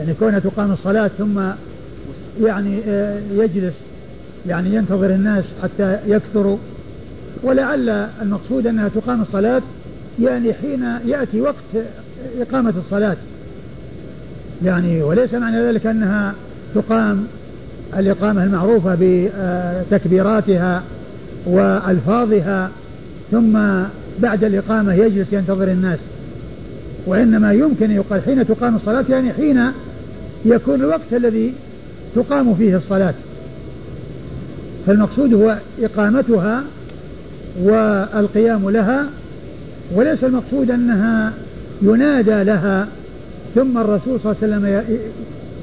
يعني 0.00 0.14
كونها 0.14 0.38
تقام 0.38 0.72
الصلاة 0.72 1.10
ثم 1.18 1.40
يعني 2.42 2.80
آه، 2.88 3.18
يجلس 3.32 3.74
يعني 4.46 4.74
ينتظر 4.74 5.10
الناس 5.10 5.44
حتى 5.62 5.98
يكثروا. 6.06 6.56
ولعل 7.42 7.88
المقصود 8.22 8.66
أنها 8.66 8.88
تقام 8.88 9.22
الصلاة 9.22 9.62
يعني 10.22 10.52
حين 10.52 10.84
يأتي 11.06 11.40
وقت 11.40 11.54
إقامة 12.40 12.72
الصلاة. 12.86 13.16
يعني 14.64 15.02
وليس 15.02 15.34
معنى 15.34 15.62
ذلك 15.62 15.86
أنها 15.86 16.34
تقام 16.74 17.26
الإقامة 17.98 18.44
المعروفة 18.44 18.98
بتكبيراتها 19.00 20.82
وألفاظها 21.46 22.70
ثم 23.30 23.58
بعد 24.18 24.44
الإقامة 24.44 24.94
يجلس 24.94 25.32
ينتظر 25.32 25.68
الناس. 25.68 25.98
وإنما 27.06 27.52
يمكن 27.52 27.90
يقال 27.90 28.22
حين 28.22 28.46
تقام 28.46 28.76
الصلاة 28.76 29.04
يعني 29.08 29.32
حين 29.32 29.72
يكون 30.44 30.80
الوقت 30.80 31.12
الذي 31.12 31.52
تقام 32.14 32.54
فيه 32.54 32.76
الصلاة. 32.76 33.14
فالمقصود 34.86 35.34
هو 35.34 35.56
إقامتها 35.82 36.62
والقيام 37.62 38.70
لها 38.70 39.06
وليس 39.94 40.24
المقصود 40.24 40.70
أنها 40.70 41.32
ينادى 41.82 42.44
لها 42.44 42.88
ثم 43.54 43.78
الرسول 43.78 44.20
صلى 44.20 44.34
الله 44.42 44.56
عليه 44.56 44.76
وسلم 44.76 44.84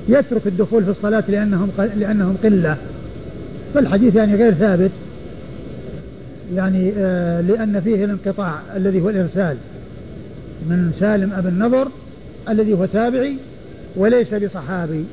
يترك 0.09 0.47
الدخول 0.47 0.83
في 0.83 0.91
الصلاة 0.91 1.23
لأنهم 1.27 1.69
لأنهم 1.95 2.37
قلة. 2.43 2.77
فالحديث 3.73 4.15
يعني 4.15 4.35
غير 4.35 4.53
ثابت. 4.53 4.91
يعني 6.55 6.93
آه 6.97 7.41
لأن 7.41 7.81
فيه 7.81 8.05
الانقطاع 8.05 8.59
الذي 8.75 9.01
هو 9.01 9.09
الإرسال. 9.09 9.57
من 10.69 10.91
سالم 10.99 11.33
أبي 11.33 11.49
النضر 11.49 11.87
الذي 12.49 12.73
هو 12.73 12.85
تابعي 12.85 13.35
وليس 13.97 14.33
بصحابي. 14.33 15.05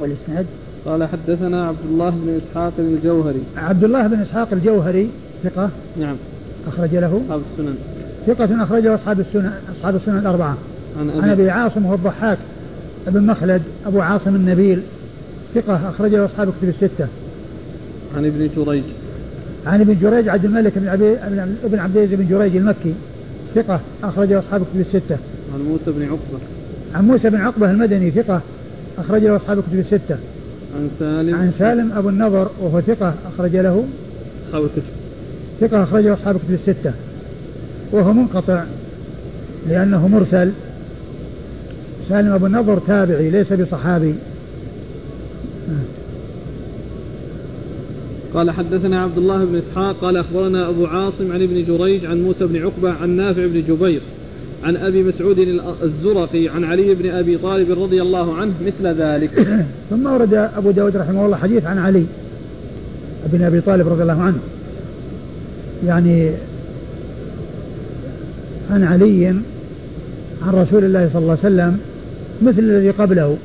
والإسناد؟ 0.00 0.46
قال 0.86 1.04
حدثنا 1.04 1.66
عبد 1.66 1.84
الله 1.84 2.10
بن 2.10 2.40
إسحاق 2.42 2.72
الجوهري. 2.78 3.42
عبد 3.56 3.84
الله 3.84 4.06
بن 4.06 4.20
إسحاق 4.20 4.48
الجوهري 4.52 5.10
ثقة؟ 5.44 5.70
نعم. 6.00 6.16
أخرج 6.68 6.94
له. 6.94 7.20
أصحاب 7.24 7.42
السنن. 7.52 7.74
ثقة 8.26 8.62
أخرجه 8.62 8.94
أصحاب 8.94 9.20
السنن 9.20 9.52
أصحاب 9.78 9.96
السنن 9.96 10.18
الأربعة. 10.18 10.56
عن 11.00 11.10
أبي, 11.10 11.22
عن 11.22 11.30
أبي 11.30 11.50
عاصم 11.50 11.86
هو 11.86 11.94
الضحاك 11.94 12.38
بن 13.06 13.26
مخلد 13.26 13.62
أبو 13.86 14.00
عاصم 14.00 14.34
النبيل. 14.34 14.82
ثقة 15.54 15.88
أخرجه 15.88 16.24
أصحاب 16.24 16.52
كتب 16.60 16.68
الستة. 16.68 17.06
عن 18.16 18.24
ابن 18.24 18.50
جريج. 18.56 18.82
عن 19.66 19.80
ابن 19.80 19.96
جريج 20.02 20.28
عبد 20.28 20.44
الملك 20.44 20.72
بن 20.76 20.88
عبي 20.88 21.12
ابن 21.64 21.78
عبد 21.78 21.96
العزيز 21.96 22.20
بن 22.20 22.28
جريج 22.28 22.56
المكي. 22.56 22.94
ثقة 23.54 23.80
أخرجه 24.04 24.38
أصحاب 24.38 24.60
كتب 24.60 24.80
الستة. 24.80 25.16
عن 25.54 25.60
موسى 25.60 25.84
بن 25.86 26.02
عقبة. 26.02 26.38
عن 26.94 27.06
موسى 27.06 27.30
بن 27.30 27.40
عقبة 27.40 27.70
المدني 27.70 28.10
ثقة 28.10 28.40
أخرجه 28.98 29.36
أصحاب 29.36 29.60
كتب 29.60 29.78
الستة. 29.78 30.16
عن 30.76 30.90
سالم. 30.98 31.34
عن 31.34 31.52
سالم 31.58 31.92
أبو 31.92 32.08
النضر 32.08 32.50
وهو 32.60 32.80
ثقة 32.80 33.14
أخرج 33.34 33.56
له. 33.56 33.84
أصحاب 34.48 34.62
الكتب. 34.64 34.82
ثقة 35.60 35.82
أخرجه 35.82 36.12
أصحاب 36.12 36.36
كتب 36.36 36.54
الستة. 36.68 36.92
وهو 37.92 38.12
منقطع 38.12 38.64
لأنه 39.68 40.08
مرسل. 40.08 40.52
سالم 42.08 42.32
أبو 42.32 42.46
النضر 42.46 42.78
تابعي 42.78 43.30
ليس 43.30 43.52
بصحابي. 43.52 44.14
قال 48.34 48.50
حدثنا 48.50 49.02
عبد 49.02 49.18
الله 49.18 49.44
بن 49.44 49.56
إسحاق 49.56 49.96
قال 50.00 50.16
أخبرنا 50.16 50.68
أبو 50.68 50.86
عاصم 50.86 51.32
عن 51.32 51.42
ابن 51.42 51.64
جريج 51.64 52.04
عن 52.04 52.22
موسى 52.22 52.46
بن 52.46 52.62
عقبة 52.62 52.92
عن 52.92 53.10
نافع 53.10 53.46
بن 53.46 53.62
جبير. 53.68 54.00
عن 54.64 54.76
أبي 54.76 55.02
مسعود 55.02 55.38
الزرقي 55.82 56.48
عن 56.48 56.64
علي 56.64 56.94
بن 56.94 57.10
أبي 57.10 57.38
طالب 57.38 57.82
رضي 57.82 58.02
الله 58.02 58.34
عنه 58.34 58.52
مثل 58.66 58.86
ذلك. 58.86 59.30
ثم 59.90 60.06
ورد 60.06 60.34
أبو 60.34 60.70
داود 60.70 60.96
رحمه 60.96 61.26
الله 61.26 61.36
حديث 61.36 61.64
عن 61.64 61.78
علي 61.78 62.04
بن 63.32 63.42
أبي 63.42 63.60
طالب 63.60 63.88
رضي 63.88 64.02
الله 64.02 64.22
عنه. 64.22 64.38
يعني 65.86 66.30
عن 68.70 68.84
علي 68.84 69.26
عن 70.46 70.54
رسول 70.54 70.84
الله 70.84 71.10
صلى 71.12 71.22
الله 71.22 71.38
عليه 71.44 71.54
وسلم 71.54 71.78
مثل 72.42 72.58
الذي 72.58 72.90
قبله 72.90 73.36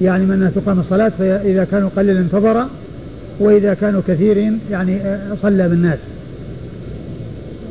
يعني 0.00 0.24
من 0.24 0.52
تقام 0.54 0.80
الصلاة 0.80 1.12
فإذا 1.18 1.64
كانوا 1.64 1.90
قليلا 1.96 2.20
انتظر 2.20 2.66
وإذا 3.40 3.74
كانوا 3.74 4.02
كثير 4.08 4.52
يعني 4.70 4.96
آه، 4.96 5.36
صلى 5.42 5.68
بالناس 5.68 5.98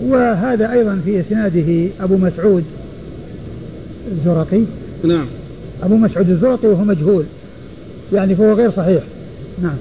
وهذا 0.04 0.72
أيضا 0.72 1.02
في 1.06 1.20
إسناده 1.20 1.88
أبو 2.02 2.18
مسعود 2.18 2.64
الزرقي؟ 4.12 4.62
نعم. 5.04 5.26
أبو 5.84 5.96
مسعود 5.96 6.30
الزرقي 6.30 6.68
وهو 6.68 6.84
مجهول. 6.84 7.24
يعني 8.14 8.36
فهو 8.36 8.54
غير 8.54 8.72
صحيح. 8.72 9.04
نعم. 9.64 9.78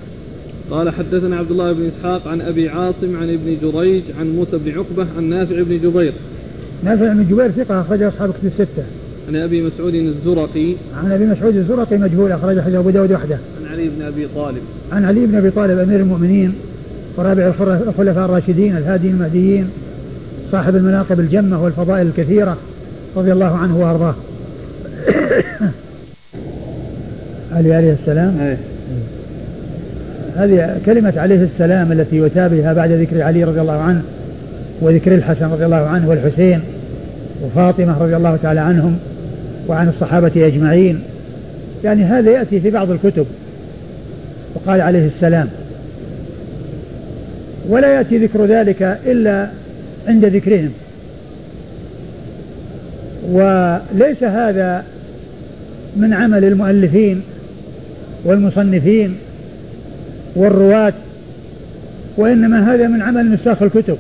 قال 0.70 0.91
حدثنا 0.91 1.36
عبد 1.36 1.50
الله 1.50 1.72
بن 1.72 1.91
إسحاق 1.97 2.28
عن 2.28 2.41
أبي 2.41 2.69
عاصم 2.69 3.16
عن 3.16 3.30
ابن 3.30 3.56
جريج 3.62 4.03
عن 4.20 4.36
موسى 4.36 4.59
بن 4.64 4.70
عقبة 4.70 5.06
عن 5.16 5.25
نافع 5.25 5.62
بن 5.62 5.78
جبير. 5.78 6.12
نافع 6.84 7.12
بن 7.12 7.26
جبير 7.30 7.50
ثقة 7.50 7.80
أخرج 7.80 8.03
أصحاب 8.03 8.30
كتب 8.30 8.47
الستة. 8.47 8.84
عن 9.28 9.36
أبي 9.36 9.62
مسعود 9.62 9.94
الزرقي. 9.94 10.75
عن 10.97 11.12
أبي 11.12 11.26
مسعود 11.26 11.56
الزرقي 11.56 11.98
مجهول 11.98 12.32
اخرج 12.32 12.60
حديث 12.60 12.75
أبو 12.75 12.91
داود 12.91 13.12
وحده. 13.12 13.38
عن 13.60 13.72
علي 13.72 13.88
بن 13.88 14.03
أبي 14.03 14.26
طالب. 14.36 14.62
عن 14.92 15.04
علي 15.04 15.26
بن 15.26 15.34
أبي 15.34 15.50
طالب 15.50 15.78
أمير 15.78 16.00
المؤمنين 16.00 16.53
ورابع 17.16 17.53
الخلفاء 17.88 18.25
الراشدين 18.25 18.76
الهادي 18.76 19.09
المهديين 19.09 19.69
صاحب 20.53 20.76
المناقب 20.76 21.20
الجمة 21.20 21.64
والفضائل 21.64 22.06
الكثيرة. 22.06 22.56
رضي 23.16 23.32
الله 23.32 23.56
عنه 23.56 23.78
وأرضاه. 23.78 24.15
علي 27.53 27.75
عليه 27.75 27.93
السلام. 27.93 28.38
أيه. 28.41 28.56
هذه 30.37 30.78
كلمة 30.87 31.12
عليه 31.16 31.48
السلام 31.54 31.93
التي 31.93 32.16
يتابعها 32.16 32.72
بعد 32.72 32.93
ذكر 32.93 33.22
علي 33.22 33.44
رضي 33.44 33.60
الله 33.60 33.72
عنه 33.72 34.03
وذكر 34.81 35.15
الحسن 35.15 35.50
رضي 35.50 35.65
الله 35.65 35.76
عنه 35.76 36.09
والحسين 36.09 36.60
وفاطمة 37.44 38.03
رضي 38.03 38.16
الله 38.16 38.38
تعالى 38.43 38.60
عنهم 38.60 38.98
وعن 39.69 39.88
الصحابة 39.88 40.32
أجمعين. 40.37 41.00
يعني 41.84 42.04
هذا 42.04 42.31
يأتي 42.31 42.60
في 42.60 42.71
بعض 42.71 42.91
الكتب. 42.91 43.27
وقال 44.54 44.81
عليه 44.81 45.06
السلام 45.16 45.48
ولا 47.69 47.94
يأتي 47.94 48.19
ذكر 48.19 48.47
ذلك 48.47 48.98
إلا 49.06 49.47
عند 50.09 50.25
ذكرهم. 50.25 50.71
وليس 53.28 54.22
هذا 54.22 54.84
من 55.97 56.12
عمل 56.12 56.44
المؤلفين 56.44 57.20
والمصنفين 58.25 59.16
والرواة 60.36 60.92
وإنما 62.16 62.75
هذا 62.75 62.86
من 62.86 63.03
عمل 63.03 63.30
نساخ 63.30 63.62
الكتب. 63.62 63.97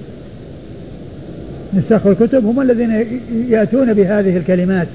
نساخ 1.74 2.06
الكتب 2.06 2.46
هم 2.46 2.60
الذين 2.60 3.06
يأتون 3.48 3.92
بهذه 3.92 4.36
الكلمات 4.36 4.88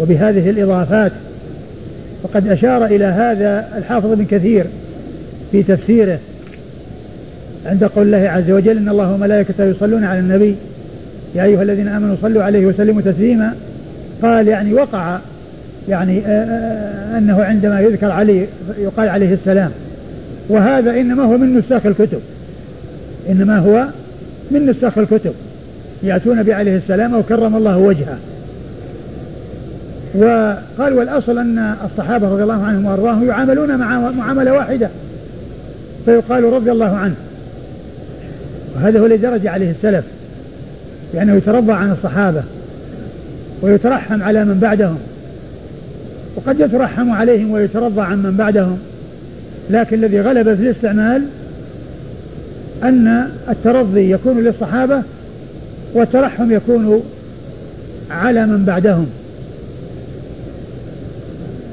وبهذه 0.00 0.50
الإضافات. 0.50 1.12
وقد 2.22 2.48
أشار 2.48 2.84
إلى 2.84 3.04
هذا 3.04 3.68
الحافظ 3.78 4.12
بن 4.12 4.24
كثير 4.24 4.64
في 5.52 5.62
تفسيره 5.62 6.18
عند 7.66 7.84
قول 7.84 8.06
الله 8.06 8.30
عز 8.30 8.50
وجل 8.50 8.76
إن 8.76 8.88
الله 8.88 9.12
وملائكته 9.12 9.64
يصلون 9.64 10.04
على 10.04 10.18
النبي 10.18 10.54
يا 11.34 11.44
أيها 11.44 11.62
الذين 11.62 11.88
آمنوا 11.88 12.16
صلوا 12.22 12.42
عليه 12.42 12.66
وسلموا 12.66 13.02
تسليما. 13.02 13.54
قال 14.22 14.48
يعني 14.48 14.74
وقع 14.74 15.18
يعني 15.88 16.22
آه، 16.26 16.28
آه، 16.28 17.18
أنه 17.18 17.44
عندما 17.44 17.80
يذكر 17.80 18.10
علي 18.10 18.46
يقال 18.78 19.08
عليه 19.08 19.34
السلام. 19.34 19.70
وهذا 20.48 20.90
إنما 20.90 21.22
هو 21.22 21.38
من 21.38 21.58
نساخ 21.58 21.86
الكتب. 21.86 22.20
إنما 23.30 23.58
هو 23.58 23.86
من 24.50 24.66
نساخ 24.66 24.98
الكتب. 24.98 25.32
يأتون 26.02 26.42
بعليه 26.42 26.76
السلام 26.76 27.14
أو 27.14 27.22
كرم 27.22 27.56
الله 27.56 27.78
وجهه. 27.78 28.18
وقال 30.14 30.94
والأصل 30.94 31.38
أن 31.38 31.74
الصحابة 31.84 32.28
رضي 32.28 32.42
الله 32.42 32.64
عنهم 32.64 32.86
وأرضاهم 32.86 33.28
يعاملون 33.28 33.76
مع 33.76 34.10
معاملة 34.10 34.52
واحدة. 34.52 34.88
فيقال 36.04 36.44
رضي 36.44 36.70
الله 36.70 36.96
عنه. 36.96 37.14
وهذا 38.76 39.00
هو 39.00 39.06
الذي 39.06 39.18
درج 39.18 39.46
عليه 39.46 39.70
السلف. 39.70 40.04
لأنه 41.14 41.34
يترضى 41.34 41.72
عن 41.72 41.92
الصحابة 41.92 42.42
ويترحم 43.62 44.22
على 44.22 44.44
من 44.44 44.58
بعدهم 44.58 44.98
وقد 46.36 46.60
يترحم 46.60 47.10
عليهم 47.10 47.50
ويترضى 47.50 48.00
عن 48.00 48.22
من 48.22 48.36
بعدهم 48.36 48.78
لكن 49.70 49.96
الذي 49.96 50.20
غلب 50.20 50.54
في 50.54 50.62
الاستعمال 50.62 51.22
أن 52.82 53.28
الترضي 53.48 54.10
يكون 54.10 54.44
للصحابة 54.44 55.02
والترحم 55.94 56.52
يكون 56.52 57.02
على 58.10 58.46
من 58.46 58.64
بعدهم. 58.64 59.06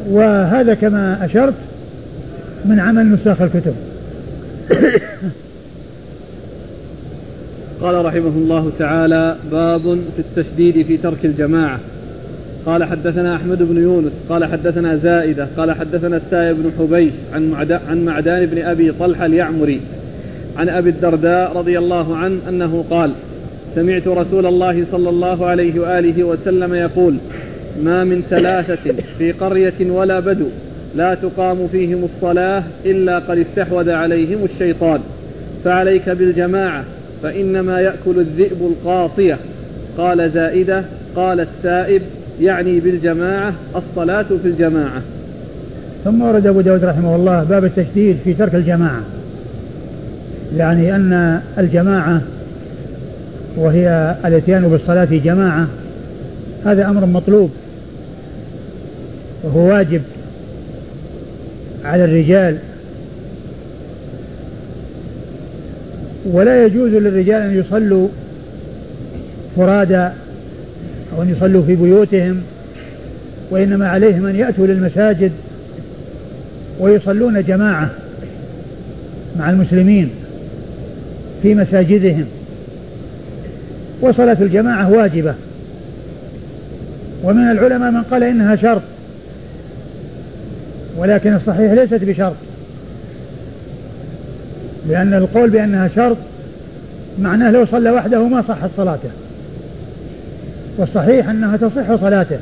وهذا 0.09 0.73
كما 0.73 1.25
أشرت 1.25 1.53
من 2.65 2.79
عمل 2.79 3.11
نساخ 3.11 3.41
الكتب. 3.41 3.73
قال 7.81 8.05
رحمه 8.05 8.37
الله 8.37 8.71
تعالى 8.79 9.35
باب 9.51 9.81
في 10.15 10.19
التشديد 10.19 10.85
في 10.85 10.97
ترك 10.97 11.25
الجماعة. 11.25 11.79
قال 12.67 12.83
حدثنا 12.83 13.35
أحمد 13.35 13.63
بن 13.63 13.83
يونس 13.83 14.13
قال 14.29 14.45
حدثنا 14.45 14.95
زائدة 14.95 15.47
قال 15.57 15.71
حدثنا 15.71 16.17
السائب 16.17 16.57
بن 16.57 16.71
حبيش 16.79 17.13
عن 17.33 17.67
عن 17.89 18.05
معدان 18.05 18.45
بن 18.45 18.61
أبي 18.61 18.91
طلحة 18.91 19.25
اليعمري 19.25 19.81
عن 20.57 20.69
أبي 20.69 20.89
الدرداء 20.89 21.57
رضي 21.57 21.77
الله 21.77 22.17
عنه 22.17 22.39
أنه 22.49 22.85
قال 22.89 23.11
سمعت 23.75 24.07
رسول 24.07 24.45
الله 24.45 24.85
صلى 24.91 25.09
الله 25.09 25.45
عليه 25.45 25.79
وآله 25.79 26.23
وسلم 26.23 26.73
يقول 26.73 27.17
ما 27.83 28.03
من 28.03 28.23
ثلاثة 28.29 28.93
في 29.17 29.31
قرية 29.31 29.91
ولا 29.91 30.19
بدو 30.19 30.47
لا 30.95 31.15
تقام 31.15 31.67
فيهم 31.67 32.03
الصلاة 32.03 32.63
إلا 32.85 33.19
قد 33.19 33.37
استحوذ 33.37 33.89
عليهم 33.89 34.43
الشيطان 34.43 34.99
فعليك 35.63 36.09
بالجماعة 36.09 36.83
فإنما 37.23 37.81
يأكل 37.81 38.19
الذئب 38.19 38.57
القاطية. 38.61 39.37
قال 39.97 40.31
زائدة 40.31 40.83
قال 41.15 41.39
السائب 41.39 42.01
يعني 42.41 42.79
بالجماعة 42.79 43.53
الصلاة 43.75 44.25
في 44.43 44.47
الجماعة. 44.47 45.01
ثم 46.03 46.21
ورد 46.21 46.47
أبو 46.47 46.61
داود 46.61 46.83
رحمه 46.83 47.15
الله 47.15 47.43
باب 47.43 47.65
التشديد 47.65 48.17
في 48.23 48.33
ترك 48.33 48.55
الجماعة. 48.55 49.01
يعني 50.57 50.95
أن 50.95 51.41
الجماعة 51.57 52.21
وهي 53.57 54.15
الاتيان 54.25 54.67
بالصلاة 54.67 55.05
جماعة 55.05 55.67
هذا 56.65 56.89
أمر 56.89 57.05
مطلوب. 57.05 57.49
وهو 59.43 59.59
واجب 59.59 60.01
على 61.85 62.05
الرجال 62.05 62.57
ولا 66.31 66.65
يجوز 66.65 66.91
للرجال 66.91 67.41
أن 67.41 67.59
يصلوا 67.59 68.07
فرادى 69.55 70.09
أو 71.15 71.21
أن 71.21 71.29
يصلوا 71.29 71.63
في 71.63 71.75
بيوتهم 71.75 72.41
وإنما 73.51 73.89
عليهم 73.89 74.25
أن 74.25 74.35
يأتوا 74.35 74.67
للمساجد 74.67 75.31
ويصلون 76.79 77.43
جماعة 77.43 77.91
مع 79.39 79.49
المسلمين 79.49 80.09
في 81.41 81.55
مساجدهم. 81.55 82.25
وصلاة 84.01 84.37
الجماعة 84.41 84.91
واجبة. 84.91 85.33
ومن 87.23 87.51
العلماء 87.51 87.91
من 87.91 88.01
قال 88.01 88.23
إنها 88.23 88.55
شرط 88.55 88.81
ولكن 90.97 91.33
الصحيح 91.33 91.71
ليست 91.71 92.03
بشرط. 92.03 92.35
لأن 94.89 95.13
القول 95.13 95.49
بأنها 95.49 95.89
شرط 95.95 96.17
معناه 97.19 97.51
لو 97.51 97.65
صلى 97.65 97.91
وحده 97.91 98.27
ما 98.27 98.43
صحت 98.47 98.69
صلاته. 98.77 99.09
والصحيح 100.77 101.29
أنها 101.29 101.57
تصح 101.57 101.95
صلاته. 101.95 102.39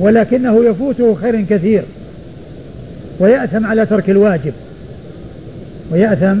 ولكنه 0.00 0.64
يفوته 0.64 1.14
خير 1.14 1.40
كثير. 1.40 1.82
ويأثم 3.18 3.66
على 3.66 3.86
ترك 3.86 4.10
الواجب. 4.10 4.52
ويأثم 5.90 6.38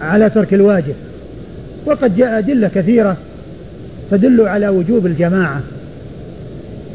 على 0.00 0.30
ترك 0.30 0.54
الواجب. 0.54 0.94
وقد 1.86 2.16
جاء 2.16 2.38
أدلة 2.38 2.70
كثيرة 2.74 3.16
تدل 4.10 4.48
على 4.48 4.68
وجوب 4.68 5.06
الجماعة. 5.06 5.60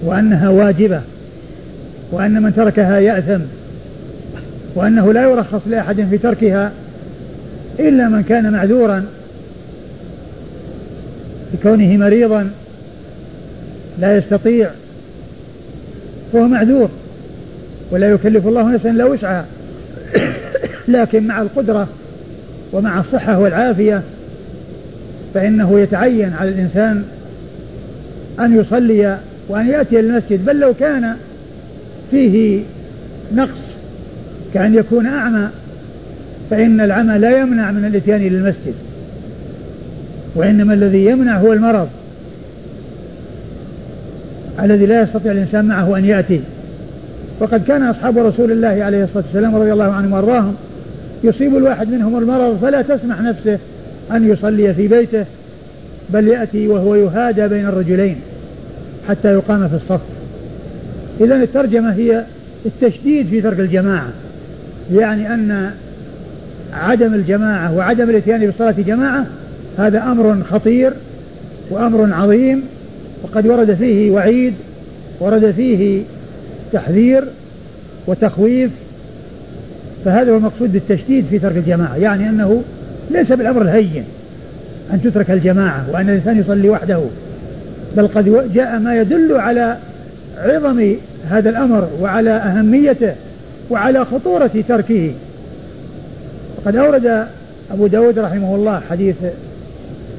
وأنها 0.03 0.49
واجبة. 0.49 1.01
وأن 2.11 2.41
من 2.41 2.53
تركها 2.55 2.99
يأثم. 2.99 3.39
وأنه 4.79 5.13
لا 5.13 5.23
يرخص 5.23 5.61
لأحد 5.67 6.07
في 6.09 6.17
تركها 6.17 6.71
إلا 7.79 8.09
من 8.09 8.23
كان 8.23 8.51
معذورا 8.51 9.05
بكونه 11.53 11.97
مريضا 11.97 12.49
لا 13.99 14.17
يستطيع 14.17 14.69
فهو 16.33 16.47
معذور 16.47 16.89
ولا 17.91 18.09
يكلف 18.09 18.47
الله 18.47 18.71
نفسا 18.71 18.89
إلا 18.89 19.05
وسعها. 19.05 19.45
لكن 20.87 21.27
مع 21.27 21.41
القدرة 21.41 21.87
ومع 22.73 22.99
الصحة 22.99 23.39
والعافية 23.39 24.01
فإنه 25.33 25.79
يتعين 25.79 26.33
على 26.33 26.49
الإنسان 26.49 27.03
أن 28.39 28.59
يصلي 28.59 29.17
وأن 29.49 29.67
يأتي 29.67 29.99
المسجد 29.99 30.45
بل 30.45 30.59
لو 30.59 30.73
كان 30.73 31.15
فيه 32.11 32.61
نقص 33.35 33.68
كأن 34.53 34.75
يكون 34.75 35.05
أعمى 35.05 35.49
فإن 36.49 36.81
العمى 36.81 37.17
لا 37.17 37.39
يمنع 37.39 37.71
من 37.71 37.85
الإتيان 37.85 38.21
للمسجد 38.21 38.73
وإنما 40.35 40.73
الذي 40.73 41.05
يمنع 41.05 41.37
هو 41.37 41.53
المرض 41.53 41.89
الذي 44.61 44.85
لا 44.85 45.01
يستطيع 45.01 45.31
الإنسان 45.31 45.65
معه 45.65 45.97
أن 45.97 46.05
يأتي. 46.05 46.41
وقد 47.39 47.63
كان 47.63 47.83
أصحاب 47.83 48.17
رسول 48.17 48.51
الله 48.51 48.83
عليه 48.83 49.03
الصلاة 49.03 49.23
والسلام 49.25 49.55
رضي 49.55 49.73
الله 49.73 49.91
عنهم 49.91 50.13
وأرضاهم 50.13 50.55
يصيب 51.23 51.57
الواحد 51.57 51.89
منهم 51.89 52.17
المرض 52.17 52.57
فلا 52.61 52.81
تسمح 52.81 53.21
نفسه 53.21 53.59
أن 54.11 54.29
يصلي 54.29 54.73
في 54.73 54.87
بيته 54.87 55.25
بل 56.09 56.27
يأتي 56.27 56.67
وهو 56.67 56.95
يهادى 56.95 57.47
بين 57.47 57.65
الرجلين 57.65 58.15
حتى 59.09 59.33
يقام 59.33 59.67
في 59.67 59.75
الصف. 59.75 60.01
إذا 61.21 61.35
الترجمة 61.35 61.93
هي 61.93 62.23
التشديد 62.65 63.27
في 63.27 63.41
ترك 63.41 63.59
الجماعة. 63.59 64.07
يعني 64.93 65.33
أن 65.33 65.71
عدم 66.73 67.13
الجماعة 67.13 67.75
وعدم 67.75 68.09
الاتيان 68.09 68.39
بالصلاة 68.39 68.75
جماعة 68.87 69.25
هذا 69.77 70.03
أمر 70.03 70.43
خطير 70.43 70.93
وأمر 71.69 72.13
عظيم 72.13 72.63
وقد 73.23 73.47
ورد 73.47 73.73
فيه 73.73 74.11
وعيد 74.11 74.53
ورد 75.19 75.51
فيه 75.51 76.01
تحذير 76.73 77.23
وتخويف 78.07 78.71
فهذا 80.05 80.31
هو 80.31 80.37
المقصود 80.37 80.73
بالتشديد 80.73 81.25
في 81.29 81.39
ترك 81.39 81.57
الجماعة 81.57 81.95
يعني 81.95 82.29
أنه 82.29 82.63
ليس 83.11 83.31
بالأمر 83.31 83.61
الهين 83.61 84.03
أن 84.93 85.01
تترك 85.01 85.31
الجماعة 85.31 85.85
وأن 85.93 86.09
الإنسان 86.09 86.39
يصلي 86.39 86.69
وحده 86.69 87.01
بل 87.97 88.07
قد 88.07 88.53
جاء 88.53 88.79
ما 88.79 88.95
يدل 88.95 89.33
على 89.33 89.77
عظم 90.37 90.93
هذا 91.29 91.49
الأمر 91.49 91.89
وعلى 92.01 92.29
أهميته 92.29 93.13
وعلى 93.69 94.05
خطورة 94.05 94.51
تركه. 94.67 95.13
وقد 96.57 96.75
أورد 96.75 97.25
أبو 97.71 97.87
داود 97.87 98.19
رحمه 98.19 98.55
الله 98.55 98.81
حديث 98.89 99.15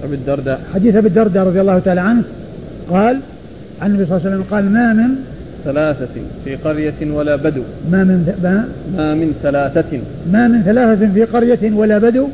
أبي 0.05 0.15
الدرداء. 0.15 0.61
حديث 0.75 0.97
أبي 0.97 1.09
الدرداء 1.09 1.47
رضي 1.47 1.61
الله 1.61 1.79
تعالى 1.79 2.01
عنه 2.01 2.23
قال 2.91 3.21
عن 3.83 3.91
النبي 3.91 4.07
صلى 4.07 4.17
الله 4.17 4.27
عليه 4.27 4.37
وسلم 4.37 4.47
قال 4.51 4.73
ما 4.73 4.93
من 4.93 5.09
ثلاثة 5.65 6.21
في 6.45 6.57
قرية 6.57 7.13
ولا 7.13 7.37
بدو. 7.37 7.63
ما 7.91 8.05
من 8.05 8.35
ما, 8.43 8.69
ما 8.97 9.15
من 9.15 9.35
ثلاثة. 9.43 9.99
ما 10.33 10.49
من 10.49 10.63
ثلاثة 10.63 11.13
في 11.15 11.25
قرية 11.25 11.73
ولا 11.75 11.99
بدو؟ 11.99 12.29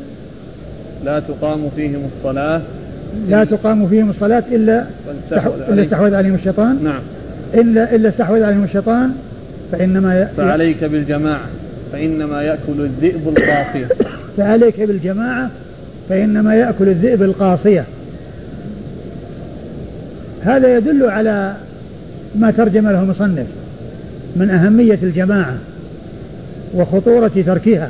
لا 1.05 1.19
تقام 1.19 1.69
فيهم 1.75 2.09
الصلاة. 2.17 2.61
لا 3.29 3.43
تقام 3.43 3.87
فيهم 3.87 4.09
الصلاة 4.09 4.43
إلا 4.51 4.83
إلا 5.69 5.83
استحوذ 5.83 6.15
عليهم 6.15 6.35
الشيطان. 6.35 6.83
نعم. 6.83 7.01
إلا 7.53 7.95
إلا 7.95 8.09
استحوذ 8.09 8.43
عليهم 8.43 8.63
الشيطان. 8.63 9.11
فإنما 9.71 10.21
ي... 10.21 10.27
فعليك 10.37 10.83
بالجماعة 10.83 11.47
فإنما 11.91 12.41
يأكل 12.41 12.79
الذئب 12.79 13.27
القاصية. 13.27 13.87
فعليك 14.37 14.81
بالجماعة 14.81 15.49
فإنما 16.09 16.55
يأكل 16.55 16.89
الذئب 16.89 17.23
القاصية. 17.23 17.85
هذا 20.43 20.77
يدل 20.77 21.05
على 21.05 21.55
ما 22.35 22.51
ترجم 22.51 22.89
له 22.89 23.01
المصنف 23.01 23.47
من 24.35 24.49
أهمية 24.49 24.99
الجماعة 25.03 25.57
وخطورة 26.73 27.31
تركها 27.45 27.89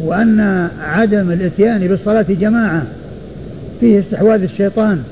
وأن 0.00 0.68
عدم 0.82 1.30
الإتيان 1.30 1.88
بالصلاة 1.88 2.26
جماعة 2.28 2.82
فيه 3.80 4.00
استحواذ 4.00 4.42
الشيطان 4.42 5.02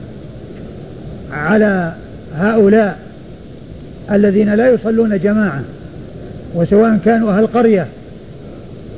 على 1.32 1.92
هؤلاء 2.36 2.98
الذين 4.12 4.54
لا 4.54 4.68
يصلون 4.68 5.18
جماعة 5.18 5.62
وسواء 6.54 6.98
كانوا 7.04 7.32
أهل 7.32 7.46
قرية 7.46 7.86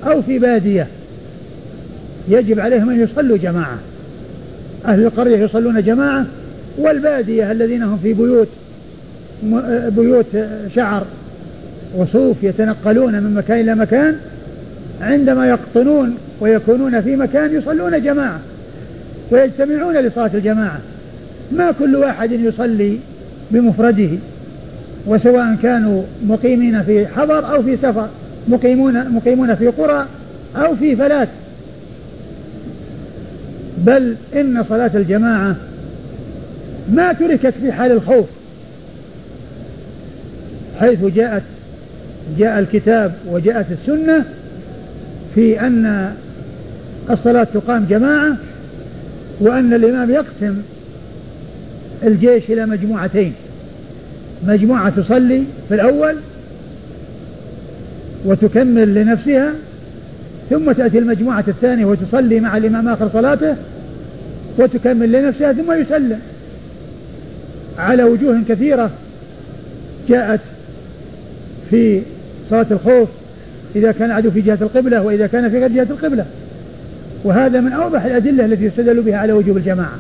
أو 0.07 0.23
في 0.23 0.39
بادية 0.39 0.87
يجب 2.29 2.61
عليهم 2.61 2.91
أن 2.91 3.01
يصلوا 3.01 3.37
جماعة. 3.37 3.79
أهل 4.87 5.03
القرية 5.03 5.37
يصلون 5.37 5.83
جماعة 5.83 6.27
والبادية 6.79 7.53
الذين 7.53 7.83
هم 7.83 7.99
في 8.03 8.13
بيوت 8.13 8.49
بيوت 9.97 10.27
شعر 10.75 11.05
وصوف 11.97 12.37
يتنقلون 12.43 13.13
من 13.13 13.35
مكان 13.35 13.61
إلى 13.61 13.75
مكان 13.75 14.17
عندما 15.01 15.49
يقطنون 15.49 16.15
ويكونون 16.41 17.01
في 17.01 17.17
مكان 17.17 17.55
يصلون 17.55 18.03
جماعة 18.03 18.41
ويجتمعون 19.31 19.97
لصلاة 19.97 20.31
الجماعة. 20.35 20.81
ما 21.53 21.73
كل 21.73 21.97
واحد 21.97 22.33
يصلي 22.33 22.99
بمفرده. 23.51 24.09
وسواء 25.07 25.57
كانوا 25.63 26.03
مقيمين 26.27 26.83
في 26.83 27.07
حضر 27.07 27.55
أو 27.55 27.63
في 27.63 27.77
سفر 27.77 28.09
مقيمون 28.49 29.11
مقيمون 29.11 29.55
في 29.55 29.67
قرى 29.67 30.07
أو 30.57 30.77
في 30.77 30.97
فلات. 30.97 31.29
بل 33.79 34.17
إن 34.37 34.65
صلاة 34.69 34.91
الجماعة 34.95 35.57
ما 36.93 37.13
تركت 37.13 37.55
في 37.61 37.73
حال 37.73 37.93
الخوف 37.93 38.27
حيث 40.81 41.05
جاءت 41.05 41.43
جاء 42.39 42.59
الكتاب 42.59 43.13
وجاءت 43.27 43.67
السنة 43.71 44.25
في 45.35 45.61
أن 45.61 46.15
الصلاة 47.11 47.47
تقام 47.55 47.87
جماعة 47.91 48.37
وأن 49.41 49.75
الإمام 49.75 50.11
يقسم 50.11 50.57
الجيش 52.03 52.51
إلى 52.51 52.67
مجموعتين. 52.67 53.33
مجموعة 54.47 54.91
تصلي 54.91 55.43
في 55.69 55.75
الأول 55.75 56.17
وتكمل 58.25 58.95
لنفسها 58.95 59.53
ثم 60.51 60.73
تأتي 60.73 60.99
المجموعة 60.99 61.45
الثانية 61.49 61.85
وتصلي 61.85 62.41
مع 62.41 62.57
الإمام 62.57 62.89
آخر 62.89 63.09
صلاته 63.13 63.57
وتكمل 64.59 65.13
لنفسها 65.13 65.53
ثم 65.53 65.73
يسلم. 65.73 66.19
على 67.79 68.05
وجوه 68.05 68.43
كثيرة 68.49 68.91
جاءت 70.09 70.41
في 71.71 72.03
صلاة 72.51 72.67
الخوف 72.71 73.09
إذا 73.77 73.93
كان 73.93 74.11
العدو 74.11 74.31
في 74.31 74.41
جهة 74.41 74.59
القبلة 74.61 75.03
وإذا 75.03 75.27
كان 75.27 75.51
في 75.51 75.59
غير 75.59 75.73
جهة 75.73 75.87
القبلة. 75.91 76.25
وهذا 77.25 77.61
من 77.61 77.73
أوضح 77.73 78.05
الأدلة 78.05 78.45
التي 78.45 78.65
يستدل 78.65 79.01
بها 79.01 79.17
على 79.17 79.33
وجوب 79.33 79.57
الجماعة 79.57 79.99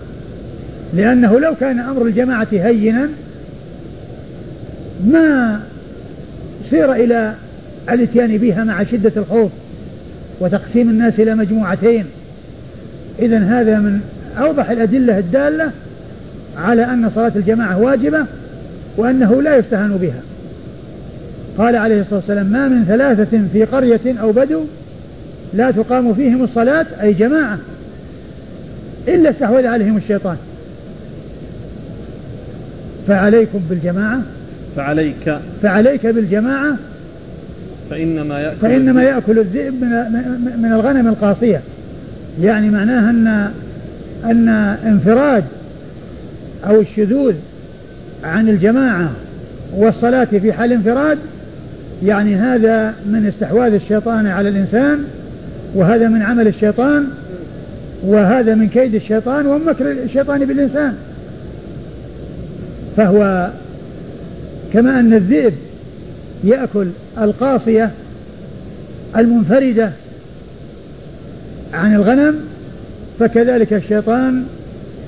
لأنه 0.94 1.40
لو 1.40 1.54
كان 1.60 1.78
أمر 1.78 2.02
الجماعة 2.02 2.48
هينا 2.52 3.08
ما 5.06 5.60
سير 6.70 6.92
إلى 6.92 7.34
الاتيان 7.90 8.38
بها 8.38 8.64
مع 8.64 8.84
شدة 8.84 9.12
الخوف 9.16 9.50
وتقسيم 10.40 10.90
الناس 10.90 11.20
إلى 11.20 11.34
مجموعتين. 11.34 12.04
إذا 13.18 13.38
هذا 13.38 13.78
من 13.78 14.00
أوضح 14.38 14.70
الأدلة 14.70 15.18
الدالة 15.18 15.70
على 16.58 16.84
أن 16.84 17.10
صلاة 17.14 17.32
الجماعة 17.36 17.78
واجبة 17.78 18.26
وأنه 18.96 19.42
لا 19.42 19.56
يستهان 19.56 19.96
بها. 19.96 20.20
قال 21.58 21.76
عليه 21.76 22.00
الصلاة 22.00 22.18
والسلام 22.18 22.46
ما 22.46 22.68
من 22.68 22.84
ثلاثة 22.84 23.40
في 23.52 23.64
قرية 23.64 24.20
أو 24.20 24.32
بدو 24.32 24.60
لا 25.54 25.70
تقام 25.70 26.14
فيهم 26.14 26.44
الصلاة 26.44 26.86
أي 27.02 27.12
جماعة 27.12 27.58
إلا 29.08 29.30
استحوذ 29.30 29.66
عليهم 29.66 29.96
الشيطان. 29.96 30.36
فعليكم 33.08 33.60
بالجماعة 33.70 34.20
فعليك. 34.76 35.38
فعليك 35.62 36.06
بالجماعة؟ 36.06 36.76
فإنما 37.90 38.40
يأكل 38.40 38.56
فإنما 38.56 39.02
يأكل 39.02 39.38
الذئب 39.38 39.74
من, 39.74 39.90
من 40.62 40.72
الغنم 40.72 41.08
القاصية. 41.08 41.60
يعني 42.40 42.70
معناها 42.70 43.10
أن 43.10 43.50
أن 44.24 44.48
انفراد 44.86 45.44
أو 46.66 46.80
الشذوذ 46.80 47.34
عن 48.24 48.48
الجماعة 48.48 49.10
والصلاة 49.76 50.24
في 50.24 50.52
حال 50.52 50.72
انفراد 50.72 51.18
يعني 52.04 52.34
هذا 52.34 52.94
من 53.06 53.26
استحواذ 53.26 53.74
الشيطان 53.74 54.26
على 54.26 54.48
الإنسان 54.48 55.04
وهذا 55.74 56.08
من 56.08 56.22
عمل 56.22 56.48
الشيطان 56.48 57.06
وهذا 58.06 58.54
من 58.54 58.68
كيد 58.68 58.94
الشيطان 58.94 59.46
ومكر 59.46 59.90
الشيطان 59.90 60.44
بالإنسان. 60.44 60.94
فهو 62.96 63.50
كما 64.74 65.00
أن 65.00 65.14
الذئب 65.14 65.54
يأكل 66.44 66.88
القاصية 67.18 67.90
المنفردة 69.16 69.90
عن 71.74 71.94
الغنم 71.94 72.40
فكذلك 73.20 73.72
الشيطان 73.72 74.44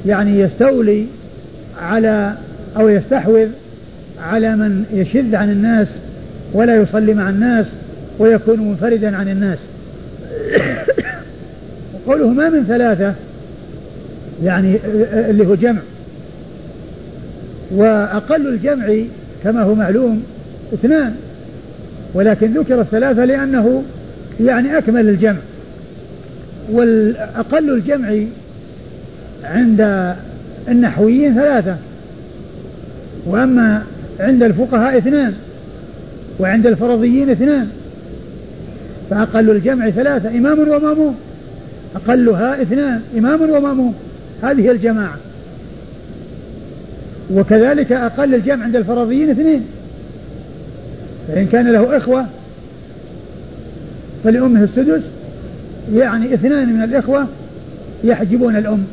يعني 0.06 0.40
يستولي 0.40 1.06
على 1.82 2.34
أو 2.76 2.88
يستحوذ 2.88 3.48
على 4.22 4.56
من 4.56 4.84
يشذ 4.92 5.34
عن 5.34 5.50
الناس 5.50 5.88
ولا 6.52 6.76
يصلي 6.76 7.14
مع 7.14 7.30
الناس 7.30 7.66
ويكون 8.18 8.60
منفردا 8.60 9.16
عن 9.16 9.28
الناس. 9.28 9.58
وقوله 12.06 12.28
ما 12.28 12.48
من 12.48 12.64
ثلاثة 12.64 13.14
يعني 14.44 14.78
اللي 15.30 15.46
هو 15.46 15.54
جمع 15.54 15.80
وأقل 17.70 18.48
الجمع 18.48 18.86
كما 19.46 19.62
هو 19.62 19.74
معلوم 19.74 20.22
اثنان 20.74 21.14
ولكن 22.14 22.52
ذكر 22.52 22.80
الثلاثة 22.80 23.24
لأنه 23.24 23.82
يعني 24.40 24.78
أكمل 24.78 25.08
الجمع. 25.08 25.38
والأقل 26.72 27.70
الجمع 27.70 28.08
عند 29.44 30.14
النحويين 30.68 31.34
ثلاثة 31.34 31.76
وأما 33.26 33.82
عند 34.20 34.42
الفقهاء 34.42 34.98
اثنان 34.98 35.34
وعند 36.40 36.66
الفرضيين 36.66 37.30
اثنان 37.30 37.68
فأقل 39.10 39.50
الجمع 39.50 39.90
ثلاثة 39.90 40.28
إمام 40.28 40.58
ومأموم. 40.58 41.16
أقلها 41.96 42.62
اثنان 42.62 43.00
إمام 43.18 43.50
ومأموم. 43.50 43.94
هذه 44.42 44.70
الجماعة. 44.70 45.16
وكذلك 47.34 47.92
أقل 47.92 48.34
الجمع 48.34 48.64
عند 48.64 48.76
الفرضيين 48.76 49.30
اثنين. 49.30 49.66
فإن 51.28 51.46
كان 51.46 51.72
له 51.72 51.96
إخوة 51.96 52.26
فلأمه 54.24 54.62
السدس 54.62 55.02
يعني 55.94 56.34
اثنان 56.34 56.72
من 56.72 56.82
الإخوة 56.82 57.26
يحجبون 58.04 58.56
الأم 58.56 58.84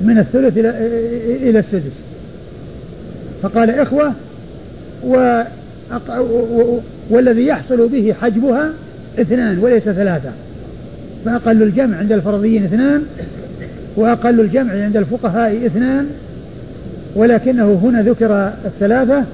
من 0.00 0.18
الثلث 0.18 0.58
إلى 0.58 0.70
إلى 1.50 1.58
السدس. 1.58 1.92
فقال 3.42 3.70
إخوة 3.70 4.12
و 5.04 5.42
والذي 7.10 7.46
يحصل 7.46 7.88
به 7.88 8.14
حجبها 8.22 8.70
اثنان 9.18 9.58
وليس 9.58 9.82
ثلاثة. 9.82 10.30
فأقل 11.24 11.62
الجمع 11.62 11.96
عند 11.96 12.12
الفرضيين 12.12 12.64
اثنان 12.64 13.02
وأقل 13.96 14.40
الجمع 14.40 14.72
عند 14.72 14.96
الفقهاء 14.96 15.66
اثنان 15.66 16.06
ولكنه 17.14 17.80
هنا 17.82 18.02
ذكر 18.02 18.52
الثلاثة 18.64 19.24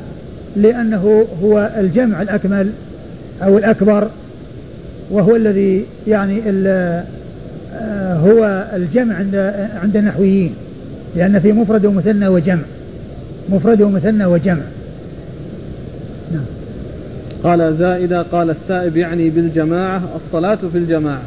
لأنه 0.57 1.27
هو 1.43 1.71
الجمع 1.77 2.23
الأكمل 2.23 2.71
أو 3.43 3.59
الأكبر 3.59 4.09
وهو 5.11 5.37
الذي 5.37 5.85
يعني 6.07 6.43
آه، 7.75 8.15
هو 8.15 8.67
الجمع 8.77 9.15
عند 9.15 9.35
عند 9.83 9.97
النحويين 9.97 10.55
لأن 11.17 11.39
في 11.41 11.53
مفرد 11.53 11.87
ومثنى 11.87 12.29
وجمع 12.29 12.63
مفرد 13.49 13.83
ومثنى 13.83 14.25
وجمع. 14.25 14.63
نعم. 16.33 16.45
قال 17.43 17.77
زائدة 17.79 18.23
قال 18.23 18.51
السائب 18.51 18.97
يعني 18.97 19.31
بالجماعة 19.31 20.03
الصلاة 20.17 20.59
في 20.73 20.79
الجماعة. 20.79 21.23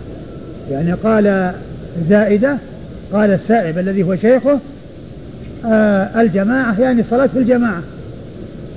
يعني 0.71 0.93
قال 0.93 1.51
زائدة 2.09 2.57
قال 3.13 3.31
السائب 3.31 3.77
الذي 3.77 4.03
هو 4.03 4.15
شيخه 4.15 4.59
آه 5.65 6.21
الجماعة 6.21 6.81
يعني 6.81 7.01
الصلاة 7.01 7.27
في 7.27 7.39
الجماعة. 7.39 7.81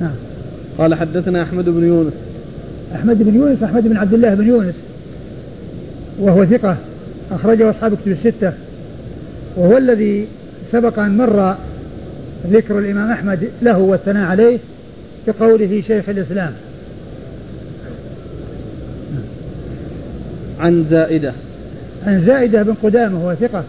نعم. 0.01 0.15
قال 0.79 0.95
حدثنا 0.95 1.43
أحمد 1.43 1.65
بن 1.65 1.87
يونس. 1.87 2.13
أحمد 2.95 3.23
بن 3.23 3.35
يونس 3.35 3.63
أحمد 3.63 3.89
بن 3.89 3.97
عبد 3.97 4.15
الله 4.15 4.35
بن 4.35 4.49
يونس. 4.49 4.75
وهو 6.19 6.45
ثقة 6.45 6.77
أخرجه 7.33 7.71
أصحاب 7.71 7.95
كتب 7.95 8.13
الستة. 8.13 8.53
وهو 9.57 9.79
الذي 9.79 10.27
سبق 10.73 10.99
أن 10.99 11.17
مر 11.17 11.55
ذكر 12.51 12.79
الإمام 12.79 13.11
أحمد 13.11 13.49
له 13.63 13.79
والثناء 13.79 14.27
عليه 14.27 14.59
بقوله 15.27 15.83
شيخ 15.87 16.09
الإسلام. 16.09 16.53
عن 20.61 20.87
زائدة. 20.91 21.33
عن 22.07 22.25
زائدة 22.27 22.63
بن 22.63 22.75
قدامة 22.83 23.25
وهو 23.25 23.35
ثقة 23.35 23.65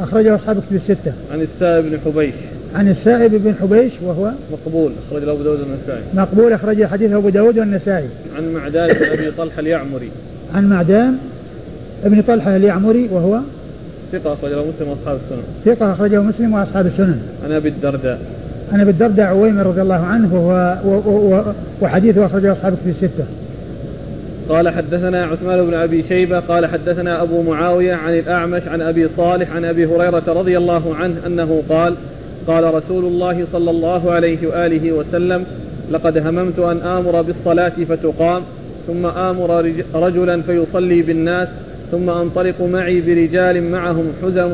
أخرجه 0.00 0.34
أصحاب 0.34 0.56
كتب 0.56 0.76
الستة. 0.76 1.12
عن 1.32 1.40
السائب 1.40 1.84
بن 1.84 1.98
حبيش. 2.04 2.34
عن 2.76 2.88
السائب 2.88 3.34
بن 3.34 3.54
حبيش 3.60 3.92
وهو 4.02 4.30
مقبول 4.52 4.92
أخرج 5.08 5.24
له 5.24 5.32
أبو 5.32 5.42
داود 5.42 5.60
والنسائي. 5.60 6.02
مقبول 6.14 6.52
أخرج 6.52 6.84
حديثه 6.84 7.16
أبو 7.16 7.28
داود 7.28 7.58
والنسائي. 7.58 8.08
عن 8.36 8.52
معدان 8.52 8.92
بن 8.92 9.04
أبي 9.04 9.30
طلحة 9.30 9.60
اليعمري. 9.60 10.10
عن 10.54 10.68
معدان 10.68 11.16
ابن 12.04 12.22
طلحة 12.22 12.56
اليعمري 12.56 13.08
وهو 13.12 13.40
ثقة 14.12 14.32
أخرجه 14.32 14.54
مسلم 14.54 14.88
وأصحاب 14.88 15.18
السنن. 15.24 15.74
ثقة 15.74 15.92
أخرجه 15.92 16.20
مسلم 16.20 16.54
وأصحاب 16.54 16.86
السنن. 16.86 17.18
عن 17.44 17.52
أبي 17.52 17.68
الدرداء. 17.68 18.18
عن 18.72 18.80
أبي 18.80 18.90
الدرداء 18.90 19.26
عويمر 19.26 19.66
رضي 19.66 19.82
الله 19.82 20.04
عنه 20.04 20.34
وهو 20.34 21.44
وحديثه 21.82 22.26
أخرجه 22.26 22.52
أصحاب 22.52 22.74
في 22.84 22.90
الستة. 22.90 23.24
قال 24.48 24.68
حدثنا 24.68 25.24
عثمان 25.24 25.66
بن 25.66 25.74
أبي 25.74 26.04
شيبة 26.08 26.40
قال 26.40 26.66
حدثنا 26.66 27.22
أبو 27.22 27.42
معاوية 27.42 27.94
عن 27.94 28.18
الأعمش 28.18 28.62
عن 28.66 28.82
أبي 28.82 29.08
صالح 29.16 29.52
عن 29.52 29.64
أبي 29.64 29.86
هريرة 29.86 30.22
رضي 30.26 30.58
الله 30.58 30.94
عنه 30.94 31.14
أنه 31.26 31.62
قال 31.68 31.94
قال 32.46 32.74
رسول 32.74 33.04
الله 33.04 33.46
صلى 33.52 33.70
الله 33.70 34.12
عليه 34.12 34.48
وآله 34.48 34.92
وسلم 34.92 35.44
لقد 35.92 36.18
هممت 36.18 36.58
أن 36.58 36.78
آمر 36.78 37.22
بالصلاة 37.22 37.72
فتقام 37.88 38.42
ثم 38.86 39.06
آمر 39.06 39.72
رجلا 39.94 40.42
فيصلي 40.42 41.02
بالناس 41.02 41.48
ثم 41.90 42.10
أنطلق 42.10 42.62
معي 42.62 43.00
برجال 43.00 43.70
معهم 43.70 44.04
حزم 44.22 44.50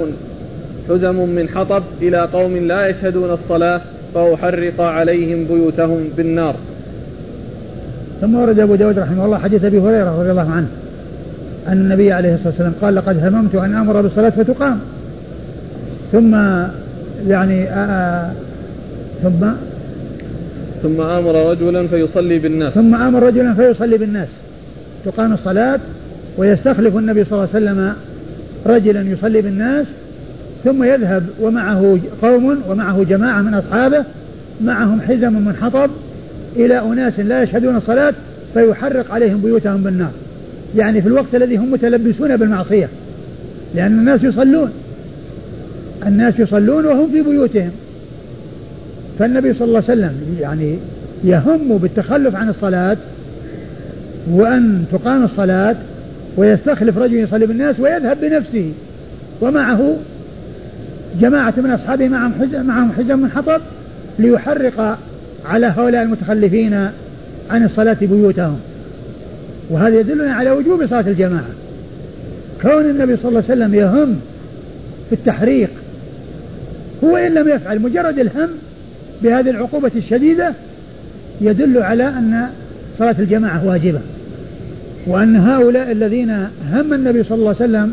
حزم 0.88 1.14
من 1.14 1.48
حطب 1.48 1.82
إلى 2.02 2.28
قوم 2.32 2.56
لا 2.56 2.86
يشهدون 2.86 3.30
الصلاة 3.30 3.80
فأحرق 4.14 4.80
عليهم 4.80 5.44
بيوتهم 5.44 6.08
بالنار. 6.16 6.54
ثم 8.20 8.34
ورد 8.34 8.58
أبو 8.60 8.74
داود 8.74 8.98
رحمه 8.98 9.24
الله 9.24 9.38
حديث 9.38 9.64
أبي 9.64 9.78
هريرة 9.78 10.20
رضي 10.20 10.30
الله 10.30 10.50
عنه 10.50 10.68
أن 11.68 11.72
النبي 11.72 12.12
عليه 12.12 12.34
الصلاة 12.34 12.48
والسلام 12.48 12.72
قال 12.82 12.94
لقد 12.94 13.24
هممت 13.24 13.54
أن 13.54 13.74
أمر 13.74 14.00
بالصلاة 14.00 14.30
فتقام. 14.30 14.78
ثم 16.12 16.34
يعني 17.28 17.66
ثم 19.22 19.46
ثم 20.82 21.00
آمر 21.00 21.50
رجلا 21.50 21.86
فيصلي 21.86 22.38
بالناس. 22.38 22.72
ثم 22.72 22.94
آمر 22.94 23.22
رجلا 23.22 23.54
فيصلي 23.54 23.98
بالناس. 23.98 24.28
تقام 25.04 25.32
الصلاة 25.32 25.80
ويستخلف 26.38 26.96
النبي 26.96 27.24
صلى 27.24 27.32
الله 27.32 27.48
عليه 27.54 27.64
وسلم 27.64 27.94
رجلا 28.66 29.02
يصلي 29.12 29.40
بالناس 29.42 29.86
ثم 30.64 30.84
يذهب 30.84 31.22
ومعه 31.40 31.98
قوم 32.22 32.58
ومعه 32.68 33.04
جماعة 33.04 33.42
من 33.42 33.54
أصحابه 33.54 34.04
معهم 34.60 35.00
حزم 35.00 35.32
من 35.32 35.56
حطب 35.62 35.90
إلى 36.56 36.78
أناس 36.78 37.18
لا 37.18 37.42
يشهدون 37.42 37.76
الصلاة 37.76 38.14
فيحرق 38.54 39.14
عليهم 39.14 39.40
بيوتهم 39.40 39.82
بالنار. 39.82 40.10
يعني 40.76 41.02
في 41.02 41.08
الوقت 41.08 41.34
الذي 41.34 41.56
هم 41.56 41.72
متلبسون 41.72 42.36
بالمعصية 42.36 42.88
لأن 43.74 43.98
الناس 43.98 44.24
يصلون. 44.24 44.70
الناس 46.06 46.38
يصلون 46.38 46.86
وهم 46.86 47.10
في 47.12 47.22
بيوتهم. 47.22 47.70
فالنبي 49.18 49.54
صلى 49.54 49.68
الله 49.68 49.82
عليه 49.88 49.92
وسلم 49.92 50.36
يعني 50.40 50.76
يهم 51.24 51.78
بالتخلف 51.78 52.36
عن 52.36 52.48
الصلاة 52.48 52.96
وأن 54.30 54.84
تقام 54.92 55.24
الصلاة 55.24 55.76
ويستخلف 56.36 56.98
رجل 56.98 57.14
يصلي 57.14 57.46
بالناس 57.46 57.80
ويذهب 57.80 58.20
بنفسه. 58.22 58.72
ومعه 59.40 59.96
جماعة 61.20 61.54
من 61.56 61.70
أصحابه 61.70 62.08
معهم 62.08 62.32
حزم, 62.40 62.66
معهم 62.66 62.92
حزم 62.92 63.18
من 63.18 63.30
حطب 63.30 63.60
ليحرق 64.18 64.98
على 65.44 65.66
هؤلاء 65.66 66.02
المتخلفين 66.02 66.74
عن 67.50 67.64
الصلاة 67.64 67.96
بيوتهم. 68.00 68.58
وهذا 69.70 70.00
يدلنا 70.00 70.34
على 70.34 70.50
وجوب 70.50 70.86
صلاة 70.86 71.04
الجماعة. 71.06 71.50
كون 72.62 72.90
النبي 72.90 73.16
صلى 73.16 73.28
الله 73.28 73.44
عليه 73.48 73.54
وسلم 73.54 73.74
يهم 73.74 74.20
في 75.08 75.14
التحريق 75.14 75.70
هو 77.04 77.16
إن 77.16 77.34
لم 77.34 77.48
يفعل 77.48 77.78
مجرد 77.78 78.18
الهم 78.18 78.48
بهذه 79.22 79.50
العقوبة 79.50 79.90
الشديدة 79.96 80.52
يدل 81.40 81.82
على 81.82 82.08
أن 82.08 82.46
صلاة 82.98 83.16
الجماعة 83.18 83.66
واجبة. 83.66 84.00
وأن 85.06 85.36
هؤلاء 85.36 85.92
الذين 85.92 86.30
هم 86.72 86.92
النبي 86.92 87.24
صلى 87.24 87.38
الله 87.38 87.56
عليه 87.60 87.70
وسلم 87.70 87.92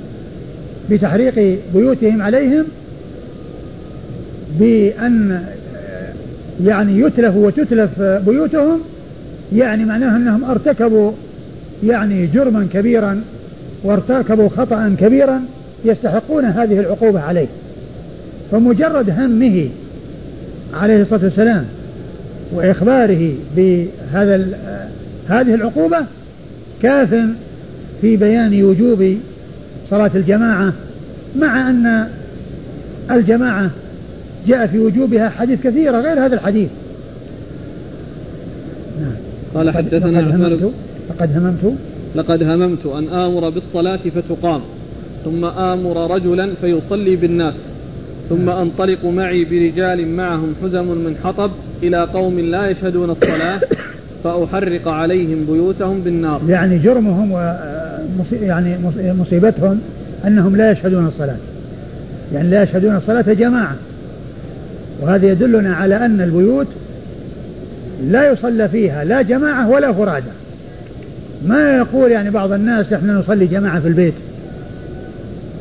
بتحريق 0.92 1.60
بيوتهم 1.74 2.22
عليهم 2.22 2.66
بأن 4.60 5.44
يعني 6.66 7.00
يتلف 7.00 7.36
وتتلف 7.36 8.02
بيوتهم 8.02 8.80
يعني 9.56 9.86
معناه 9.86 10.18
أنهم 10.18 10.44
ارتكبوا 10.44 11.12
يعني 11.84 12.28
جرما 12.28 12.68
كبيرا 12.74 13.22
وارتكبوا 13.84 14.50
خطأ 14.50 14.96
كبيرا 15.00 15.42
يستحقون 15.86 16.46
هذه 16.46 16.80
العقوبة 16.80 17.22
عليه. 17.22 17.48
فمجرد 18.52 19.10
همه 19.10 19.70
عليه 20.74 21.02
الصلاة 21.02 21.24
والسلام 21.24 21.66
وإخباره 22.54 23.34
بهذا 23.58 24.48
هذه 25.28 25.56
العقوبة 25.56 25.98
كاف 26.82 27.16
في 28.02 28.18
بيان 28.18 28.64
وجوب 28.64 29.18
صلاة 29.90 30.12
الجماعة 30.16 30.74
مع 31.40 31.70
أن 31.70 32.08
الجماعة 33.12 33.70
جاء 34.48 34.68
في 34.68 34.80
وجوبها 34.80 35.30
حديث 35.30 35.62
كثيرة 35.64 36.02
غير 36.02 36.26
هذا 36.26 36.36
الحديث. 36.36 36.70
نعم. 39.00 39.12
قال 39.56 39.72
حدثنا 39.72 40.20
عثمان 40.20 40.72
لقد 41.10 41.38
هممت. 41.38 41.74
لقد 42.16 42.44
هممت 42.44 42.86
أن 42.86 43.08
آمر 43.08 43.50
بالصلاة 43.50 44.00
فتقام 44.16 44.62
ثم 45.26 45.46
آمر 45.46 46.16
رجلا 46.16 46.50
فيصلي 46.62 47.16
بالناس. 47.16 47.54
ثم 48.30 48.50
أنطلق 48.50 49.06
معي 49.06 49.46
برجال 49.46 50.08
معهم 50.08 50.54
حزم 50.64 50.86
من 50.86 51.16
حطب 51.24 51.52
إلى 51.84 52.04
قوم 52.04 52.40
لا 52.40 52.70
يشهدون 52.70 53.10
الصلاة 53.10 53.62
فأحرق 54.24 54.88
عليهم 54.88 55.46
بيوتهم 55.46 56.02
بالنار. 56.02 56.42
يعني 56.50 56.78
جرمهم 56.78 57.32
و 57.32 57.56
يعني 58.42 58.78
مصيبتهم 58.98 59.82
أنهم 60.28 60.56
لا 60.56 60.72
يشهدون 60.72 61.08
الصلاة. 61.08 61.36
يعني 62.34 62.50
لا 62.50 62.64
يشهدون 62.64 62.96
الصلاة 62.96 63.34
جماعة. 63.34 63.76
وهذا 65.02 65.32
يدلنا 65.32 65.76
على 65.76 66.06
أن 66.06 66.22
البيوت 66.22 66.68
لا 68.10 68.32
يصلى 68.32 68.70
فيها 68.70 69.04
لا 69.04 69.22
جماعة 69.22 69.70
ولا 69.70 69.94
فرادى. 69.94 70.32
ما 71.48 71.78
يقول 71.78 72.12
يعني 72.12 72.30
بعض 72.30 72.52
الناس 72.52 72.94
إحنا 72.94 73.14
نصلي 73.14 73.46
جماعة 73.46 73.80
في 73.80 73.88
البيت؟ 73.88 74.14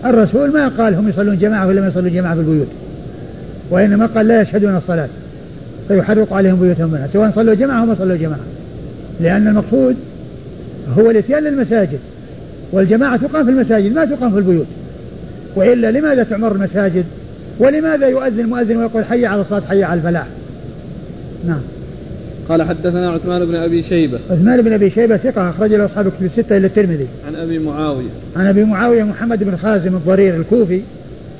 الرسول 0.04 0.52
ما 0.52 0.68
قال 0.68 0.94
هم 0.94 1.08
يصلون 1.08 1.38
جماعة 1.38 1.66
ولا 1.66 1.80
ما 1.80 1.88
يصلون 1.88 2.12
جماعة 2.12 2.34
في 2.34 2.40
البيوت. 2.40 2.66
وإنما 3.70 4.06
قال 4.06 4.28
لا 4.28 4.42
يشهدون 4.42 4.76
الصلاة. 4.76 5.08
فيحرق 5.88 6.32
عليهم 6.32 6.60
بيوتهم 6.60 6.90
منها. 6.90 7.08
سواء 7.12 7.32
صلوا 7.34 7.54
جماعة 7.54 7.80
أو 7.80 7.86
ما 7.86 7.94
صلوا 7.94 8.16
جماعة. 8.16 8.40
لأن 9.20 9.48
المقصود 9.48 9.96
هو 10.98 11.10
الإتيان 11.10 11.42
للمساجد. 11.42 11.98
والجماعة 12.72 13.16
تقام 13.16 13.44
في 13.44 13.50
المساجد 13.50 13.94
ما 13.94 14.04
تقام 14.04 14.30
في 14.30 14.38
البيوت. 14.38 14.66
وإلا 15.56 15.90
لماذا 15.90 16.22
تعمر 16.22 16.52
المساجد؟ 16.52 17.04
ولماذا 17.58 18.06
يؤذن 18.08 18.40
المؤذن 18.40 18.76
ويقول 18.76 19.04
حي 19.04 19.26
على 19.26 19.40
الصلاة 19.40 19.60
حي 19.60 19.84
على 19.84 19.98
الفلاح؟ 19.98 20.26
نعم. 21.46 21.60
قال 22.48 22.62
حدثنا 22.62 23.10
عثمان 23.10 23.44
بن 23.44 23.54
أبي 23.54 23.82
شيبة. 23.82 24.18
عثمان 24.30 24.62
بن 24.62 24.72
أبي 24.72 24.90
شيبة 24.90 25.16
ثقة 25.16 25.50
أخرج 25.50 25.74
له 25.74 25.84
أصحاب 25.84 26.08
كتب 26.08 26.24
الستة 26.24 26.56
إلى 26.56 26.66
الترمذي. 26.66 27.06
عن 27.26 27.34
أبي 27.34 27.58
معاوية. 27.58 28.08
عن 28.36 28.46
أبي 28.46 28.64
معاوية 28.64 29.02
محمد 29.02 29.44
بن 29.44 29.56
خازم 29.56 29.96
الضرير 29.96 30.36
الكوفي 30.36 30.80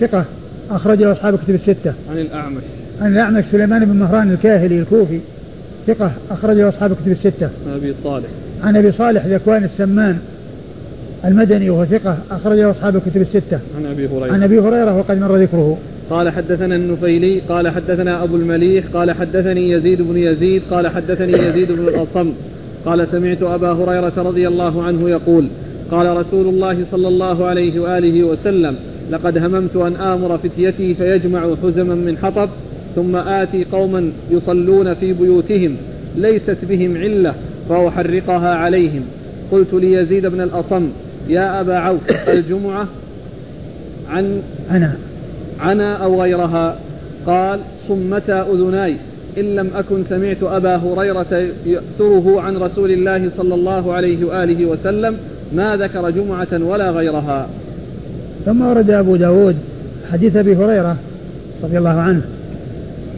ثقة 0.01 0.25
أخرج 0.71 1.03
له 1.03 1.13
أصحاب 1.13 1.39
كتب 1.39 1.55
الستة. 1.55 1.93
عن 2.11 2.19
الأعمش. 2.19 2.63
عن 3.01 3.13
الأعمش 3.13 3.45
سليمان 3.53 3.85
بن 3.85 3.97
مهران 3.97 4.31
الكاهلي 4.31 4.79
الكوفي 4.79 5.21
ثقة 5.87 6.13
أخرج 6.31 6.57
له 6.57 6.69
أصحاب 6.69 6.93
كتب 6.93 7.13
الستة. 7.13 7.51
عن 7.67 7.75
أبي 7.75 7.95
صالح. 8.05 8.29
عن 8.63 8.77
أبي 8.77 8.93
صالح 8.93 9.27
ذكوان 9.27 9.65
السمان 9.65 10.19
المدني 11.25 11.71
وهو 11.71 11.85
ثقة 11.85 12.19
أخرج 12.31 12.59
له 12.59 12.71
أصحاب 12.71 12.97
الكتب 12.97 13.21
الستة. 13.21 13.59
عن 13.77 13.87
أبي 13.87 14.07
هريرة. 14.07 14.33
عن 14.33 14.43
أبي 14.43 14.59
هريرة 14.59 14.99
وقد 14.99 15.21
مر 15.21 15.37
ذكره. 15.37 15.79
قال 16.11 16.31
حدثنا 16.31 16.77
النفيلي 16.77 17.41
قال 17.49 17.69
حدثنا 17.69 18.23
أبو 18.23 18.37
المليح 18.37 18.85
قال 18.95 19.13
حدثني 19.13 19.71
يزيد 19.71 20.03
بن 20.03 20.17
يزيد 20.17 20.63
قال 20.71 20.89
حدثني 20.89 21.33
يزيد 21.33 21.73
بن 21.73 21.89
الأصم 21.89 22.33
قال 22.85 23.09
سمعت 23.09 23.43
أبا 23.43 23.73
هريرة 23.73 24.13
رضي 24.17 24.49
الله 24.49 24.83
عنه 24.83 25.11
يقول 25.11 25.49
قال 25.91 26.17
رسول 26.17 26.47
الله 26.47 26.85
صلى 26.91 27.09
الله 27.09 27.47
عليه 27.47 27.81
وآله 27.81 28.25
وسلم 28.25 28.77
لقد 29.11 29.39
هممت 29.39 29.77
أن 29.77 29.97
آمر 29.97 30.39
فتيتي 30.39 30.95
فيجمع 30.95 31.55
حزما 31.63 31.95
من 31.95 32.19
حطب 32.19 32.49
ثم 32.97 33.17
آتي 33.17 33.65
قوما 33.73 34.13
يصلون 34.31 34.95
في 34.95 35.13
بيوتهم 35.13 35.77
ليست 36.17 36.57
بهم 36.69 36.97
علة 36.97 37.35
فأحرقها 37.69 38.55
عليهم. 38.55 39.03
قلت 39.53 39.75
ليزيد 39.75 40.27
بن 40.27 40.41
الأصم 40.41 40.89
يا 41.29 41.61
أبا 41.61 41.75
عوف 41.75 42.01
الجمعة 42.29 42.87
عن 44.11 44.43
أنا 44.71 44.97
عنا 45.61 45.95
أو 45.95 46.23
غيرها. 46.23 46.77
قال 47.27 47.61
صمتا 47.89 48.47
أذناي. 48.53 48.97
إن 49.39 49.45
لم 49.45 49.71
أكن 49.75 50.05
سمعت 50.09 50.43
أبا 50.43 50.77
هريرة 50.77 51.51
يأثره 51.67 52.41
عن 52.41 52.57
رسول 52.57 52.91
الله 52.91 53.31
صلى 53.37 53.55
الله 53.55 53.93
عليه 53.93 54.25
وآله 54.25 54.67
وسلم 54.67 55.17
ما 55.55 55.77
ذكر 55.77 56.11
جمعة 56.11 56.49
ولا 56.53 56.91
غيرها. 56.91 57.47
ثم 58.47 58.63
ورد 58.63 58.91
أبو 58.91 59.17
داود 59.17 59.57
حديث 60.13 60.37
أبي 60.37 60.57
هريرة 60.57 60.97
رضي 61.65 61.79
الله 61.79 61.91
عنه 61.91 62.23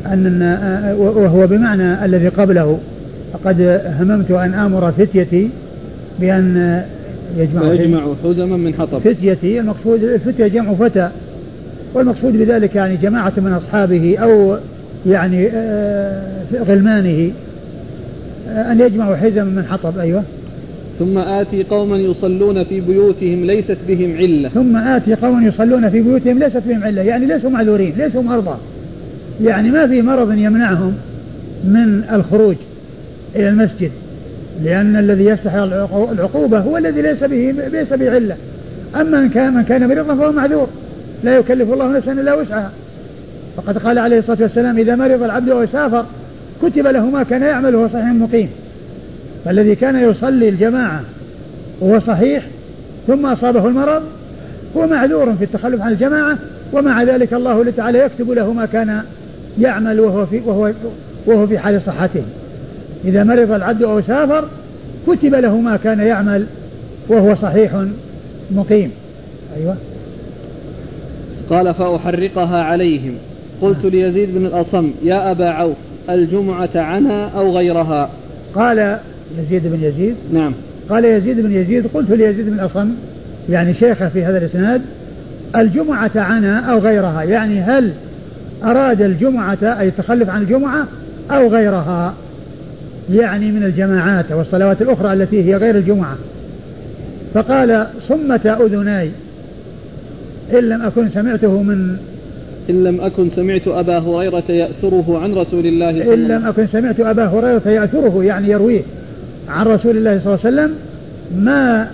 أن 0.07 0.57
وهو 0.99 1.47
بمعنى 1.47 2.05
الذي 2.05 2.29
قبله 2.29 2.79
فقد 3.33 3.81
هممت 4.01 4.31
أن 4.31 4.55
آمر 4.55 4.93
فتيتي 4.93 5.49
بأن 6.21 6.83
يجمع 7.39 7.73
يجمع 7.73 8.15
حزما 8.25 8.57
من 8.57 8.75
حطب. 8.75 8.99
فتيتي 8.99 9.61
المقصود 9.61 10.05
الفتية 10.05 10.47
جمع 10.47 10.75
فتى. 10.75 11.09
والمقصود 11.95 12.37
بذلك 12.37 12.75
يعني 12.75 12.97
جماعة 12.97 13.33
من 13.37 13.53
أصحابه 13.53 14.19
أو 14.19 14.57
يعني 15.07 15.49
آه، 15.55 16.43
غلمانه 16.55 17.31
آه، 18.49 18.73
أن 18.73 18.81
يجمعوا 18.81 19.17
حزما 19.17 19.45
من 19.45 19.65
حطب 19.71 19.99
أيوة. 19.99 20.23
ثم 20.99 21.19
آتي 21.19 21.63
قوما 21.63 21.97
يصلون 21.97 22.65
في 22.65 22.81
بيوتهم 22.81 23.45
ليست 23.45 23.77
بهم 23.89 24.17
علة. 24.17 24.49
ثم 24.49 24.77
آتي 24.77 25.15
قوما 25.15 25.49
يصلون 25.49 25.91
في 25.91 26.01
بيوتهم 26.01 26.39
ليست 26.39 26.63
بهم 26.69 26.85
علة 26.85 27.03
يعني 27.03 27.27
ليسوا 27.27 27.51
معذورين 27.51 27.93
ليسوا 27.99 28.23
مرضى. 28.23 28.57
يعني 29.45 29.71
ما 29.71 29.87
في 29.87 30.03
مرض 30.03 30.33
يمنعهم 30.33 30.95
من 31.65 32.03
الخروج 32.13 32.57
إلى 33.37 33.49
المسجد 33.49 33.91
لأن 34.65 34.97
الذي 34.97 35.25
يستحق 35.25 35.59
العقوبة 36.13 36.59
هو 36.59 36.77
الذي 36.77 37.03
ليس 37.03 37.25
به 37.25 37.55
ليس 37.73 37.93
به 37.93 38.11
علة. 38.11 38.37
أما 38.97 39.21
من 39.21 39.29
كان 39.29 39.55
من 39.55 39.63
كان 39.63 39.89
مريضا 39.89 40.15
فهو 40.15 40.33
معذور. 40.33 40.69
لا 41.25 41.37
يكلف 41.37 41.73
الله 41.73 41.93
نفسا 41.93 42.13
إلا 42.13 42.35
وسعها. 42.35 42.71
فقد 43.57 43.79
قال 43.79 43.99
عليه 43.99 44.19
الصلاة 44.19 44.39
والسلام 44.41 44.79
إذا 44.79 44.97
مرض 44.97 45.23
العبد 45.23 45.49
أو 45.49 45.67
سافر 45.67 46.05
كتب 46.63 46.87
له 46.87 47.07
ما 47.07 47.23
كان 47.23 47.43
يعمل 47.43 47.75
وهو 47.75 47.89
صحيح 47.89 48.05
مقيم. 48.05 48.49
فالذي 49.45 49.75
كان 49.75 50.11
يصلي 50.11 50.49
الجماعة 50.49 51.01
وهو 51.81 52.01
صحيح 52.01 52.45
ثم 53.07 53.27
أصابه 53.27 53.69
المرض 53.69 54.03
هو 54.77 54.87
معذور 54.87 55.35
في 55.35 55.45
التخلف 55.45 55.83
عن 55.83 55.93
الجماعة 55.93 56.39
ومع 56.73 57.03
ذلك 57.03 57.35
الله 57.35 57.73
تعالى 57.77 57.99
يكتب 57.99 58.31
له 58.31 58.53
ما 58.53 58.67
كان 58.67 59.03
يعمل 59.61 60.01
وهو 60.01 60.27
في 60.27 60.41
وهو 60.47 60.73
وهو 61.27 61.47
في 61.47 61.59
حال 61.59 61.83
صحته. 61.87 62.23
إذا 63.05 63.25
مرض 63.25 63.53
العبد 63.53 63.83
أو 63.83 64.01
سافر 64.01 64.45
كتب 65.07 65.35
له 65.35 65.57
ما 65.57 65.77
كان 65.77 66.01
يعمل 66.01 66.47
وهو 67.09 67.35
صحيح 67.35 67.85
مقيم. 68.51 68.91
أيوة. 69.57 69.77
قال 71.51 71.75
فأحرقها 71.75 72.63
عليهم. 72.63 73.15
قلت 73.63 73.85
ليزيد 73.85 74.35
بن 74.35 74.47
الأصم 74.47 74.91
يا 75.05 75.31
أبا 75.31 75.49
عوف 75.49 75.77
الجمعة 76.11 76.71
عنا 76.75 77.29
أو 77.29 77.57
غيرها؟ 77.57 78.11
قال 78.55 78.99
يزيد 79.39 79.63
بن 79.67 79.85
يزيد. 79.85 80.15
نعم. 80.33 80.53
قال 80.91 81.05
يزيد 81.05 81.41
بن 81.41 81.53
يزيد 81.53 81.87
قلت 81.95 82.11
ليزيد 82.11 82.47
بن 82.47 82.53
الأصم 82.53 82.91
يعني 83.51 83.75
شيخه 83.75 84.09
في 84.09 84.25
هذا 84.25 84.39
الإسناد 84.39 84.83
الجمعة 85.57 86.11
عنا 86.15 86.59
أو 86.59 86.79
غيرها 86.79 87.23
يعني 87.23 87.61
هل 87.61 87.93
أراد 88.65 89.03
الجمعة 89.03 89.59
أي 89.63 89.89
التخلف 89.89 90.31
عن 90.31 90.43
الجمعة 90.43 90.87
أو 91.31 91.49
غيرها؟ 91.49 92.15
يعني 93.13 93.53
من 93.53 93.63
الجماعات 93.63 94.33
والصلوات 94.33 94.83
الأخرى 94.83 95.13
التي 95.13 95.45
هي 95.45 95.57
غير 95.57 95.77
الجمعة. 95.77 96.17
فقال 97.35 97.87
صمة 98.09 98.59
أذناي 98.61 99.11
إن 100.55 100.69
لم 100.69 100.83
أكن 100.83 101.09
سمعته 101.09 101.63
من 101.63 101.97
إن 102.71 102.85
لم 102.85 103.01
أكن 103.01 103.31
سمعت 103.37 103.69
أبا 103.69 103.99
هريرة 103.99 104.43
يأثره 104.49 105.21
عن 105.23 105.33
رسول 105.33 105.67
الله 105.67 105.91
صلى 105.93 106.03
الله 106.03 106.15
إن 106.15 106.29
لم 106.29 106.47
أكن 106.47 106.67
سمعت 106.67 107.01
أبا 107.01 107.25
هريرة 107.25 107.69
يأثره 107.69 108.25
يعني 108.25 108.49
يرويه 108.49 108.83
عن 109.49 109.67
رسول 109.67 109.97
الله 109.97 110.21
صلى 110.25 110.35
الله 110.35 110.47
عليه 110.47 110.57
وسلم 110.57 110.75
ما 111.45 111.91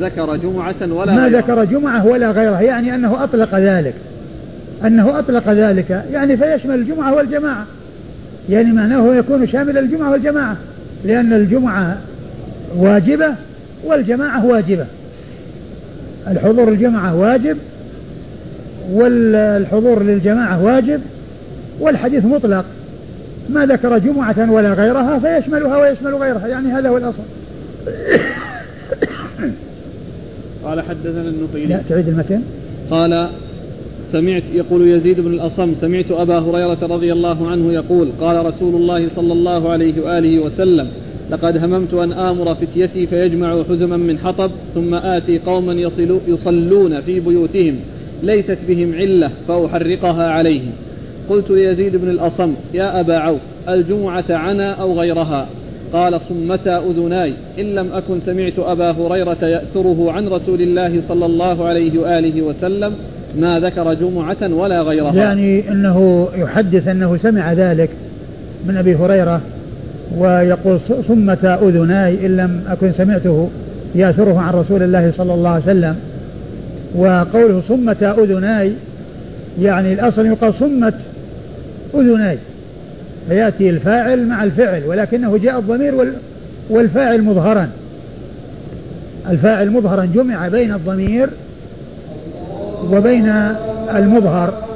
ذكر 0.00 0.36
جمعة 0.36 0.74
ولا 0.82 1.12
ما 1.12 1.24
غيرها. 1.24 1.40
ذكر 1.40 1.64
جمعة 1.64 2.06
ولا 2.06 2.30
غيرها 2.30 2.60
يعني 2.60 2.94
أنه 2.94 3.24
أطلق 3.24 3.54
ذلك 3.54 3.94
أنه 4.84 5.18
أطلق 5.18 5.48
ذلك 5.48 6.04
يعني 6.12 6.36
فيشمل 6.36 6.74
الجمعة 6.74 7.14
والجماعة 7.14 7.66
يعني 8.48 8.72
معناه 8.72 9.14
يكون 9.14 9.48
شامل 9.48 9.78
الجمعة 9.78 10.10
والجماعة 10.10 10.56
لأن 11.04 11.32
الجمعة 11.32 11.96
واجبة 12.76 13.34
والجماعة 13.84 14.46
واجبة 14.46 14.84
الحضور 16.30 16.68
الجمعة 16.68 17.16
واجب 17.16 17.56
والحضور 18.92 20.02
للجماعة 20.02 20.64
واجب 20.64 21.00
والحديث 21.80 22.24
مطلق. 22.24 22.64
ما 23.50 23.66
ذكر 23.66 23.98
جمعة 23.98 24.52
ولا 24.52 24.72
غيرها 24.72 25.18
فيشملها 25.18 25.76
ويشمل 25.76 26.14
غيرها 26.14 26.46
يعني 26.46 26.68
هذا 26.68 26.88
هو 26.88 26.96
الأصل. 26.96 27.22
قال 30.64 30.80
حدثنا 30.80 31.22
لا 31.22 31.28
النفيلي 31.28 31.80
تعيد 31.88 32.08
المتن. 32.08 32.42
قال 32.90 33.28
سمعت 34.12 34.42
يقول 34.52 34.88
يزيد 34.88 35.20
بن 35.20 35.32
الأصم 35.32 35.74
سمعت 35.80 36.10
أبا 36.10 36.38
هريرة 36.38 36.78
رضي 36.82 37.12
الله 37.12 37.50
عنه 37.50 37.72
يقول 37.72 38.08
قال 38.20 38.46
رسول 38.46 38.74
الله 38.74 39.08
صلى 39.16 39.32
الله 39.32 39.70
عليه 39.70 40.02
وآله 40.02 40.38
وسلم 40.40 40.88
لقد 41.30 41.56
هممت 41.56 41.94
أن 41.94 42.12
آمر 42.12 42.54
فتيتي 42.54 43.06
فيجمعوا 43.06 43.64
حزما 43.64 43.96
من 43.96 44.18
حطب 44.18 44.50
ثم 44.74 44.94
آتي 44.94 45.38
قوما 45.38 45.72
يصلو 45.72 46.20
يصلون 46.28 47.00
في 47.00 47.20
بيوتهم 47.20 47.74
ليست 48.22 48.58
بهم 48.68 48.94
علة 48.94 49.30
فأحرقها 49.48 50.30
عليهم. 50.30 50.70
قلت 51.30 51.50
ليزيد 51.50 51.96
بن 51.96 52.08
الأصم 52.08 52.54
يا 52.74 53.00
أبا 53.00 53.16
عوف 53.16 53.40
الجمعة 53.68 54.24
عنا 54.30 54.72
أو 54.72 55.00
غيرها؟ 55.00 55.48
قال 55.92 56.20
صمتا 56.28 56.78
أذناي 56.78 57.32
إن 57.58 57.74
لم 57.74 57.92
أكن 57.92 58.20
سمعت 58.26 58.58
أبا 58.58 58.90
هريرة 58.90 59.44
يأثره 59.44 60.12
عن 60.12 60.28
رسول 60.28 60.60
الله 60.60 61.02
صلى 61.08 61.26
الله 61.26 61.64
عليه 61.64 62.00
وآله 62.00 62.42
وسلم 62.42 62.92
ما 63.40 63.60
ذكر 63.60 63.94
جمعة 63.94 64.54
ولا 64.54 64.82
غيرها. 64.82 65.14
يعني 65.14 65.72
أنه 65.72 66.28
يحدث 66.36 66.88
أنه 66.88 67.16
سمع 67.16 67.52
ذلك 67.52 67.90
من 68.66 68.76
أبي 68.76 68.94
هريرة 68.94 69.40
ويقول 70.16 70.80
صمة 71.08 71.58
أذناي 71.62 72.26
إن 72.26 72.36
لم 72.36 72.60
أكن 72.68 72.92
سمعته 72.98 73.50
يأثره 73.94 74.38
عن 74.40 74.54
رسول 74.54 74.82
الله 74.82 75.12
صلى 75.16 75.34
الله 75.34 75.50
عليه 75.50 75.62
وسلم. 75.62 75.96
وقوله 76.94 77.62
صمة 77.68 78.14
أذناي 78.18 78.72
يعني 79.60 79.92
الأصل 79.92 80.26
يقال 80.26 80.54
صمت 80.54 80.94
أذناي 81.94 82.38
فيأتي 83.28 83.70
الفاعل 83.70 84.26
مع 84.26 84.44
الفعل 84.44 84.82
ولكنه 84.86 85.38
جاء 85.38 85.58
الضمير 85.58 85.94
وال 85.94 86.12
والفاعل 86.70 87.22
مظهرا. 87.22 87.68
الفاعل 89.30 89.70
مظهرا 89.70 90.04
جمع 90.04 90.48
بين 90.48 90.74
الضمير 90.74 91.28
وبين 92.92 93.28
المظهر. 93.96 94.68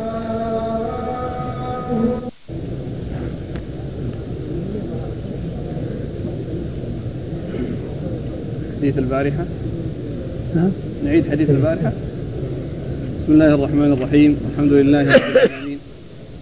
حديث 8.83 8.99
البارحة؟ 8.99 9.45
ها؟ 10.57 10.71
نعيد 11.05 11.31
حديث 11.31 11.51
البارحة؟ 11.51 11.93
بسم 13.23 13.33
الله 13.33 13.55
الرحمن 13.55 13.93
الرحيم. 13.93 14.37
الحمد 14.53 14.73
لله 14.73 15.01
رب 15.01 15.37
العالمين. 15.37 15.79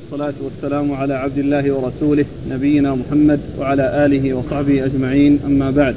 والصلاة 0.00 0.34
والسلام 0.44 0.92
على 0.92 1.14
عبد 1.14 1.38
الله 1.38 1.72
ورسوله 1.72 2.24
نبينا 2.50 2.94
محمد 2.94 3.40
وعلى 3.58 4.06
آله 4.06 4.34
وصحبه 4.34 4.84
أجمعين. 4.84 5.38
أما 5.46 5.70
بعد 5.70 5.94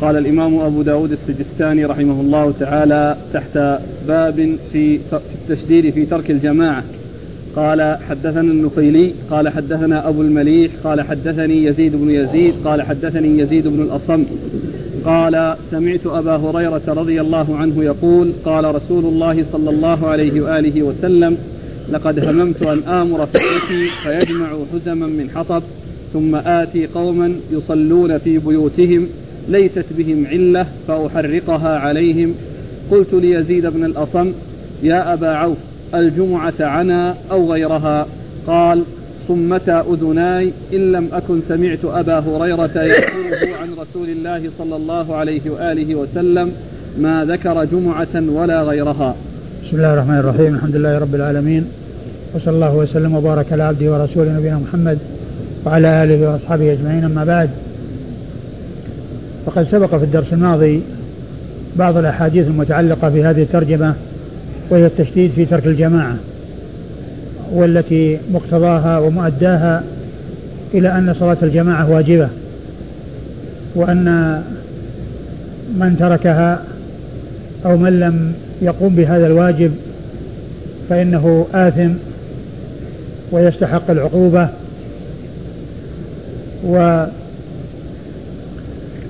قال 0.00 0.16
الإمام 0.16 0.58
أبو 0.58 0.82
داود 0.82 1.12
السجستاني 1.12 1.84
رحمه 1.84 2.20
الله 2.20 2.54
تعالى 2.60 3.16
تحت 3.32 3.78
باب 4.08 4.56
في 4.72 4.98
التشديد 5.34 5.90
في 5.94 6.06
ترك 6.06 6.30
الجماعة. 6.30 6.84
قال 7.56 7.98
حدثنا 8.08 8.40
النخيلي 8.40 9.12
قال 9.30 9.48
حدثنا 9.48 10.08
أبو 10.08 10.22
المليح 10.22 10.72
قال 10.84 11.00
حدثني 11.00 11.64
يزيد 11.64 11.96
بن 11.96 12.10
يزيد 12.10 12.54
قال 12.64 12.82
حدثني 12.82 13.38
يزيد 13.38 13.68
بن 13.68 13.82
الأصم. 13.82 14.24
قال 15.04 15.56
سمعت 15.70 16.06
أبا 16.06 16.36
هريرة 16.36 16.82
رضي 16.88 17.20
الله 17.20 17.56
عنه 17.56 17.84
يقول 17.84 18.32
قال 18.44 18.74
رسول 18.74 19.04
الله 19.04 19.44
صلى 19.52 19.70
الله 19.70 20.08
عليه 20.08 20.40
وآله 20.40 20.82
وسلم 20.82 21.36
لقد 21.92 22.28
هممت 22.28 22.62
أن 22.62 22.78
آمر 22.78 23.26
فتيتي 23.26 23.88
فيجمعوا 24.02 24.64
حزما 24.72 25.06
من 25.06 25.30
حطب 25.34 25.62
ثم 26.12 26.34
آتي 26.34 26.86
قوما 26.86 27.32
يصلون 27.52 28.18
في 28.18 28.38
بيوتهم 28.38 29.08
ليست 29.48 29.86
بهم 29.98 30.26
علة 30.26 30.66
فأحرقها 30.88 31.78
عليهم. 31.78 32.34
قلت 32.90 33.14
ليزيد 33.14 33.66
بن 33.66 33.84
الأصم 33.84 34.32
يا 34.82 35.12
أبا 35.12 35.28
عوف 35.28 35.58
الجمعة 35.94 36.54
عنا 36.60 37.14
أو 37.30 37.52
غيرها؟ 37.52 38.06
قال 38.46 38.82
صمتا 39.30 39.84
أذناي؟ 39.92 40.52
إن 40.72 40.92
لم 40.92 41.08
أكن 41.12 41.40
سمعت 41.48 41.84
أبا 41.84 42.18
هريرة 42.18 42.82
يذكره 42.82 43.56
عن 43.62 43.68
رسول 43.82 44.08
الله 44.08 44.50
صلى 44.58 44.76
الله 44.76 45.16
عليه 45.16 45.50
وآله 45.50 45.94
وسلم 45.94 46.52
ما 46.98 47.24
ذكر 47.24 47.64
جمعة 47.64 48.14
ولا 48.14 48.62
غيرها. 48.62 49.14
بسم 49.64 49.76
الله 49.76 49.94
الرحمن 49.94 50.18
الرحيم. 50.18 50.54
الحمد 50.54 50.76
لله 50.76 50.98
رب 50.98 51.14
العالمين. 51.14 51.64
وصلى 52.34 52.54
الله 52.54 52.76
وسلم 52.76 53.14
وبارك 53.14 53.52
على 53.52 53.62
عبده 53.62 53.92
ورسوله 53.92 54.38
نبينا 54.38 54.58
محمد 54.58 54.98
وعلى 55.66 56.04
آله 56.04 56.30
وأصحابه 56.30 56.72
أجمعين. 56.72 57.04
أما 57.04 57.24
بعد 57.24 57.50
فقد 59.46 59.66
سبق 59.70 59.96
في 59.96 60.04
الدرس 60.04 60.32
الماضي 60.32 60.82
بعض 61.76 61.96
الأحاديث 61.96 62.46
المتعلقة 62.46 63.10
في 63.10 63.24
هذه 63.24 63.42
الترجمة 63.42 63.94
وهي 64.70 64.86
التشديد 64.86 65.30
في 65.30 65.44
ترك 65.44 65.66
الجماعة. 65.66 66.16
والتي 67.52 68.18
مقتضاها 68.32 68.98
ومؤداها 68.98 69.82
إلى 70.74 70.88
أن 70.88 71.14
صلاة 71.20 71.36
الجماعة 71.42 71.90
واجبة 71.90 72.28
وأن 73.74 74.42
من 75.78 75.96
تركها 75.98 76.62
أو 77.64 77.76
من 77.76 78.00
لم 78.00 78.32
يقوم 78.62 78.94
بهذا 78.94 79.26
الواجب 79.26 79.72
فإنه 80.88 81.46
آثم 81.54 81.90
ويستحق 83.32 83.90
العقوبة. 83.90 84.48
و 86.66 87.04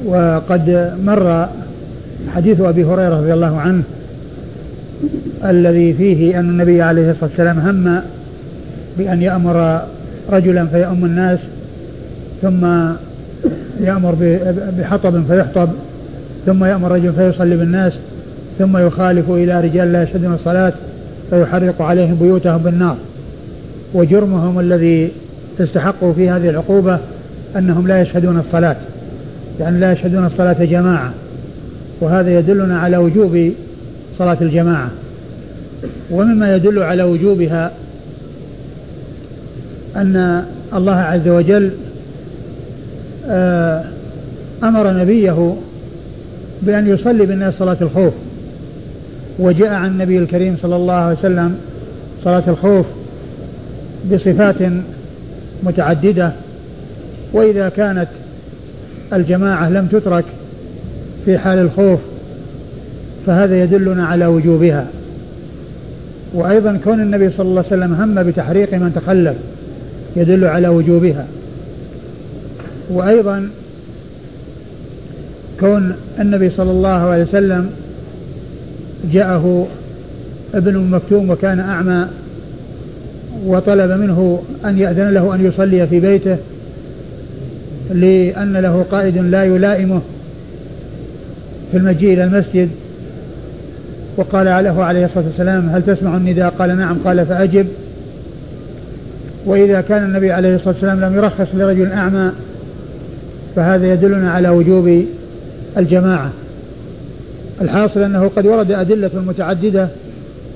وقد 0.07 0.93
مر 1.05 1.49
حديث 2.35 2.61
أبي 2.61 2.85
هريرة 2.85 3.21
رضي 3.21 3.33
الله 3.33 3.59
عنه 3.59 3.83
الذي 5.45 5.95
فيه 5.95 6.41
أن 6.41 6.49
النبي 6.49 6.83
عليه 6.83 7.11
الصلاة 7.11 7.31
والسلام 7.31 7.59
هم 7.59 8.03
بأن 9.01 9.23
يأمر 9.23 9.81
رجلا 10.31 10.67
فيؤم 10.67 11.05
الناس 11.05 11.39
ثم 12.43 12.67
يأمر 13.81 14.15
بحطب 14.79 15.25
فيحطب 15.29 15.69
ثم 16.47 16.65
يأمر 16.65 16.93
رجل 16.93 17.13
فيصلي 17.13 17.57
بالناس 17.57 17.93
ثم 18.59 18.77
يخالف 18.77 19.31
إلى 19.31 19.61
رجال 19.61 19.93
لا 19.93 20.03
يشهدون 20.03 20.35
الصلاة 20.35 20.73
فيحرق 21.31 21.83
عليهم 21.83 22.15
بيوتهم 22.15 22.59
بالنار. 22.59 22.97
وجرمهم 23.95 24.61
الذي 24.61 25.11
استحقوا 25.61 26.13
في 26.13 26.31
هذه 26.31 26.49
العقوبة 26.49 26.99
أنهم 27.57 27.89
لا 27.89 28.01
يشهدون 28.01 28.39
الصلاة 28.39 28.77
يعني 29.61 29.79
لا 29.79 29.93
يشهدون 29.93 30.27
الصلاة 30.27 30.65
جماعة. 30.65 31.13
وهذا 32.01 32.39
يدلنا 32.39 32.79
على 32.79 32.97
وجوب 32.97 33.53
صلاة 34.19 34.39
الجماعة. 34.41 34.91
ومما 36.11 36.57
يدل 36.57 36.83
على 36.83 37.03
وجوبها 37.03 37.71
أن 39.97 40.45
الله 40.75 40.95
عز 40.95 41.29
وجل 41.29 41.71
آه، 43.29 43.85
أمر 44.63 44.93
نبيه 44.93 45.55
بأن 46.63 46.89
يصلي 46.89 47.27
بالناس 47.27 47.55
صلاة 47.59 47.77
الخوف. 47.81 48.13
وجاء 49.39 49.73
عن 49.73 49.91
النبي 49.91 50.19
الكريم 50.19 50.57
صلى 50.63 50.77
الله 50.77 50.95
عليه 50.95 51.19
وسلم 51.19 51.55
صلاة 52.25 52.43
الخوف 52.49 52.87
بصفات 54.13 54.57
متعددة. 55.63 56.33
وإذا 57.33 57.69
كانت 57.69 58.09
الجماعة 59.13 59.71
لم 59.71 59.87
تترك 59.87 60.25
في 61.25 61.39
حال 61.39 61.59
الخوف 61.59 62.01
فهذا 63.27 63.63
يدلنا 63.63 64.07
على 64.07 64.27
وجوبها. 64.27 64.87
وأيضا 66.35 66.79
كون 66.85 67.01
النبي 67.01 67.31
صلى 67.31 67.49
الله 67.49 67.65
عليه 67.71 67.77
وسلم 67.77 67.95
هم 67.95 68.23
بتحريق 68.23 68.75
من 68.75 68.93
تخلف. 68.95 69.37
يدل 70.17 70.45
على 70.45 70.69
وجوبها. 70.69 71.27
وأيضا 72.91 73.49
كون 75.61 75.93
النبي 76.21 76.51
صلى 76.51 76.71
الله 76.71 76.89
عليه 76.89 77.23
وسلم 77.23 77.71
جاءه 79.13 79.67
ابن 80.55 80.79
مكتوم 80.79 81.31
وكان 81.31 81.61
أعمى 81.61 82.07
وطلب 83.47 83.91
منه 83.91 84.43
أن 84.65 84.79
يأذن 84.79 85.11
له 85.11 85.35
أن 85.35 85.47
يصلي 85.47 85.87
في 85.87 86.01
بيته 86.01 86.37
لأن 87.91 88.57
له 88.57 88.87
قائد 88.91 89.19
لا 89.19 89.45
يلائمه 89.45 90.01
في 91.71 91.77
المجيء 91.77 92.13
إلى 92.13 92.25
المسجد 92.25 92.69
وقال 94.17 94.65
له 94.65 94.85
عليه 94.85 95.05
الصلاة 95.05 95.25
والسلام 95.27 95.69
هل 95.69 95.83
تسمع 95.83 96.17
النداء؟ 96.17 96.55
قال 96.59 96.77
نعم. 96.77 96.99
قال 97.05 97.27
فأجب. 97.27 97.67
وإذا 99.47 99.81
كان 99.81 100.05
النبي 100.05 100.33
عليه 100.33 100.55
الصلاة 100.55 100.75
والسلام 100.75 101.01
لم 101.01 101.17
يرخص 101.17 101.47
لرجل 101.55 101.93
أعمى 101.93 102.33
فهذا 103.57 103.93
يدلنا 103.93 104.31
على 104.33 104.49
وجوب 104.49 105.05
الجماعة. 105.77 106.31
الحاصل 107.61 108.01
أنه 108.01 108.31
قد 108.37 108.47
ورد 108.47 108.73
أدلة 108.73 109.11
متعددة 109.15 109.89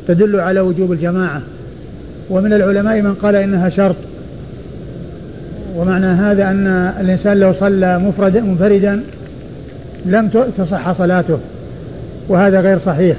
تدل 0.09 0.41
على 0.41 0.61
وجوب 0.61 0.93
الجماعة. 0.93 1.41
ومن 2.31 2.53
العلماء 2.53 3.01
من 3.03 3.15
قال 3.15 3.37
إنها 3.37 3.69
شرط. 3.69 3.97
ومعنى 5.77 6.07
هذا 6.07 6.51
أن 6.51 6.67
الإنسان 7.01 7.41
لو 7.41 7.53
صلى 7.61 7.99
مفرد 7.99 8.37
منفردا 8.37 9.03
لم 10.07 10.29
تصح 10.59 10.99
صلاته. 10.99 11.39
وهذا 12.29 12.61
غير 12.61 12.79
صحيح 12.79 13.17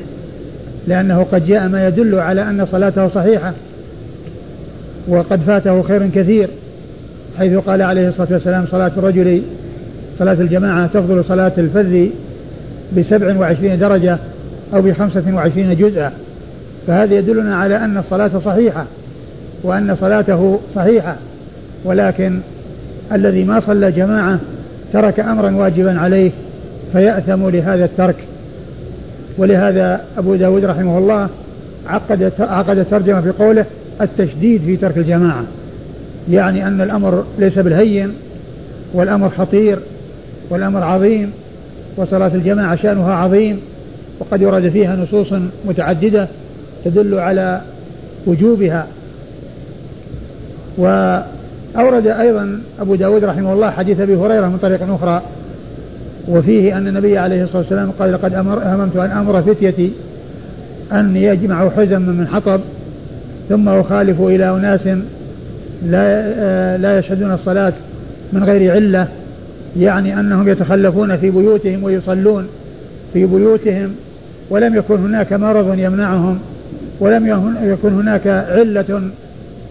لأنه 0.88 1.26
قد 1.32 1.46
جاء 1.46 1.68
ما 1.68 1.88
يدل 1.88 2.16
على 2.16 2.42
أن 2.42 2.68
صلاته 2.72 3.08
صحيحة. 3.08 3.54
وقد 5.08 5.40
فاته 5.48 5.82
خير 5.82 6.08
كثير 6.08 6.50
حيث 7.38 7.58
قال 7.58 7.82
عليه 7.82 8.10
الصلاة 8.10 8.28
والسلام 8.32 8.66
صلاة 8.72 8.92
الرجل 8.98 9.42
صلاة 10.20 10.34
الجماعة 10.34 10.88
تفضل 10.88 11.26
صلاة 11.26 11.52
الفذ 11.58 12.08
بسبع 12.98 13.40
وعشرين 13.40 13.80
درجة 13.80 14.18
أو 14.74 14.82
بخمسة 14.82 15.36
وعشرين 15.36 15.76
جزءا 15.76 16.12
فهذا 16.88 17.16
يدلنا 17.16 17.56
على 17.56 17.78
أن 17.78 17.98
الصلاة 17.98 18.32
صحيحة 18.46 18.86
وأن 19.64 19.96
صلاته 19.96 20.60
صحيحة 20.76 21.16
ولكن 21.84 22.40
الذي 23.12 23.44
ما 23.44 23.60
صلى 23.60 23.92
جماعة 23.92 24.40
ترك 24.94 25.20
أمرا 25.20 25.56
واجبا 25.56 26.00
عليه 26.00 26.32
فيأثم 26.94 27.50
لهذا 27.50 27.86
الترك. 27.86 28.16
ولهذا 29.38 30.02
أبو 30.18 30.36
داود 30.36 30.66
رحمه 30.66 30.98
الله 30.98 31.30
عقد 31.88 32.32
عقد 32.40 32.78
الترجمة 32.78 33.22
في 33.22 33.30
قوله 33.30 33.66
التشديد 34.02 34.62
في 34.62 34.78
ترك 34.78 34.98
الجماعة 34.98 35.44
يعني 36.32 36.68
أن 36.68 36.82
الأمر 36.82 37.24
ليس 37.40 37.60
بالهين 37.60 38.12
والأمر 38.94 39.30
خطير 39.30 39.80
والأمر 40.50 40.84
عظيم 40.84 41.32
وصلاة 41.98 42.36
الجماعة 42.36 42.76
شأنها 42.76 43.14
عظيم 43.14 43.60
وقد 44.20 44.44
ورد 44.44 44.70
فيها 44.70 44.96
نصوص 44.96 45.34
متعددة 45.66 46.28
تدل 46.86 47.20
على 47.20 47.62
وجوبها. 48.28 48.88
وأورد 50.78 52.08
أيضا 52.08 52.60
أبو 52.80 52.96
داود 52.96 53.24
رحمه 53.24 53.54
الله 53.54 53.72
حديث 53.72 54.00
أبي 54.00 54.16
هريرة 54.16 54.48
من 54.48 54.58
طريق 54.58 54.94
أخرى 54.94 55.22
وفيه 56.28 56.78
أن 56.78 56.88
النبي 56.88 57.18
عليه 57.18 57.44
الصلاة 57.44 57.58
والسلام 57.58 57.92
قال 57.92 58.12
لقد 58.14 58.34
أمر 58.34 58.62
هممت 58.66 58.96
أن 58.96 59.12
أمر 59.12 59.42
فتيتي 59.42 59.92
أن 60.92 61.16
يجمعوا 61.16 61.70
حزما 61.70 62.00
من 62.00 62.28
حطب 62.28 62.60
ثم 63.50 63.70
أخالف 63.70 64.22
إلى 64.22 64.50
أناس 64.50 64.88
لا 65.86 66.78
لا 66.78 67.00
يشهدون 67.00 67.34
الصلاة 67.34 67.74
من 68.34 68.44
غير 68.44 68.72
علة 68.72 69.08
يعني 69.80 70.20
أنهم 70.20 70.50
يتخلفون 70.50 71.18
في 71.18 71.30
بيوتهم 71.32 71.84
ويصلون 71.84 72.48
في 73.14 73.26
بيوتهم 73.26 73.96
ولم 74.50 74.76
يكن 74.76 74.96
هناك 74.96 75.34
مرض 75.34 75.80
يمنعهم 75.80 76.40
ولم 77.00 77.28
يكن 77.64 77.94
هناك 77.94 78.28
علة 78.28 79.02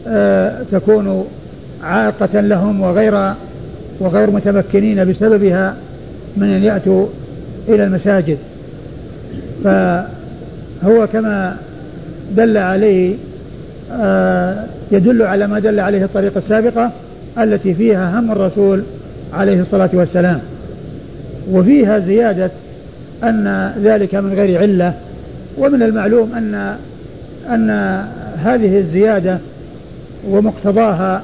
آه، 0.08 0.62
تكون 0.72 1.24
عائقة 1.82 2.40
لهم 2.40 2.80
وغير 2.80 3.32
وغير 4.00 4.30
متمكنين 4.30 5.04
بسببها 5.04 5.74
من 6.36 6.48
أن 6.48 6.62
يأتوا 6.62 7.06
إلى 7.68 7.84
المساجد. 7.84 8.38
فهو 9.64 11.06
كما 11.12 11.56
دل 12.36 12.56
عليه 12.56 13.14
آه، 13.14 13.16
يدل 14.92 15.22
على 15.22 15.46
ما 15.46 15.58
دل 15.58 15.80
عليه 15.80 16.04
الطريقة 16.04 16.38
السابقة 16.38 16.90
التي 17.38 17.74
فيها 17.74 18.20
هم 18.20 18.32
الرسول 18.32 18.82
عليه 19.32 19.60
الصلاة 19.60 19.90
والسلام. 19.92 20.40
وفيها 21.50 21.98
زيادة 21.98 22.50
أن 23.24 23.72
ذلك 23.82 24.14
من 24.14 24.32
غير 24.32 24.60
علة 24.60 24.94
ومن 25.58 25.82
المعلوم 25.82 26.32
أن 26.34 26.76
أن 27.50 27.70
هذه 28.44 28.78
الزيادة 28.78 29.38
ومقتضاها 30.28 31.22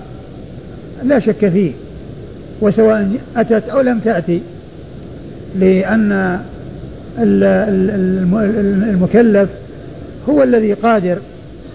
لا 1.05 1.19
شك 1.19 1.49
فيه 1.49 1.73
وسواء 2.61 3.11
أتت 3.37 3.69
أو 3.69 3.81
لم 3.81 3.99
تأتي 3.99 4.41
لأن 5.59 6.39
المكلف 8.89 9.49
هو 10.29 10.43
الذي 10.43 10.73
قادر 10.73 11.19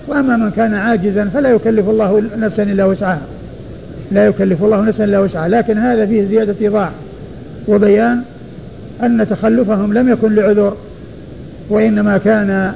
وأما 0.07 0.37
من 0.37 0.51
كان 0.51 0.73
عاجزا 0.73 1.29
فلا 1.33 1.49
يكلف 1.49 1.89
الله 1.89 2.23
نفسا 2.37 2.63
إلا 2.63 2.85
وسعها. 2.85 3.21
لا 4.11 4.25
يكلف 4.25 4.63
الله 4.63 4.81
نفسا 4.81 5.03
إلا 5.03 5.19
وسعها. 5.19 5.47
لكن 5.47 5.77
هذا 5.77 6.05
فيه 6.05 6.27
زيادة 6.27 6.55
إيضاح 6.61 6.91
وبيان 7.67 8.21
أن 9.03 9.27
تخلفهم 9.29 9.93
لم 9.93 10.09
يكن 10.09 10.35
لعذر 10.35 10.77
وإنما 11.69 12.17
كان 12.17 12.73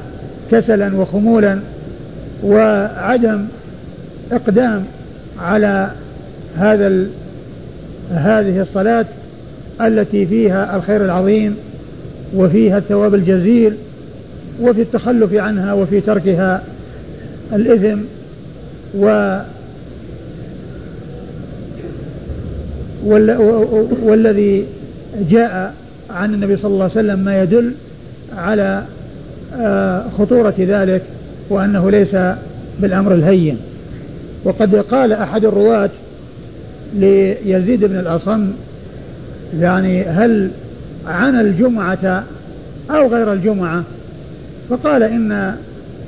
كسلا 0.52 0.96
وخمولا 0.96 1.60
وعدم 2.44 3.46
إقدام 4.32 4.84
على 5.40 5.92
هذا 6.58 7.06
هذه 8.12 8.62
الصلاة 8.62 9.06
التي 9.82 10.26
فيها 10.26 10.76
الخير 10.76 11.06
العظيم 11.06 11.56
وفيها 12.36 12.78
الثواب 12.78 13.16
الجزيل 13.16 13.74
وفي 14.62 14.82
التخلف 14.82 15.34
عنها 15.34 15.74
وفي 15.74 16.02
تركها. 16.02 16.62
الإثم 17.54 18.00
و 18.98 19.40
والذي 24.04 24.66
جاء 25.30 25.74
عن 26.10 26.34
النبي 26.34 26.58
صلى 26.58 26.72
الله 26.72 26.84
عليه 26.84 26.94
وسلم 26.94 27.20
ما 27.20 27.44
يدل 27.44 27.74
على 28.38 28.84
آه، 29.60 30.06
خطورة 30.18 30.54
ذلك 30.60 31.02
وأنه 31.50 31.92
ليس 31.92 32.18
بالأمر 32.80 33.14
الهين. 33.14 33.58
وقد 34.44 34.76
قال 34.76 35.14
أحد 35.14 35.46
الرواة 35.46 35.90
ليزيد 36.96 37.86
بن 37.86 38.00
الأصم 38.00 38.52
يعني 39.60 40.04
هل 40.04 40.52
عن 41.08 41.40
الجمعة 41.40 42.24
أو 42.90 43.08
غير 43.08 43.34
الجمعة؟ 43.34 43.84
فقال 44.70 45.04
إن 45.04 45.56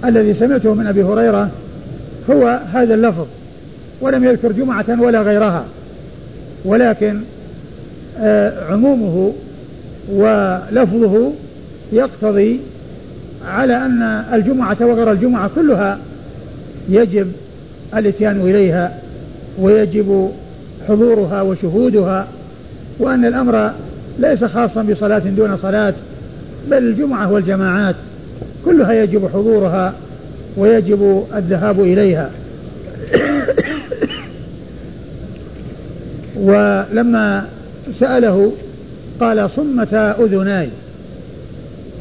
الذي 0.06 0.34
سمعته 0.34 0.74
من 0.74 0.88
أبي 0.88 1.04
هريرة 1.04 1.50
هو 2.30 2.60
هذا 2.74 2.94
اللفظ 2.94 3.26
ولم 4.02 4.24
يذكر 4.24 4.52
جمعة 4.52 5.02
ولا 5.02 5.22
غيرها 5.22 5.66
ولكن 6.66 7.20
آه، 8.20 8.72
عمومه 8.72 9.34
ولفظه 10.12 11.32
يقتضي 11.94 12.60
على 13.48 13.78
أن 13.78 14.02
الجمعة 14.34 14.78
وغير 14.82 15.12
الجمعة 15.12 15.50
كلها 15.56 15.98
يجب 16.90 17.32
الاتيان 17.96 18.42
إليها 18.42 18.98
ويجب 19.60 20.32
حضورها 20.88 21.42
وشهودها 21.42 22.28
وأن 23.00 23.26
الأمر 23.26 23.72
ليس 24.20 24.44
خاصا 24.44 24.84
بصلاة 24.84 25.20
دون 25.20 25.58
صلاة 25.58 25.94
بل 26.70 26.78
الجمعة 26.78 27.32
والجماعات. 27.32 27.96
كلها 28.65 28.93
يجب 28.93 29.30
حضورها 29.34 29.93
ويجب 30.58 31.24
الذهاب 31.36 31.80
إليها. 31.80 32.30
ولما 36.36 37.45
سأله 38.00 38.52
قال 39.19 39.50
صمت 39.56 39.93
أذناي. 39.93 40.69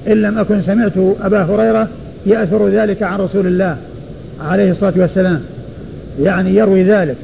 إن 0.08 0.22
لم 0.22 0.38
أكن 0.38 0.62
سمعت 0.66 0.92
أبا 1.22 1.42
هريرة 1.42 1.88
يأثر 2.26 2.68
ذلك 2.68 3.02
عن 3.02 3.20
رسول 3.20 3.46
الله 3.46 3.76
عليه 4.40 4.70
الصلاة 4.70 4.92
والسلام. 4.96 5.42
يعني 6.20 6.54
يروي 6.56 6.82
ذلك. 6.82 7.16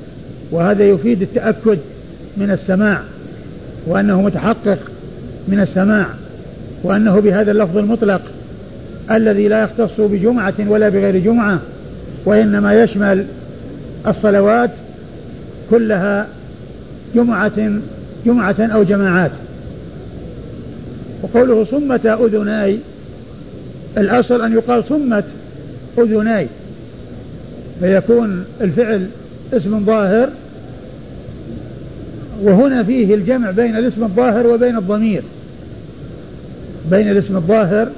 وهذا 0.50 0.84
يفيد 0.84 1.22
التأكد 1.22 1.78
من 2.36 2.50
السماع. 2.50 3.00
وأنه 3.86 4.22
متحقق 4.22 4.78
من 5.48 5.60
السماع. 5.60 6.06
وأنه 6.82 7.20
بهذا 7.20 7.52
اللفظ 7.52 7.76
المطلق. 7.76 8.20
الذي 9.10 9.48
لا 9.48 9.62
يختص 9.62 10.00
بجمعة 10.00 10.54
ولا 10.68 10.88
بغير 10.88 11.18
جمعة 11.18 11.60
وإنما 12.24 12.82
يشمل 12.82 13.24
الصلوات 14.06 14.70
كلها 15.70 16.26
جمعة 17.14 17.80
جمعة 18.26 18.56
أو 18.60 18.82
جماعات. 18.82 19.30
وقوله 21.22 21.64
صمت 21.64 22.06
أذناي 22.06 22.78
الأصل 23.98 24.42
أن 24.44 24.52
يقال 24.52 24.84
صمت 24.84 25.24
أذناي 25.98 26.46
فيكون 27.80 28.44
الفعل 28.60 29.06
اسم 29.52 29.84
ظاهر 29.84 30.28
وهنا 32.42 32.82
فيه 32.82 33.14
الجمع 33.14 33.50
بين 33.50 33.76
الاسم 33.76 34.04
الظاهر 34.04 34.46
وبين 34.46 34.76
الضمير. 34.76 35.22
بين 36.90 37.10
الاسم 37.10 37.36
الظاهر 37.36 37.88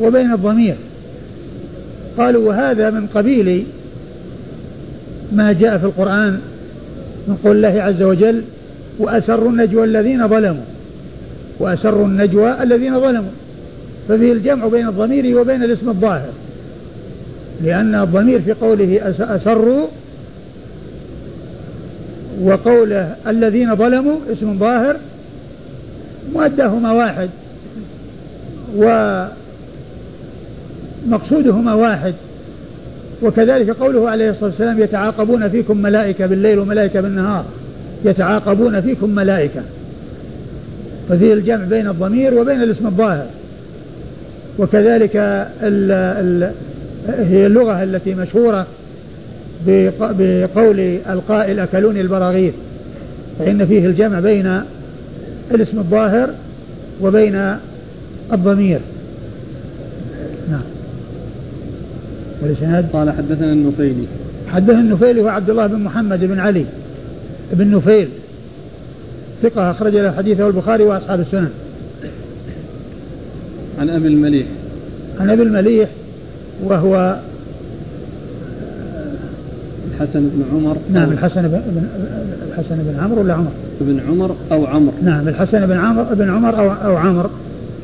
وبين 0.00 0.32
الضمير. 0.32 0.74
قالوا 2.18 2.48
وهذا 2.48 2.90
من 2.90 3.06
قبيل 3.06 3.64
ما 5.32 5.52
جاء 5.52 5.78
في 5.78 5.84
القرآن 5.84 6.40
من 7.28 7.36
قول 7.44 7.56
الله 7.56 7.82
عز 7.82 8.02
وجل 8.02 8.42
وأسروا 8.98 9.50
النجوى 9.50 9.84
الذين 9.84 10.28
ظلموا. 10.28 10.64
وأسروا 11.58 12.06
النجوى 12.06 12.62
الذين 12.62 13.00
ظلموا. 13.00 13.30
ففيه 14.08 14.32
الجمع 14.32 14.66
بين 14.66 14.88
الضمير 14.88 15.38
وبين 15.40 15.62
الاسم 15.62 15.88
الظاهر. 15.88 16.30
لأن 17.62 17.94
الضمير 17.94 18.40
في 18.40 18.52
قوله 18.52 19.14
أسروا 19.20 19.86
وقوله 22.42 23.16
الذين 23.26 23.76
ظلموا 23.76 24.16
اسم 24.32 24.58
ظاهر 24.58 24.96
مؤداهما 26.32 26.92
واحد. 26.92 27.28
ومقصودهما 31.06 31.74
واحد. 31.74 32.14
وكذلك 33.22 33.70
قوله 33.70 34.10
عليه 34.10 34.30
الصلاة 34.30 34.50
والسلام 34.50 34.80
يتعاقبون 34.80 35.48
فيكم 35.48 35.76
ملائكة 35.76 36.26
بالليل 36.26 36.58
وملائكة 36.58 37.00
بالنهار. 37.00 37.44
يتعاقبون 38.04 38.80
فيكم 38.80 39.10
ملائكة. 39.10 39.60
ففيه 41.08 41.32
الجمع 41.32 41.64
بين 41.64 41.88
الضمير 41.88 42.34
وبين 42.34 42.62
الاسم 42.62 42.86
الظاهر. 42.86 43.26
وكذلك 44.58 45.16
ال 45.62 45.92
ال 45.92 46.52
هي 47.08 47.46
اللغة 47.46 47.82
التي 47.82 48.14
مشهورة 48.14 48.66
بقول 49.66 50.80
القائل 51.10 51.60
أكلوني 51.60 52.00
البراغيث. 52.00 52.54
فإن 53.38 53.66
فيه 53.66 53.86
الجمع 53.86 54.20
بين 54.20 54.60
الاسم 55.54 55.78
الظاهر 55.78 56.30
وبين 57.02 57.56
الضمير 58.32 58.80
نعم 60.50 60.62
والإسناد؟ 62.42 62.86
قال 62.92 63.10
حدثنا 63.10 63.52
النفيلي. 63.52 64.06
حدثنا 64.48 64.80
النفيلي 64.80 65.20
هو 65.20 65.28
عبد 65.28 65.50
الله 65.50 65.66
بن 65.66 65.78
محمد 65.78 66.24
بن 66.24 66.38
علي 66.38 66.64
بن 67.52 67.70
نفيل. 67.70 68.08
ثقة 69.42 69.70
أخرج 69.70 69.96
له 69.96 70.12
حديثه 70.12 70.46
البخاري 70.46 70.84
وأصحاب 70.84 71.20
السنن. 71.20 71.50
عن 73.78 73.90
أبي 73.90 74.08
المليح. 74.08 74.46
عن 75.20 75.30
أبي 75.30 75.42
المليح 75.42 75.88
وهو 76.64 77.16
الحسن 79.94 80.20
بن 80.20 80.44
عمر 80.52 80.76
نعم 80.92 81.12
الحسن 81.12 81.42
بن 81.42 81.82
الحسن 82.48 82.76
بن 82.76 83.00
عمرو 83.00 83.20
ولا 83.20 83.34
عمر؟ 83.34 83.50
بن 83.80 84.00
عمر 84.08 84.36
أو 84.52 84.66
عمر. 84.66 84.92
نعم 85.02 85.28
الحسن 85.28 85.66
بن 85.66 85.76
عمر 85.76 86.02
بن 86.14 86.30
عمر 86.30 86.58
أو 86.58 86.70
أو 86.72 86.96
عمر. 86.96 87.30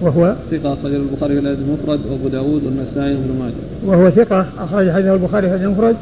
وهو 0.00 0.34
ثقة 0.50 0.72
أخرج 0.72 0.94
البخاري 0.94 1.34
في 1.34 1.40
الأدب 1.40 1.60
المفرد 1.60 2.00
وأبو 2.10 2.28
داود 2.28 2.64
والنسائي 2.64 3.14
وابن 3.14 3.38
ماجه. 3.38 3.54
وهو 3.86 4.10
ثقة 4.10 4.46
أخرج 4.58 4.90
حديثه 4.90 5.14
البخاري 5.14 5.48
في 5.48 5.54
الأدب 5.54 5.64
المفرد 5.64 5.96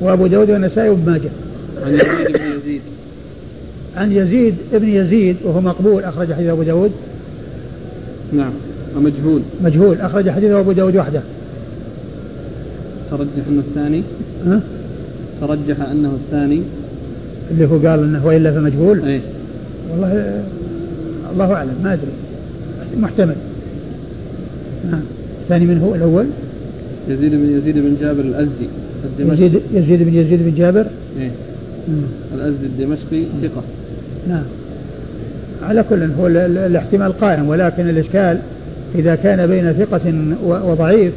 وأبو 0.00 0.26
داود 0.26 0.50
والنسائي 0.50 0.88
وابن 0.88 1.10
ماجه. 1.10 1.30
عن 1.84 1.94
يزيد 1.94 2.32
بن 2.36 2.58
يزيد. 2.58 2.80
عن 3.96 4.12
يزيد 4.12 4.54
ابن 4.72 4.88
يزيد 4.88 5.36
وهو 5.44 5.60
مقبول 5.60 6.04
أخرج 6.04 6.32
حديث 6.32 6.48
أبو 6.48 6.62
داود. 6.62 6.92
نعم. 8.32 8.52
ومجهول. 8.96 9.42
مجهول 9.64 10.00
أخرج 10.00 10.30
حديثه 10.30 10.60
أبو 10.60 10.72
داود 10.72 10.96
وحده. 10.96 11.22
ترجح 13.10 13.46
أنه 13.48 13.62
الثاني؟ 13.68 14.02
ها؟ 14.46 14.60
ترجح 15.40 15.80
أنه 15.80 16.18
الثاني؟ 16.24 16.62
اللي 17.50 17.66
هو 17.66 17.88
قال 17.88 18.04
أنه 18.04 18.26
وإلا 18.26 18.52
فمجهول؟ 18.52 19.04
أيه. 19.04 19.20
والله 19.90 20.42
الله 21.32 21.52
أعلم 21.52 21.74
ما 21.84 21.92
أدري. 21.92 22.29
محتمل. 22.96 23.34
نعم 24.90 25.02
الثاني 25.42 25.64
من 25.64 25.78
هو 25.78 25.94
الأول؟ 25.94 26.26
يزيد 27.08 27.34
بن 27.34 27.58
يزيد 27.58 27.78
بن 27.78 27.96
جابر 28.00 28.20
الأزدي. 28.20 28.68
يزيد 29.18 29.60
يزيد 29.74 30.02
بن 30.02 30.14
يزيد 30.14 30.42
بن 30.42 30.54
جابر؟ 30.54 30.86
إيه. 31.20 31.30
الأزدي 32.34 32.66
الدمشقي 32.66 33.24
ثقة. 33.42 33.62
نعم. 34.28 34.42
على 35.62 35.84
كل 35.90 36.02
هو 36.20 36.26
الاحتمال 36.26 37.12
قائم 37.12 37.48
ولكن 37.48 37.88
الإشكال 37.88 38.38
إذا 38.94 39.14
كان 39.14 39.46
بين 39.46 39.72
ثقة 39.72 40.12
وضعيف 40.44 41.12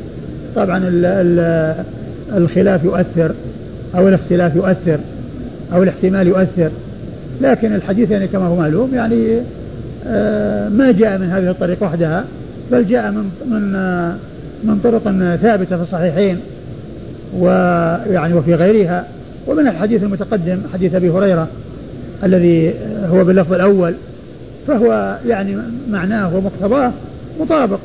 طبعا 0.55 0.77
ال 0.77 1.05
ال 1.05 1.75
الخلاف 2.38 2.83
يؤثر 2.83 3.31
أو 3.95 4.07
الاختلاف 4.07 4.55
يؤثر 4.55 4.99
أو 5.73 5.83
الاحتمال 5.83 6.27
يؤثر. 6.27 6.69
لكن 7.41 7.75
الحديث 7.75 8.12
يعني 8.12 8.27
كما 8.27 8.45
هو 8.45 8.55
معلوم 8.55 8.89
يعني 8.93 9.39
ما 10.69 10.91
جاء 10.91 11.17
من 11.17 11.29
هذه 11.29 11.49
الطريق 11.49 11.83
وحدها 11.83 12.25
بل 12.71 12.87
جاء 12.87 13.11
من 13.11 13.29
من 13.45 13.75
آه، 13.75 14.15
من 14.63 14.79
طرق 14.83 15.03
ثابتة 15.41 15.77
في 15.77 15.83
الصحيحين 15.83 16.39
ويعني 17.37 18.33
وفي 18.33 18.55
غيرها. 18.55 19.05
ومن 19.47 19.67
الحديث 19.67 20.03
المتقدم 20.03 20.59
حديث 20.73 20.95
أبي 20.95 21.09
هريرة 21.09 21.47
الذي 22.23 22.73
هو 23.05 23.23
باللفظ 23.23 23.53
الأول 23.53 23.93
فهو 24.67 25.17
يعني 25.27 25.57
معناه 25.89 26.35
ومقتضاه 26.35 26.91
مطابق. 27.39 27.79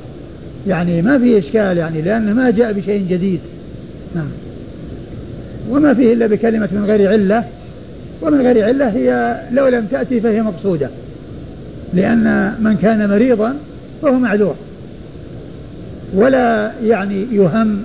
يعني 0.67 1.03
ما 1.03 1.19
فيه 1.19 1.39
إشكال 1.39 1.77
يعني 1.77 2.03
لأنه 2.03 2.33
ما 2.33 2.51
جاء 2.51 2.73
بشيء 2.73 3.07
جديد. 3.11 3.41
نعم. 4.15 4.29
وما 5.71 5.95
فيه 5.95 6.13
إلا 6.13 6.27
بكلمة 6.27 6.69
من 6.73 6.85
غير 6.85 7.09
علة 7.11 7.45
ومن 8.23 8.41
غير 8.41 8.65
علة 8.65 8.89
هي 8.89 9.41
لو 9.53 9.69
لم 9.69 9.87
تأتي 9.91 10.21
فهي 10.21 10.43
مقصودة. 10.43 10.89
لأن 11.95 12.55
من 12.61 12.77
كان 12.77 13.09
مريضا 13.09 13.55
فهو 14.03 14.19
معذور. 14.19 14.55
ولا 16.15 16.73
يعني 16.85 17.27
يهم 17.33 17.83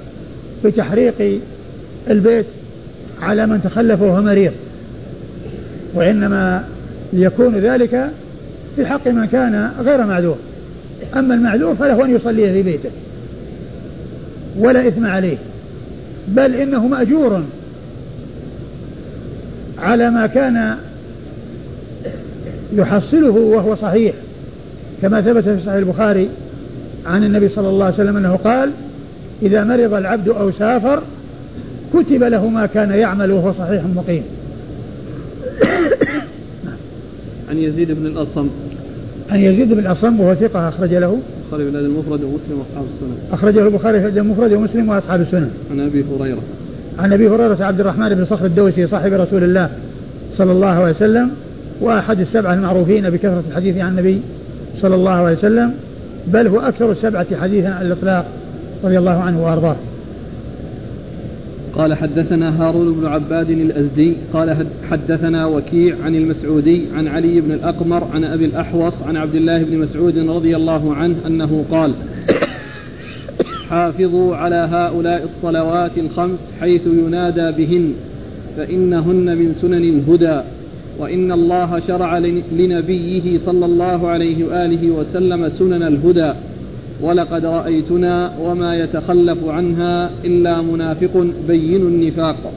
بتحريق 0.65 1.39
البيت 2.09 2.45
على 3.21 3.45
من 3.45 3.61
تخلف 3.63 4.01
وهو 4.01 4.21
مريض 4.21 4.51
وإنما 5.93 6.63
يكون 7.13 7.55
ذلك 7.55 8.09
في 8.75 8.85
حق 8.85 9.07
من 9.07 9.25
كان 9.25 9.71
غير 9.79 10.05
معذور. 10.05 10.37
أما 11.15 11.35
المعذور 11.35 11.75
فله 11.75 12.05
أن 12.05 12.15
يصلي 12.15 12.53
في 12.53 12.61
بيته 12.61 12.89
ولا 14.57 14.87
إثم 14.87 15.05
عليه 15.05 15.37
بل 16.27 16.55
إنه 16.55 16.87
مأجور 16.87 17.43
على 19.79 20.09
ما 20.09 20.27
كان 20.27 20.77
يحصله 22.79 23.29
وهو 23.29 23.75
صحيح 23.75 24.13
كما 25.01 25.21
ثبت 25.21 25.43
في 25.43 25.59
صحيح 25.59 25.73
البخاري 25.73 26.29
عن 27.05 27.23
النبي 27.23 27.49
صلى 27.49 27.69
الله 27.69 27.85
عليه 27.85 27.95
وسلم 27.95 28.17
أنه 28.17 28.35
قال 28.35 28.71
إذا 29.41 29.63
مرض 29.63 29.93
العبد 29.93 30.29
أو 30.29 30.51
سافر 30.51 31.01
كتب 31.93 32.23
له 32.23 32.47
ما 32.47 32.65
كان 32.65 32.91
يعمل 32.91 33.31
وهو 33.31 33.53
صحيح 33.53 33.83
مقيم 33.95 34.23
عن 37.49 37.57
يزيد 37.57 37.91
بن 37.91 38.05
الأصم 38.05 38.49
عن 39.31 39.39
يزيد 39.39 39.73
بن 39.73 39.79
الأصم 39.79 40.19
وهو 40.19 40.35
ثقة 40.35 40.69
أخرج 40.69 40.93
له 40.93 41.19
البخاري 41.53 41.71
في 41.71 41.77
الأدب 41.77 41.85
المفرد 41.85 42.23
ومسلم 42.23 42.59
وأصحاب 42.59 42.85
السنن. 42.95 43.17
أخرجه 43.31 43.67
البخاري 43.67 43.99
في 43.99 44.05
الأدب 44.05 44.17
المفرد 44.17 44.53
ومسلم 44.53 44.89
وأصحاب 44.89 45.21
السنن. 45.21 45.49
عن 45.71 45.79
أبي 45.79 46.05
هريرة. 46.19 46.41
عن 46.99 47.13
أبي 47.13 47.29
هريرة 47.29 47.57
عبد 47.63 47.79
الرحمن 47.79 48.09
بن 48.09 48.25
صخر 48.25 48.45
الدوسي 48.45 48.87
صاحب 48.87 49.13
رسول 49.13 49.43
الله 49.43 49.69
صلى 50.37 50.51
الله 50.51 50.67
عليه 50.67 50.95
وسلم 50.95 51.31
وأحد 51.81 52.19
السبعة 52.19 52.53
المعروفين 52.53 53.09
بكثرة 53.09 53.43
الحديث 53.49 53.77
عن 53.77 53.91
النبي 53.91 54.21
صلى 54.81 54.95
الله 54.95 55.11
عليه 55.11 55.37
وسلم 55.37 55.73
بل 56.27 56.47
هو 56.47 56.59
أكثر 56.59 56.91
السبعة 56.91 57.27
حديثا 57.41 57.67
على 57.67 57.87
الإطلاق 57.87 58.25
رضي 58.83 58.97
الله 58.97 59.11
عنه 59.19 59.43
وأرضاه. 59.45 59.75
قال 61.75 61.93
حدثنا 61.93 62.61
هارون 62.61 62.93
بن 62.93 63.05
عباد 63.05 63.49
الأزدي 63.49 64.13
قال 64.33 64.67
حدثنا 64.89 65.45
وكيع 65.45 65.95
عن 66.05 66.15
المسعودي 66.15 66.85
عن 66.95 67.07
علي 67.07 67.41
بن 67.41 67.51
الأقمر 67.51 68.03
عن 68.13 68.23
أبي 68.23 68.45
الأحوص 68.45 69.01
عن 69.01 69.17
عبد 69.17 69.35
الله 69.35 69.63
بن 69.63 69.77
مسعود 69.77 70.17
رضي 70.17 70.55
الله 70.55 70.95
عنه 70.95 71.15
أنه 71.27 71.65
قال 71.71 71.93
حافظوا 73.69 74.35
على 74.35 74.67
هؤلاء 74.71 75.23
الصلوات 75.23 75.97
الخمس 75.97 76.39
حيث 76.61 76.81
ينادى 76.87 77.51
بهن 77.51 77.93
فإنهن 78.57 79.37
من 79.37 79.55
سنن 79.61 79.83
الهدى. 79.83 80.41
وإن 80.99 81.31
الله 81.31 81.81
شرع 81.87 82.17
لنبيه 82.51 83.39
صلى 83.45 83.65
الله 83.65 84.07
عليه 84.07 84.45
وآله 84.45 84.91
وسلم 84.91 85.49
سنن 85.49 85.83
الهدى. 85.83 86.33
ولقد 87.01 87.45
رأيتنا 87.45 88.33
وما 88.41 88.75
يتخلف 88.75 89.37
عنها 89.47 90.09
إلا 90.25 90.61
منافق 90.61 91.27
بين 91.47 91.81
النفاق. 91.81 92.53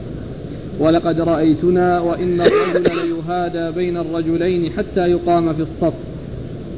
ولقد 0.79 1.21
رأيتنا 1.21 1.99
وإن 1.99 2.41
الرجل 2.41 2.83
ليهادى 3.03 3.75
بين 3.75 3.97
الرجلين 3.97 4.71
حتى 4.71 5.07
يقام 5.11 5.53
في 5.53 5.61
الصف. 5.61 5.93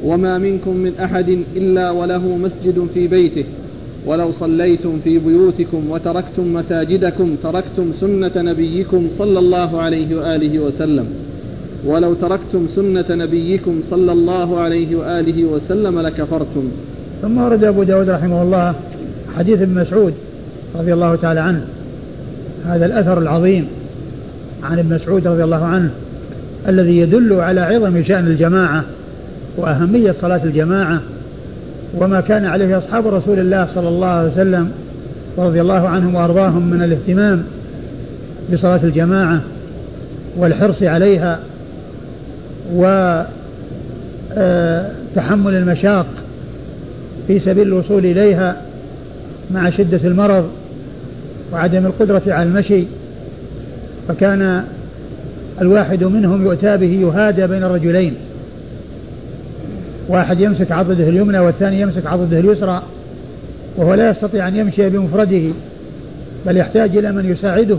وما 0.04 0.38
منكم 0.38 0.76
من 0.76 0.92
أحد 1.04 1.38
إلا 1.56 1.90
وله 1.90 2.36
مسجد 2.36 2.88
في 2.94 3.06
بيته. 3.08 3.44
ولو 4.06 4.32
صليتم 4.32 4.98
في 5.04 5.18
بيوتكم 5.18 5.90
وتركتم 5.90 6.54
مساجدكم 6.54 7.36
تركتم 7.42 7.92
سنة 8.00 8.32
نبيكم 8.36 9.08
صلى 9.18 9.38
الله 9.38 9.80
عليه 9.80 10.16
وآله 10.16 10.58
وسلم. 10.58 11.29
ولو 11.86 12.14
تركتم 12.14 12.66
سنة 12.76 13.04
نبيكم 13.10 13.80
صلى 13.90 14.12
الله 14.12 14.60
عليه 14.60 14.96
وآله 14.96 15.44
وسلم 15.44 16.00
لكفرتم. 16.00 16.68
ثم 17.22 17.38
ورد 17.38 17.64
أبو 17.64 17.82
داود 17.82 18.10
رحمه 18.10 18.42
الله 18.42 18.74
حديث 19.36 19.62
ابن 19.62 19.80
مسعود 19.80 20.14
رضي 20.78 20.92
الله 20.92 21.16
تعالى 21.16 21.40
عنه. 21.40 21.64
هذا 22.66 22.86
الأثر 22.86 23.18
العظيم 23.18 23.66
عن 24.62 24.78
ابن 24.78 24.94
مسعود 24.94 25.26
رضي 25.26 25.44
الله 25.44 25.64
عنه 25.64 25.90
الذي 26.68 26.98
يدل 26.98 27.32
على 27.32 27.60
عظم 27.60 28.04
شأن 28.04 28.26
الجماعة 28.26 28.84
وأهمية 29.56 30.14
صلاة 30.20 30.44
الجماعة 30.44 31.00
وما 31.98 32.20
كان 32.20 32.44
عليه 32.44 32.78
أصحاب 32.78 33.06
رسول 33.06 33.38
الله 33.38 33.68
صلى 33.74 33.88
الله 33.88 34.06
عليه 34.06 34.32
وسلم 34.32 34.70
رضي 35.38 35.60
الله 35.60 35.88
عنهم 35.88 36.14
وأرضاهم 36.14 36.70
من 36.70 36.82
الاهتمام 36.82 37.42
بصلاة 38.52 38.80
الجماعة 38.84 39.40
والحرص 40.36 40.82
عليها 40.82 41.38
وتحمل 42.72 43.26
آه، 45.54 45.58
المشاق 45.58 46.06
في 47.26 47.40
سبيل 47.40 47.68
الوصول 47.68 48.06
إليها 48.06 48.56
مع 49.50 49.70
شدة 49.70 50.00
المرض 50.04 50.50
وعدم 51.52 51.86
القدرة 51.86 52.22
على 52.26 52.42
المشي 52.42 52.84
فكان 54.08 54.64
الواحد 55.60 56.04
منهم 56.04 56.44
يؤتى 56.44 56.76
به 56.76 56.86
يهادى 56.86 57.46
بين 57.46 57.64
الرجلين. 57.64 58.14
واحد 60.08 60.40
يمسك 60.40 60.72
عضده 60.72 61.08
اليمنى 61.08 61.38
والثاني 61.38 61.80
يمسك 61.80 62.06
عضده 62.06 62.40
اليسرى 62.40 62.82
وهو 63.76 63.94
لا 63.94 64.10
يستطيع 64.10 64.48
أن 64.48 64.56
يمشي 64.56 64.88
بمفرده 64.88 65.42
بل 66.46 66.56
يحتاج 66.56 66.96
إلى 66.96 67.12
من 67.12 67.32
يساعده 67.32 67.78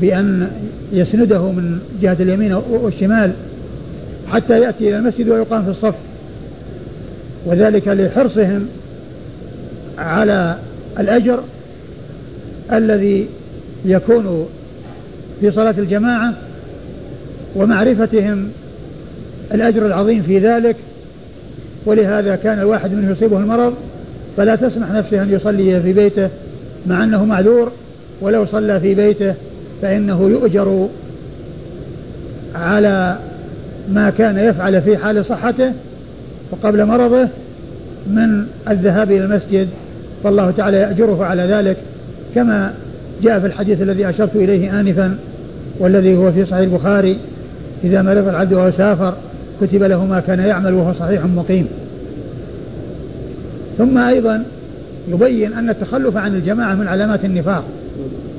بأن 0.00 0.48
يسنده 0.92 1.42
من 1.50 1.78
جهة 2.02 2.16
اليمين 2.20 2.54
والشمال. 2.70 3.32
حتى 4.32 4.60
يأتي 4.60 4.88
إلى 4.88 4.96
المسجد 4.96 5.28
ويقام 5.28 5.64
في 5.64 5.70
الصف. 5.70 5.94
وذلك 7.46 7.88
لحرصهم 7.88 8.66
على 9.98 10.56
الأجر 10.98 11.40
الذي 12.72 13.28
يكون 13.84 14.48
في 15.40 15.50
صلاة 15.50 15.74
الجماعة 15.78 16.34
ومعرفتهم 17.56 18.48
الأجر 19.54 19.86
العظيم 19.86 20.22
في 20.22 20.38
ذلك. 20.38 20.76
ولهذا 21.86 22.36
كان 22.36 22.58
الواحد 22.58 22.92
منهم 22.92 23.12
يصيبه 23.12 23.38
المرض 23.38 23.74
فلا 24.36 24.56
تسمح 24.56 24.90
نفسه 24.90 25.22
أن 25.22 25.30
يصلي 25.30 25.82
في 25.82 25.92
بيته 25.92 26.28
مع 26.86 27.04
أنه 27.04 27.24
معذور. 27.24 27.72
ولو 28.20 28.46
صلى 28.46 28.80
في 28.80 28.94
بيته 28.94 29.34
فإنه 29.82 30.28
يؤجر 30.30 30.88
على 32.54 33.18
ما 33.88 34.10
كان 34.10 34.38
يفعل 34.38 34.82
في 34.82 34.96
حال 34.96 35.24
صحته 35.24 35.72
وقبل 36.50 36.84
مرضه 36.84 37.28
من 38.06 38.46
الذهاب 38.68 39.12
إلى 39.12 39.24
المسجد 39.24 39.68
فالله 40.24 40.50
تعالى 40.50 40.76
يأجره 40.76 41.24
على 41.24 41.42
ذلك 41.42 41.76
كما 42.34 42.72
جاء 43.22 43.40
في 43.40 43.46
الحديث 43.46 43.82
الذي 43.82 44.08
أشرت 44.08 44.36
إليه 44.36 44.80
آنفا 44.80 45.16
والذي 45.78 46.16
هو 46.16 46.32
في 46.32 46.44
صحيح 46.44 46.58
البخاري 46.58 47.18
إذا 47.84 48.02
مرض 48.02 48.28
العبد 48.28 48.52
وهو 48.52 48.70
سافر 48.70 49.14
كتب 49.60 49.82
له 49.82 50.04
ما 50.04 50.20
كان 50.20 50.38
يعمل 50.38 50.74
وهو 50.74 50.92
صحيح 50.92 51.24
مقيم. 51.24 51.66
ثم 53.78 53.98
أيضا 53.98 54.44
يبين 55.08 55.52
أن 55.52 55.70
التخلف 55.70 56.16
عن 56.16 56.34
الجماعة 56.34 56.74
من 56.74 56.88
علامات 56.88 57.24
النفاق 57.24 57.64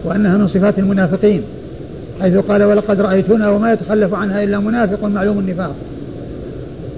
وأنها 0.03 0.37
من 0.37 0.47
صفات 0.47 0.79
المنافقين. 0.79 1.41
حيث 2.22 2.38
قال 2.38 2.63
ولقد 2.63 3.01
رأيتنا 3.01 3.49
وما 3.49 3.74
يتخلف 3.74 4.13
عنها 4.13 4.43
إلا 4.43 4.59
منافق 4.59 5.03
معلوم 5.03 5.39
النفاق. 5.39 5.76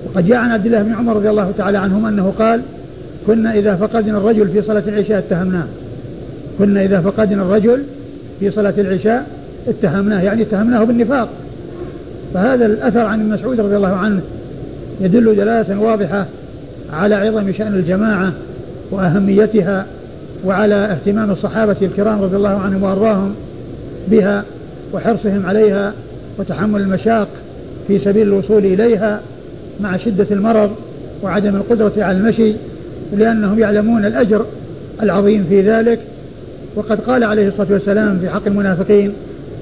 وقد 0.06 0.28
جاء 0.28 0.38
عن 0.38 0.52
عبد 0.52 0.66
الله 0.66 0.82
بن 0.82 0.94
عمر 0.94 1.16
رضي 1.16 1.30
الله 1.30 1.52
تعالى 1.58 1.78
عنهما 1.78 2.10
أنه 2.10 2.34
قال 2.40 2.62
كنا 3.28 3.54
إذا 3.54 3.76
فقدنا 3.76 4.18
الرجل 4.18 4.48
في 4.48 4.62
صلاة 4.62 4.84
العشاء 4.88 5.18
اتهمناه. 5.18 5.66
كنا 6.60 6.84
إذا 6.84 7.02
فقدنا 7.02 7.42
الرجل 7.42 7.84
في 8.40 8.52
صلاة 8.52 8.74
العشاء 8.78 9.28
اتهمناه. 9.68 10.22
يعني 10.22 10.42
اتهمناه 10.42 10.84
بالنفاق. 10.84 11.30
فهذا 12.34 12.66
الأثر 12.66 13.00
عن 13.00 13.22
المسعود 13.22 13.60
رضي 13.60 13.76
الله 13.76 13.96
عنه 13.96 14.22
يدل 15.02 15.36
دلالة 15.36 15.80
واضحة 15.80 16.26
على 16.94 17.16
عظم 17.16 17.54
شأن 17.54 17.74
الجماعة 17.74 18.34
وأهميتها 18.92 19.86
وعلى 20.46 20.76
اهتمام 20.76 21.32
الصحابة 21.32 21.76
الكرام 21.82 22.22
رضي 22.22 22.36
الله 22.36 22.50
عنهم 22.50 22.84
وأرضاهم 22.84 23.36
بها. 24.08 24.44
وحرصهم 24.94 25.46
عليها 25.46 25.94
وتحمل 26.40 26.82
المشاق 26.82 27.28
في 27.88 28.00
سبيل 28.00 28.28
الوصول 28.28 28.66
إليها 28.66 29.22
مع 29.82 29.98
شدة 29.98 30.28
المرض 30.32 30.72
وعدم 31.24 31.56
القدرة 31.56 31.94
على 31.98 32.18
المشي 32.18 32.54
لأنهم 33.18 33.60
يعلمون 33.60 34.06
الأجر 34.06 34.46
العظيم 35.02 35.46
في 35.50 35.62
ذلك. 35.62 36.00
وقد 36.76 37.00
قال 37.00 37.24
عليه 37.24 37.48
الصلاة 37.48 37.68
والسلام 37.72 38.20
في 38.20 38.30
حق 38.30 38.48
المنافقين 38.48 39.14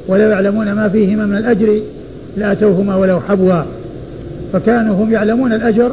ولو 0.07 0.29
يعلمون 0.29 0.71
ما 0.71 0.89
فيهما 0.89 1.25
من 1.25 1.37
الأجر 1.37 1.79
لأتوهما 2.37 2.95
ولو 2.95 3.19
حبوا 3.19 3.61
فكانوا 4.53 4.95
هم 5.03 5.13
يعلمون 5.13 5.53
الأجر 5.53 5.91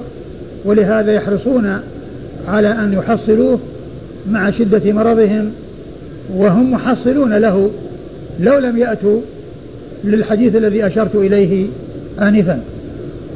ولهذا 0.64 1.12
يحرصون 1.12 1.78
على 2.49 2.68
أن 2.68 2.93
يحصلوه 2.93 3.59
مع 4.30 4.51
شدة 4.51 4.93
مرضهم 4.93 5.51
وهم 6.37 6.72
محصلون 6.72 7.35
له 7.35 7.70
لو 8.41 8.59
لم 8.59 8.78
يأتوا 8.78 9.20
للحديث 10.05 10.57
الذي 10.57 10.87
أشرت 10.87 11.14
إليه 11.14 11.66
آنفا. 12.20 12.61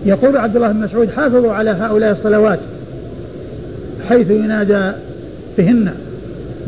يقول 0.06 0.36
عبد 0.36 0.56
الله 0.56 0.72
بن 0.72 0.80
مسعود 0.80 1.10
حافظوا 1.10 1.52
على 1.52 1.70
هؤلاء 1.70 2.12
الصلوات 2.12 2.58
حيث 4.08 4.30
ينادى 4.30 4.92
بهن. 5.58 5.90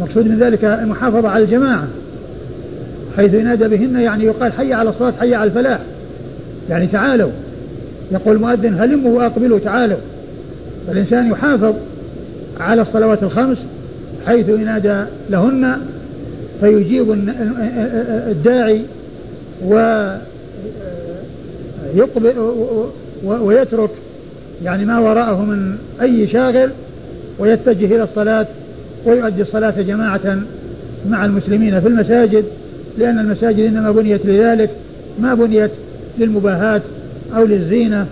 مقصود 0.01 0.27
من 0.27 0.39
ذلك 0.39 0.65
المحافظة 0.65 1.29
على 1.29 1.45
الجماعة. 1.45 1.89
حيث 3.17 3.35
ينادى 3.35 3.69
بهن 3.69 4.01
يعني 4.01 4.25
يقال 4.25 4.53
حي 4.53 4.73
على 4.73 4.91
الصلاة 4.91 5.13
حي 5.21 5.35
على 5.35 5.51
الفلاح. 5.51 5.79
يعني 6.71 6.87
تعالوا. 6.87 7.31
يقول 8.13 8.37
المؤذن 8.37 8.75
هلموا 8.81 9.19
وأقبلوا 9.19 9.59
تعالوا. 9.59 9.99
فالإنسان 10.87 11.31
يحافظ 11.31 11.75
على 12.61 12.83
الصلوات 12.83 13.23
الخمس 13.23 13.59
حيث 14.27 14.49
ينادى 14.49 15.05
لهن 15.31 15.79
فيجيب 16.61 17.13
الداعي 18.31 18.83
ويترك 23.25 23.91
يعني 24.65 24.85
ما 24.85 24.99
وراءه 24.99 25.45
من 25.45 25.77
أي 26.03 26.29
شاغل 26.29 26.71
ويتجه 27.39 27.87
إلى 27.87 28.03
الصلاة 28.03 28.47
ويؤدي 29.07 29.43
الصلاة 29.43 29.83
جماعة 29.83 30.39
مع 31.11 31.25
المسلمين 31.25 31.81
في 31.81 31.89
المساجد 31.89 32.45
لأن 32.99 33.19
المساجد 33.19 33.61
إنما 33.61 33.91
بنيت 33.91 34.27
لذلك 34.27 34.71
ما 35.21 35.35
بنيت 35.35 35.71
للمباهاة 36.19 36.83
أو 37.37 37.45
للزينة 37.45 38.07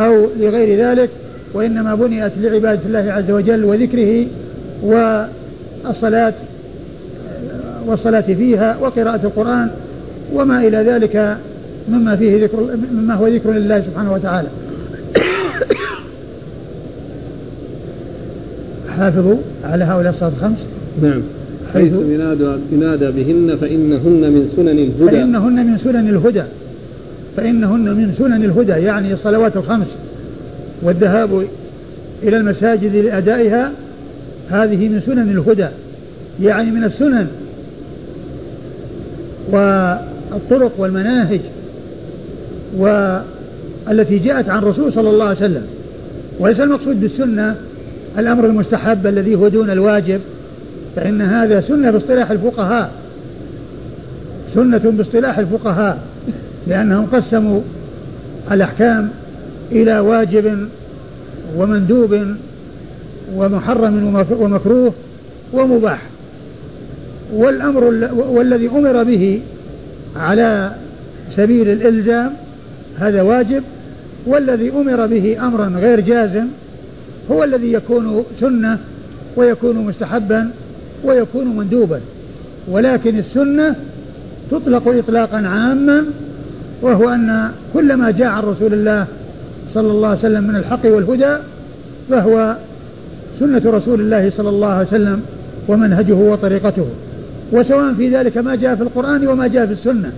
أو 0.00 0.26
لغير 0.40 0.80
ذلك 0.80 1.10
وإنما 1.54 1.94
بنيت 1.94 2.32
لعبادة 2.40 2.80
الله 2.86 3.12
عز 3.12 3.30
وجل 3.30 3.64
وذكره 3.64 4.26
والصلاة 4.82 6.34
والصلاة 7.86 8.20
فيها 8.20 8.76
وقراءة 8.80 9.20
القرآن 9.24 9.70
وما 10.34 10.60
إلى 10.60 10.76
ذلك 10.76 11.36
مما 11.88 12.16
فيه 12.16 12.44
ذكر 12.44 12.76
مما 12.92 13.14
هو 13.14 13.28
ذكر 13.28 13.50
لله 13.50 13.80
سبحانه 13.80 14.12
وتعالى. 14.12 14.48
حافظوا 18.98 19.36
على 19.64 19.84
هؤلاء 19.84 20.12
الصلاة 20.12 20.32
الخمس. 20.36 20.58
نعم. 21.02 21.22
حيث 21.72 21.92
ينادى, 21.92 22.56
ينادى 22.72 23.10
بهن 23.10 23.56
فإنهن 23.56 24.32
من 24.32 24.52
سنن 24.56 24.68
الهدى. 24.68 25.16
فإنهن 25.16 25.66
من 25.66 25.78
سنن 25.84 26.08
الهدى. 26.08 26.42
فإنهن 27.36 27.84
من 27.84 28.14
سنن 28.18 28.44
الهدى 28.44 28.72
يعني 28.72 29.12
الصلوات 29.12 29.56
الخمس. 29.56 29.86
والذهاب 30.82 31.46
إلى 32.22 32.36
المساجد 32.36 32.96
لأدائها 32.96 33.72
هذه 34.50 34.88
من 34.88 35.02
سنن 35.06 35.30
الهدى 35.30 35.68
يعني 36.42 36.70
من 36.70 36.84
السنن 36.84 37.26
والطرق 39.52 40.72
والمناهج 40.78 41.40
والتي 42.76 44.18
جاءت 44.18 44.48
عن 44.48 44.58
الرسول 44.58 44.92
صلى 44.92 45.10
الله 45.10 45.24
عليه 45.24 45.36
وسلم. 45.36 45.62
وليس 46.38 46.60
المقصود 46.60 47.00
بالسنة 47.00 47.54
الأمر 48.18 48.46
المستحب 48.46 49.06
الذي 49.06 49.34
هو 49.34 49.48
دون 49.48 49.70
الواجب 49.70 50.20
فإن 50.96 51.22
هذا 51.22 51.60
سنة 51.60 51.90
باصطلاح 51.90 52.30
الفقهاء. 52.30 52.90
سنة 54.54 54.78
باصطلاح 54.84 55.38
الفقهاء 55.38 55.98
لأنهم 56.66 57.06
قسموا 57.06 57.60
الأحكام 58.52 59.10
إلى 59.72 59.98
واجب 59.98 60.68
ومندوب 61.56 62.18
ومحرم 63.36 64.24
ومكروه 64.40 64.92
ومباح. 65.52 66.09
والأمر 67.34 67.84
والذي 68.14 68.68
أمر 68.68 69.02
به 69.02 69.40
على 70.16 70.72
سبيل 71.36 71.68
الإلزام 71.68 72.32
هذا 72.98 73.22
واجب 73.22 73.62
والذي 74.26 74.70
أمر 74.70 75.06
به 75.06 75.46
أمرا 75.46 75.66
غير 75.66 76.00
جازم 76.00 76.46
هو 77.30 77.44
الذي 77.44 77.72
يكون 77.72 78.24
سنة 78.40 78.78
ويكون 79.36 79.76
مستحبا 79.76 80.50
ويكون 81.04 81.56
مندوبا. 81.56 82.00
ولكن 82.68 83.18
السنة 83.18 83.74
تطلق 84.50 84.88
إطلاقا 84.88 85.36
عاما 85.36 86.04
وهو 86.82 87.08
أن 87.08 87.50
كل 87.74 87.94
ما 87.94 88.10
جاء 88.10 88.28
عن 88.28 88.42
رسول 88.42 88.72
الله 88.72 89.06
صلى 89.74 89.90
الله 89.90 90.08
عليه 90.08 90.18
وسلم 90.18 90.44
من 90.44 90.56
الحق 90.56 90.86
والهدى 90.86 91.36
فهو 92.10 92.56
سنة 93.40 93.62
رسول 93.66 94.00
الله 94.00 94.32
صلى 94.36 94.48
الله 94.48 94.68
عليه 94.68 94.88
وسلم 94.88 95.22
ومنهجه 95.68 96.14
وطريقته. 96.14 96.86
وسواء 97.52 97.94
في 97.94 98.16
ذلك 98.16 98.38
ما 98.38 98.54
جاء 98.54 98.74
في 98.74 98.82
القرآن 98.82 99.28
وما 99.28 99.46
جاء 99.46 99.66
في 99.66 99.72
السنة. 99.72 100.12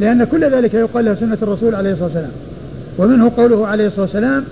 لأن 0.00 0.24
كل 0.24 0.44
ذلك 0.44 0.74
يقال 0.74 1.04
له 1.04 1.14
سنة 1.14 1.38
الرسول 1.42 1.74
عليه 1.74 1.92
الصلاة 1.92 2.06
والسلام. 2.06 2.30
ومنه 2.98 3.32
قوله 3.36 3.66
عليه 3.66 3.86
الصلاة 3.86 4.02
والسلام 4.02 4.44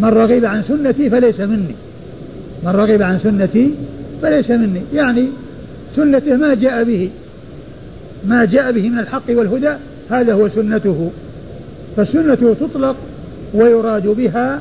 من 0.00 0.08
رغب 0.08 0.44
عن 0.44 0.62
سنتي 0.62 1.10
فليس 1.10 1.40
مني. 1.40 1.74
من 2.64 2.70
رغب 2.70 3.02
عن 3.02 3.18
سنتي 3.18 3.70
فليس 4.22 4.50
مني. 4.50 4.80
يعني 4.94 5.28
سنته 5.96 6.36
ما 6.36 6.54
جاء 6.54 6.84
به. 6.84 7.10
ما 8.26 8.44
جاء 8.44 8.72
به 8.72 8.88
من 8.88 8.98
الحق 8.98 9.22
والهدى 9.28 9.72
هذا 10.10 10.32
هو 10.32 10.48
سنته. 10.48 11.10
فالسنة 11.96 12.54
تطلق 12.60 12.96
ويراد 13.54 14.06
بها 14.06 14.60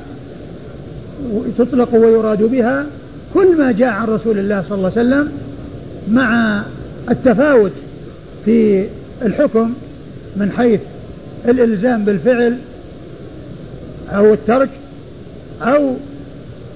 تطلق 1.58 1.96
ويراد 1.96 2.44
بها 2.44 2.86
كل 3.34 3.58
ما 3.58 3.72
جاء 3.72 3.90
عن 3.90 4.08
رسول 4.08 4.40
الله 4.40 4.64
صلى 4.70 4.78
الله 4.78 4.92
عليه 4.98 5.02
وسلم 5.02 5.32
مع 6.12 6.62
التفاوت 7.10 7.72
في 8.46 8.86
الحكم 9.22 9.74
من 10.36 10.52
حيث 10.52 10.80
الإلزام 11.46 12.06
بالفعل 12.06 12.58
أو 14.10 14.34
الترك 14.34 14.70
أو 15.62 15.96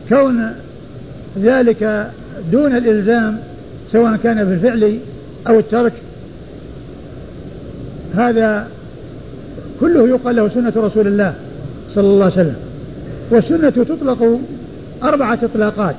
كون 0.09 0.51
ذلك 1.41 2.07
دون 2.51 2.75
الإلزام 2.75 3.37
سواء 3.91 4.15
كان 4.23 4.45
في 4.45 4.53
الفعل 4.53 4.97
أو 5.47 5.59
الترك. 5.59 5.93
هذا 8.15 8.67
كله 9.79 10.07
يقال 10.07 10.35
له 10.35 10.49
سنة 10.49 10.73
رسول 10.75 11.07
الله 11.07 11.33
صلى 11.95 12.07
الله 12.07 12.25
عليه 12.25 12.33
وسلم. 12.35 12.55
والسنة 13.31 13.69
تطلق 13.69 14.39
أربعة 15.03 15.39
إطلاقات. 15.43 15.95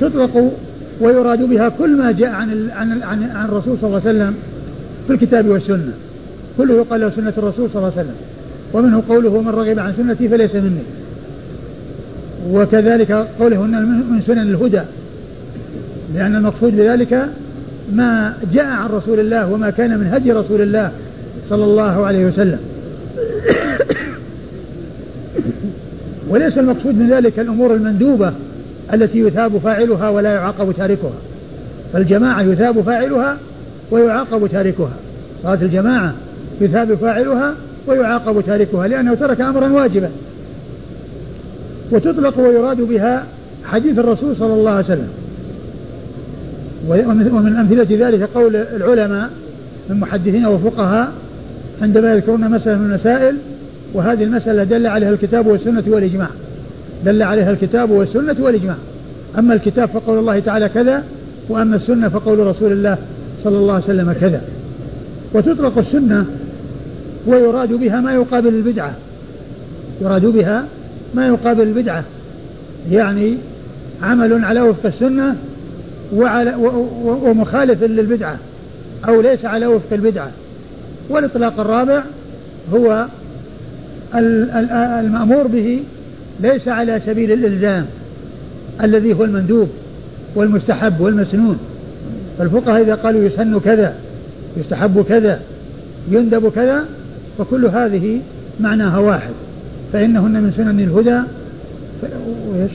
تطلق 0.00 0.52
ويراد 1.00 1.42
بها 1.42 1.68
كل 1.68 1.96
ما 1.96 2.12
جاء 2.12 2.30
عن 2.30 2.70
عن 2.70 3.02
عن, 3.02 3.44
الرسول 3.44 3.76
صلى 3.80 3.88
الله 3.88 4.00
عليه 4.06 4.10
وسلم 4.10 4.34
في 5.06 5.12
الكتاب 5.12 5.46
والسنة. 5.46 5.92
كله 6.58 6.74
يقال 6.74 7.00
له 7.00 7.10
سنة 7.10 7.32
الرسول 7.38 7.68
صلى 7.72 7.76
الله 7.76 7.92
عليه 7.96 8.02
وسلم. 8.02 8.16
ومنه 8.72 9.02
قوله 9.08 9.40
من 9.40 9.48
رغب 9.48 9.78
عن 9.78 9.94
سنتي 9.96 10.28
فليس 10.28 10.54
مني 10.54 10.82
وكذلك 12.50 13.12
قوله 13.12 13.62
من 13.62 14.22
سنن 14.26 14.38
الهدى 14.38 14.80
لأن 16.14 16.36
المقصود 16.36 16.76
بذلك 16.76 17.28
ما 17.92 18.34
جاء 18.54 18.66
عن 18.66 18.88
رسول 18.88 19.20
الله 19.20 19.52
وما 19.52 19.70
كان 19.70 19.98
من 19.98 20.06
هدي 20.06 20.32
رسول 20.32 20.62
الله 20.62 20.92
صلى 21.50 21.64
الله 21.64 22.06
عليه 22.06 22.26
وسلم. 22.26 22.58
وليس 26.30 26.58
المقصود 26.58 26.94
من 26.94 27.10
ذلك 27.10 27.38
الأمور 27.38 27.74
المندوبة 27.74 28.32
التي 28.92 29.18
يثاب 29.18 29.58
فاعلها 29.58 30.08
ولا 30.08 30.32
يعاقب 30.32 30.72
تاركها. 30.72 31.12
فالجماعة 31.92 32.42
يثاب 32.42 32.80
فاعلها 32.80 33.36
ويعاقب 33.90 34.46
تاركها. 34.46 34.92
صلاة 35.42 35.58
الجماعة 35.62 36.14
يثاب 36.60 36.94
فاعلها 36.94 37.54
ويعاقب 37.86 38.42
تاركها 38.46 38.88
لأنه 38.88 39.14
ترك 39.14 39.40
أمرا 39.40 39.68
واجبا. 39.68 40.10
وتطلق 41.90 42.38
ويراد 42.38 42.80
بها 42.80 43.24
حديث 43.64 43.98
الرسول 43.98 44.36
صلى 44.36 44.54
الله 44.54 44.70
عليه 44.70 44.84
وسلم. 44.84 45.08
ومن 46.88 47.56
أمثلة 47.56 48.08
ذلك 48.08 48.28
قول 48.34 48.56
العلماء 48.56 49.30
من 49.90 50.00
محدثين 50.00 50.46
وفقهاء 50.46 51.12
عندما 51.82 52.14
يذكرون 52.14 52.50
مسألة 52.50 52.78
من 52.78 52.90
المسائل 52.90 53.36
وهذه 53.94 54.24
المسألة 54.24 54.64
دل 54.64 54.86
عليها 54.86 55.10
الكتاب 55.10 55.46
والسنة 55.46 55.84
والإجماع. 55.86 56.28
دل 57.04 57.22
عليها 57.22 57.50
الكتاب 57.50 57.90
والسنة 57.90 58.36
والإجماع. 58.38 58.76
أما 59.38 59.54
الكتاب 59.54 59.88
فقول 59.88 60.18
الله 60.18 60.40
تعالى 60.40 60.68
كذا 60.68 61.02
وأما 61.48 61.76
السنة 61.76 62.08
فقول 62.08 62.38
رسول 62.38 62.72
الله 62.72 62.96
صلى 63.44 63.56
الله 63.56 63.74
عليه 63.74 63.84
وسلم 63.84 64.12
كذا. 64.20 64.42
وتطلق 65.34 65.78
السنة 65.78 66.26
ويراد 67.26 67.72
بها 67.72 68.00
ما 68.00 68.14
يقابل 68.14 68.48
البدعة. 68.48 68.94
يراد 70.00 70.26
بها 70.26 70.64
ما 71.14 71.26
يقابل 71.26 71.62
البدعة. 71.62 72.04
يعني 72.90 73.34
عمل 74.02 74.44
على 74.44 74.60
وفق 74.60 74.86
السنة 74.86 75.36
وعلى 76.14 76.54
ومخالف 77.22 77.82
للبدعة 77.82 78.36
أو 79.08 79.20
ليس 79.20 79.44
على 79.44 79.66
وفق 79.66 79.92
البدعة. 79.92 80.30
والإطلاق 81.10 81.60
الرابع 81.60 82.02
هو 82.74 83.06
المأمور 84.14 85.46
به 85.46 85.82
ليس 86.40 86.68
على 86.68 87.00
سبيل 87.06 87.32
الإلزام 87.32 87.86
الذي 88.82 89.12
هو 89.12 89.24
المندوب 89.24 89.68
والمستحب 90.34 91.00
والمسنون. 91.00 91.58
فالفقهاء 92.38 92.82
إذا 92.82 92.94
قالوا 92.94 93.24
يسن 93.24 93.60
كذا 93.60 93.94
يستحب 94.56 95.04
كذا 95.08 95.40
يندب 96.10 96.48
كذا 96.48 96.84
فكل 97.38 97.66
هذه 97.66 98.20
معناها 98.60 98.98
واحد. 98.98 99.32
فإنهن 99.92 100.32
من 100.32 100.52
سنن 100.56 100.80
الهدى. 100.80 101.20
وإيش؟ 102.48 102.70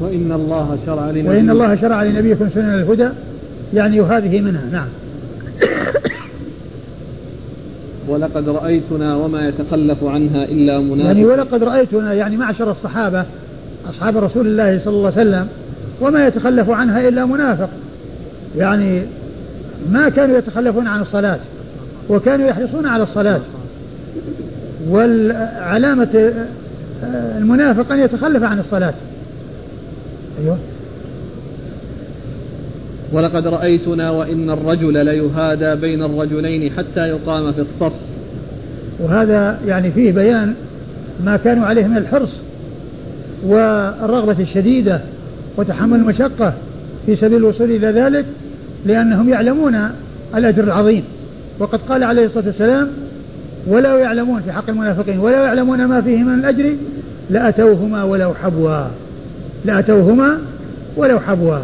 وإن 0.00 0.32
الله 0.32 0.78
شرع 0.86 1.10
لنبيكم. 1.10 1.28
وإن 1.28 1.50
الله 1.50 1.76
شرع 1.76 2.02
لنبيكم 2.02 2.48
سنن 2.54 2.74
الهدى 2.74 3.08
يعني 3.74 4.00
وهذه 4.00 4.40
منها. 4.40 4.62
نعم. 4.72 4.88
ولقد 8.08 8.48
رأيتنا 8.48 9.14
وما 9.16 9.48
يتخلف 9.48 10.04
عنها 10.04 10.44
إلا 10.44 10.80
منافق 10.80 11.06
يعني 11.06 11.24
ولقد 11.24 11.64
رأيتنا 11.64 12.14
يعني 12.14 12.36
معشر 12.36 12.70
الصحابة 12.70 13.24
أصحاب 13.90 14.16
رسول 14.16 14.46
الله 14.46 14.80
صلى 14.84 14.94
الله 14.94 15.12
عليه 15.16 15.20
وسلم 15.20 15.48
وما 16.00 16.26
يتخلف 16.26 16.70
عنها 16.70 17.08
إلا 17.08 17.26
منافق. 17.26 17.68
يعني 18.56 19.02
ما 19.90 20.08
كانوا 20.08 20.38
يتخلفون 20.38 20.86
عن 20.86 21.00
الصلاة 21.00 21.38
وكانوا 22.08 22.48
يحرصون 22.48 22.86
على 22.86 23.02
الصلاة. 23.02 23.40
والعلامة 24.88 26.32
المنافق 27.38 27.92
أن 27.92 27.98
يتخلف 27.98 28.42
عن 28.42 28.58
الصلاة. 28.58 28.94
أيوه. 30.40 30.58
ولقد 33.12 33.46
رأيتنا 33.46 34.10
وإن 34.10 34.50
الرجل 34.50 35.04
ليهادى 35.04 35.74
بين 35.74 36.02
الرجلين 36.02 36.72
حتى 36.72 37.08
يقام 37.08 37.52
في 37.52 37.60
الصف. 37.60 37.92
وهذا 39.00 39.58
يعني 39.66 39.90
فيه 39.90 40.12
بيان 40.12 40.54
ما 41.24 41.36
كانوا 41.36 41.66
عليه 41.66 41.86
من 41.86 41.96
الحرص 41.96 42.30
والرغبة 43.46 44.36
الشديدة 44.40 45.00
وتحمل 45.56 45.98
المشقة 45.98 46.52
في 47.06 47.16
سبيل 47.16 47.36
الوصول 47.38 47.70
إلى 47.70 47.86
ذلك 47.86 48.24
لأنهم 48.86 49.28
يعلمون 49.28 49.88
الأجر 50.34 50.64
العظيم. 50.64 51.04
وقد 51.58 51.80
قال 51.88 52.04
عليه 52.04 52.26
الصلاة 52.26 52.46
والسلام 52.46 52.88
ولو 53.66 53.96
يعلمون 53.96 54.40
في 54.40 54.52
حق 54.52 54.68
المنافقين 54.68 55.18
ولو 55.18 55.36
يعلمون 55.36 55.84
ما 55.84 56.00
فيه 56.00 56.16
من 56.16 56.34
الأجر 56.34 56.72
لأتوهما 57.30 58.04
ولو 58.04 58.34
حبوا. 58.34 58.84
لأتوهما 59.64 60.38
ولو 60.96 61.20
حبوا. 61.20 61.58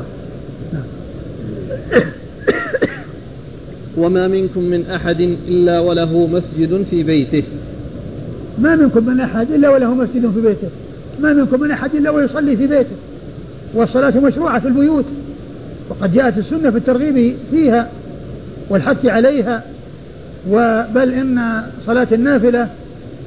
وما 3.96 4.28
منكم 4.28 4.60
من 4.60 4.90
أحد 4.90 5.20
إلا 5.48 5.80
وله 5.80 6.26
مسجد 6.26 6.86
في 6.90 7.02
بيته. 7.02 7.42
ما 8.58 8.76
منكم 8.76 9.06
من 9.06 9.20
أحد 9.20 9.50
إلا 9.50 9.70
وله 9.70 9.94
مسجد 9.94 10.30
في 10.34 10.40
بيته. 10.40 10.68
ما 11.20 11.32
منكم 11.32 11.60
من 11.60 11.70
أحد 11.70 11.94
إلا 11.94 12.10
ويصلي 12.10 12.56
في 12.56 12.66
بيته. 12.66 12.96
والصلاة 13.74 14.20
مشروعة 14.20 14.60
في 14.60 14.68
البيوت. 14.68 15.04
وقد 15.90 16.14
جاءت 16.14 16.38
السنة 16.38 16.70
في 16.70 16.78
الترغيب 16.78 17.36
فيها 17.50 17.88
والحث 18.68 19.06
عليها. 19.06 19.62
وبل 20.50 21.12
إن 21.12 21.62
صلاة 21.86 22.08
النافلة 22.12 22.68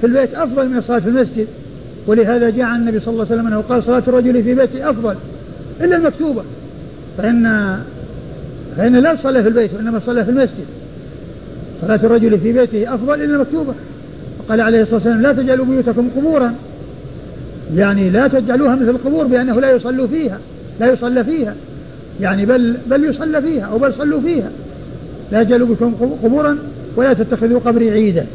في 0.01 0.08
البيت 0.08 0.34
أفضل 0.34 0.70
من 0.70 0.78
الصلاة 0.78 0.99
في 0.99 1.10
المسجد. 1.10 1.47
ولهذا 2.08 2.49
جاء 2.49 2.66
عن 2.66 2.80
النبي 2.80 2.99
صلى 2.99 3.14
الله 3.14 3.26
عليه 3.26 3.36
وسلم 3.36 3.47
أنه 3.47 3.62
قال 3.62 3.84
صلاة 3.84 4.03
الرجل 4.08 4.43
في 4.43 4.53
بيته 4.53 4.89
أفضل 4.89 5.16
إلا 5.82 5.97
المكتوبة. 5.97 6.43
فإن 7.18 7.78
فإن 8.78 8.95
لا 8.95 9.15
تصلى 9.15 9.43
في 9.43 9.49
البيت 9.49 9.73
وإنما 9.73 10.01
صلى 10.05 10.25
في 10.25 10.32
المسجد. 10.32 10.65
صلاة 11.82 11.99
الرجل 12.03 12.39
في 12.39 12.51
بيته 12.51 12.93
أفضل 12.93 13.13
إلا 13.13 13.36
المكتوبة. 13.36 13.73
وقال 14.39 14.61
عليه 14.61 14.82
الصلاة 14.82 14.95
والسلام 14.95 15.21
لا 15.21 15.34
تجعلوا 15.34 15.65
بيوتكم 15.65 16.09
قبورا. 16.17 16.53
يعني 17.75 18.09
لا 18.09 18.28
تجعلوها 18.28 18.75
مثل 18.75 18.89
القبور 18.89 19.28
بأنه 19.28 19.59
لا 19.61 19.71
يصلوا 19.71 20.07
فيها 20.07 20.39
لا 20.80 20.88
يصلى 20.93 21.23
فيها. 21.23 21.55
يعني 22.21 22.45
بل 22.45 22.78
بل 22.89 23.03
يصلى 23.03 23.41
فيها 23.41 23.65
أو 23.65 23.78
بل 23.78 23.93
صلوا 23.93 24.21
فيها. 24.21 24.49
لا 25.32 25.43
تجعلوا 25.43 25.67
بكم 25.67 25.93
قبورا 26.23 26.57
ولا 26.95 27.13
تتخذوا 27.13 27.59
قبري 27.59 27.91
عيدا. 27.91 28.25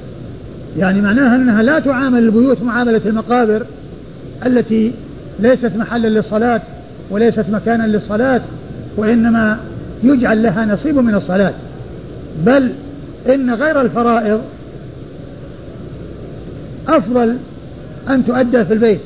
يعني 0.78 1.00
معناها 1.00 1.36
أنها 1.36 1.62
لا 1.62 1.80
تعامل 1.80 2.18
البيوت 2.18 2.62
معاملة 2.62 3.00
المقابر 3.06 3.66
التي 4.46 4.92
ليست 5.40 5.70
محلا 5.76 6.08
للصلاة 6.08 6.60
وليست 7.10 7.44
مكانا 7.52 7.86
للصلاة 7.86 8.40
وإنما 8.96 9.58
يجعل 10.02 10.42
لها 10.42 10.66
نصيب 10.66 10.98
من 10.98 11.14
الصلاة. 11.14 11.54
بل 12.46 12.72
إن 13.28 13.54
غير 13.54 13.80
الفرائض 13.80 14.40
أفضل 16.88 17.36
أن 18.08 18.26
تؤدى 18.26 18.64
في 18.64 18.72
البيت 18.72 19.00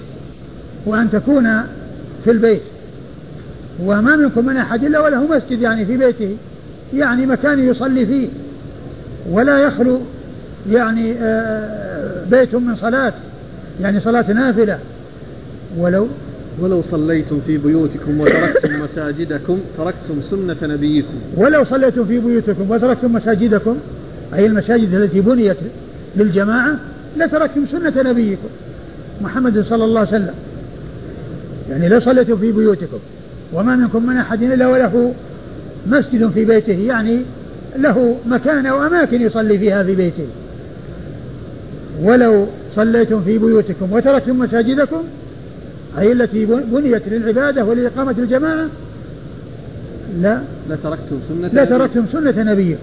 وأن 0.86 1.10
تكون 1.10 1.62
في 2.24 2.30
البيت. 2.30 2.62
وما 3.82 4.16
منكم 4.16 4.46
من 4.46 4.56
أحد 4.56 4.84
إلا 4.84 5.00
وله 5.00 5.36
مسجد 5.36 5.60
يعني 5.60 5.86
في 5.86 5.96
بيته 5.96 6.36
يعني 6.94 7.26
مكان 7.26 7.68
يصلي 7.68 8.06
فيه 8.06 8.28
ولا 9.30 9.58
يخلو 9.58 10.00
يعني 10.70 11.14
آه، 11.20 12.24
بيت 12.30 12.54
من 12.54 12.76
صلاة 12.76 13.12
يعني 13.80 14.00
صلاة 14.00 14.32
نافلة. 14.32 14.78
ولو 15.78 16.08
ولو 16.60 16.82
صليتم 16.90 17.40
في 17.46 17.58
بيوتكم 17.58 18.20
وتركتم 18.20 18.80
مساجدكم 18.80 19.60
تركتم 19.78 20.22
سنة 20.30 20.74
نبيكم. 20.74 21.14
ولو 21.36 21.64
صليتم 21.64 22.04
في 22.04 22.18
بيوتكم 22.18 22.70
وتركتم 22.70 23.12
مساجدكم 23.12 23.76
أي 24.34 24.46
المساجد 24.46 24.94
التي 24.94 25.20
بنيت 25.20 25.56
للجماعة 26.16 26.76
لتركتم 27.16 27.66
سنة 27.72 28.10
نبيكم. 28.10 28.48
محمد 29.20 29.64
صلى 29.64 29.84
الله 29.84 30.00
عليه 30.00 30.08
وسلم. 30.08 30.34
يعني 31.70 31.88
لو 31.88 32.00
صليتم 32.00 32.36
في 32.36 32.52
بيوتكم 32.52 32.98
وما 33.52 33.76
منكم 33.76 34.06
من 34.06 34.16
أحد 34.16 34.42
إلا 34.42 34.66
وله 34.66 35.14
مسجد 35.86 36.30
في 36.30 36.44
بيته 36.44 36.72
يعني 36.72 37.20
له 37.78 38.16
مكان 38.26 38.66
أو 38.66 38.86
أماكن 38.86 39.22
يصلي 39.22 39.58
فيها 39.58 39.82
في 39.82 39.94
بيته. 39.94 40.26
ولو 42.02 42.46
صليتم 42.76 43.22
في 43.22 43.38
بيوتكم 43.38 43.92
وتركتم 43.92 44.38
مساجدكم 44.38 45.02
أي 45.98 46.12
التي 46.12 46.44
بنيت 46.46 47.02
للعبادة 47.08 47.64
ولإقامة 47.64 48.14
الجماعة؟ 48.18 48.66
لا. 50.20 50.40
لتركتم 50.70 51.18
سنة 51.28 51.62
لتركتم 51.62 52.04
سنة 52.12 52.42
نبيكم. 52.42 52.80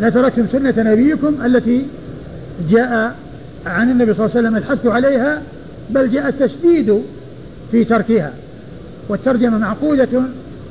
لتركتم 0.00 0.46
سنة 0.52 0.74
نبيكم 0.76 1.34
التي 1.44 1.86
جاء 2.70 3.16
عن 3.66 3.90
النبي 3.90 4.14
صلى 4.14 4.26
الله 4.26 4.36
عليه 4.36 4.48
وسلم 4.48 4.56
الحث 4.56 4.86
عليها 4.86 5.42
بل 5.90 6.10
جاء 6.10 6.28
التشديد 6.28 7.02
في 7.70 7.84
تركها. 7.84 8.32
والترجمة 9.08 9.58
معقودة 9.58 10.22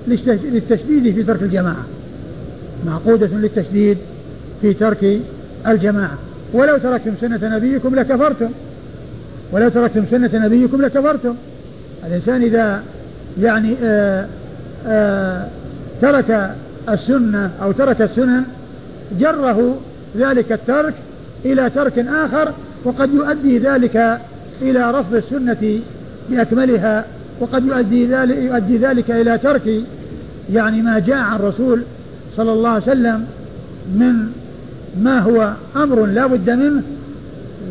للتشديد 0.08 1.14
في 1.14 1.24
ترك 1.24 1.44
الجماعة. 1.44 1.86
معقودة 2.86 3.28
للتشديد 3.28 3.98
في 4.62 4.74
ترك 4.74 5.20
الجماعة. 5.68 6.18
ولو 6.54 6.78
تركتم 6.78 7.14
سنة 7.22 7.56
نبيكم 7.58 7.96
لكفرتم. 7.96 8.50
ولو 9.52 9.70
تركتم 9.70 10.06
سنة 10.12 10.30
نبيكم 10.34 10.82
لكفرتم. 10.82 11.36
الإنسان 12.08 12.42
إذا 12.42 12.82
يعني 13.42 13.76
آآ 13.84 14.22
آه، 14.22 14.28
آآ 14.88 15.42
آه، 15.42 15.48
ترك 16.02 16.56
السنة 16.90 17.52
أو 17.62 17.72
ترك 17.72 18.02
السنن 18.02 18.44
جره 19.20 19.78
ذلك 20.18 20.52
الترك 20.52 20.94
إلى 21.46 21.70
ترك 21.70 22.00
آخر 22.00 22.54
وقد 22.84 23.14
يؤدي 23.14 23.58
ذلك 23.58 24.20
إلى 24.62 24.92
رفض 24.92 25.16
السنة 25.16 25.80
بأكملها 26.30 27.06
وقد 27.40 27.66
يؤدي 27.66 28.06
ذلك, 28.06 28.38
يؤدي 28.38 28.78
ذلك 28.78 29.12
إلى 29.12 29.38
ترك 29.38 29.82
يعني 30.54 30.82
ما 30.82 31.00
جاء 31.00 31.18
عن 31.18 31.36
الرسول 31.36 31.82
صلى 32.38 32.52
الله 32.52 32.70
عليه 32.70 32.84
وسلم 32.84 33.26
من 33.96 34.32
ما 35.02 35.20
هو 35.20 35.54
أمر 35.76 36.06
لا 36.06 36.28
بد 36.28 36.50
منه 36.50 36.82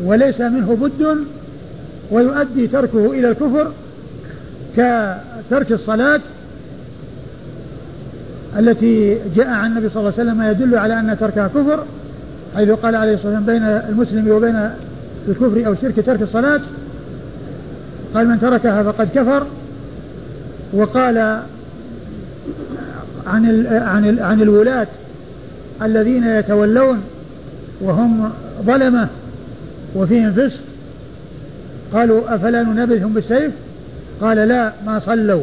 وليس 0.03 0.41
منه 0.41 0.77
بد 0.81 1.17
ويؤدي 2.11 2.67
تركه 2.67 3.11
إلى 3.11 3.29
الكفر 3.29 3.71
كترك 4.77 5.71
الصلاة 5.71 6.21
التي 8.59 9.17
جاء 9.35 9.47
عن 9.47 9.71
النبي 9.71 9.89
صلى 9.89 9.99
الله 9.99 10.13
عليه 10.19 10.31
وسلم 10.31 10.41
يدل 10.41 10.77
على 10.77 10.99
أن 10.99 11.17
تركها 11.19 11.47
كفر 11.47 11.83
حيث 12.55 12.69
قال 12.69 12.95
عليه 12.95 13.13
الصلاة 13.13 13.33
والسلام 13.33 13.45
بين 13.45 13.63
المسلم 13.63 14.31
وبين 14.31 14.69
الكفر 15.27 15.67
أو 15.67 15.75
شرك 15.81 16.05
ترك 16.05 16.21
الصلاة. 16.21 16.61
قال 18.13 18.27
من 18.27 18.39
تركها 18.39 18.83
فقد 18.83 19.09
كفر. 19.15 19.47
وقال 20.73 21.17
عن 23.27 23.67
عن 23.67 24.19
عن 24.19 24.41
الولاة 24.41 24.87
الذين 25.81 26.23
يتولون 26.23 27.01
وهم 27.81 28.29
ظلمة 28.65 29.07
وفيهم 29.95 30.31
فسق. 30.31 30.59
قالوا 31.93 32.35
أفلا 32.35 32.63
ننبذهم 32.63 33.13
بالسيف؟ 33.13 33.51
قال 34.21 34.37
لا 34.37 34.71
ما 34.85 34.99
صلوا. 34.99 35.41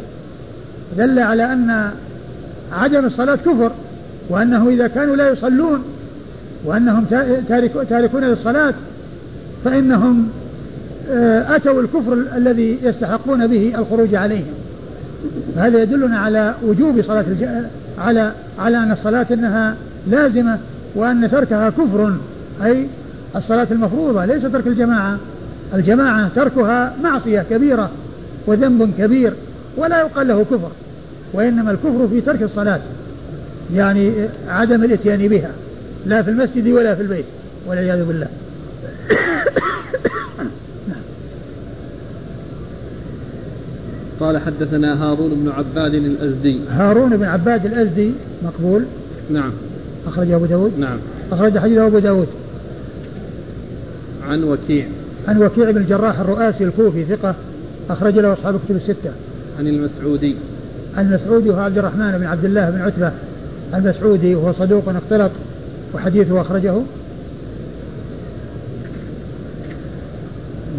دل 0.99 1.19
على 1.19 1.53
أن 1.53 1.91
عدم 2.73 3.07
الصلاة 3.07 3.37
كفر 3.37 3.71
وأنه 4.29 4.69
إذا 4.69 4.87
كانوا 4.87 5.17
لا 5.17 5.31
يصلون 5.31 5.85
وأنهم 6.65 7.05
تاركون 7.89 8.25
للصلاة 8.25 8.75
فإنهم 9.65 10.29
آه، 11.11 11.57
أتوا 11.57 11.81
الكفر 11.81 12.13
الذي 12.37 12.79
يستحقون 12.83 13.47
به 13.47 13.73
الخروج 13.79 14.15
عليهم. 14.15 14.55
هذا 15.57 15.83
يدلنا 15.83 16.19
على 16.19 16.55
وجوب 16.67 17.03
صلاة 17.03 17.25
الج... 17.29 17.45
على 17.99 18.33
على 18.59 18.77
أن 18.77 18.93
الصلاة 18.93 19.27
أنها 19.31 19.75
لازمة 20.11 20.59
وأن 20.95 21.31
تركها 21.31 21.71
كفر 21.71 22.15
أي 22.65 22.87
الصلاة 23.37 23.67
المفروضة 23.71 24.25
ليس 24.25 24.43
ترك 24.43 24.67
الجماعة. 24.67 25.19
الجماعة 25.75 26.31
تركها 26.37 26.97
معصية 27.03 27.45
كبيرة 27.51 27.91
وذنب 28.47 28.91
كبير 28.99 29.33
ولا 29.77 30.01
يقال 30.01 30.29
له 30.29 30.45
كفر 30.45 30.71
وإنما 31.33 31.71
الكفر 31.71 32.09
في 32.09 32.21
ترك 32.21 32.43
الصلاة 32.43 32.81
يعني 33.75 34.13
عدم 34.49 34.85
الإتيان 34.85 35.29
بها 35.29 35.51
لا 36.07 36.23
في 36.23 36.31
المسجد 36.31 36.69
ولا 36.69 36.95
في 36.95 37.03
البيت 37.03 37.25
والعياذ 37.67 38.05
بالله. 38.05 38.27
قال 44.21 44.39
حدثنا 44.39 45.05
هارون 45.05 45.31
بن 45.31 45.49
عباد 45.49 45.95
الأزدي. 45.95 46.59
هارون 46.71 47.17
بن 47.17 47.25
عباد 47.25 47.67
الأزدي 47.67 48.13
مقبول. 48.45 48.85
نعم. 49.31 49.51
أخرج 50.07 50.31
أبو 50.31 50.47
داود. 50.47 50.79
نعم. 50.79 50.99
أخرج 51.33 51.59
حديث 51.59 51.79
أبو 51.79 51.99
داود. 51.99 52.29
عن 54.29 54.45
وكيع. 54.45 54.87
عن 55.29 55.43
وكيع 55.43 55.71
بن 55.71 55.77
الجراح 55.77 56.21
الرؤاسي 56.21 56.65
الكوفي 56.65 57.05
ثقة 57.05 57.35
أخرج 57.91 58.19
له 58.19 58.33
أصحاب 58.33 58.55
الكتب 58.55 58.77
الستة 58.77 59.11
عن 59.59 59.67
المسعودي 59.67 60.37
المسعودي 60.99 61.51
هو 61.51 61.59
عبد 61.59 61.79
الرحمن 61.79 62.19
بن 62.19 62.27
عبد 62.27 62.45
الله 62.45 62.71
بن 62.71 62.81
عتبة 62.81 63.13
المسعودي 63.75 64.35
وهو 64.35 64.53
صدوق 64.53 64.89
اختلط 64.89 65.31
وحديثه 65.95 66.41
أخرجه 66.41 66.75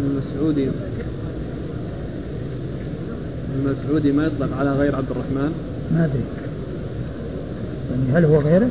المسعودي 0.06 0.68
المسعودي 3.58 4.12
ما 4.12 4.26
يطلق 4.26 4.56
على 4.58 4.72
غير 4.72 4.96
عبد 4.96 5.10
الرحمن؟ 5.10 5.52
ما 5.94 6.04
أدري 6.04 6.24
يعني 7.90 8.18
هل 8.18 8.24
هو 8.24 8.40
غيره؟ 8.40 8.68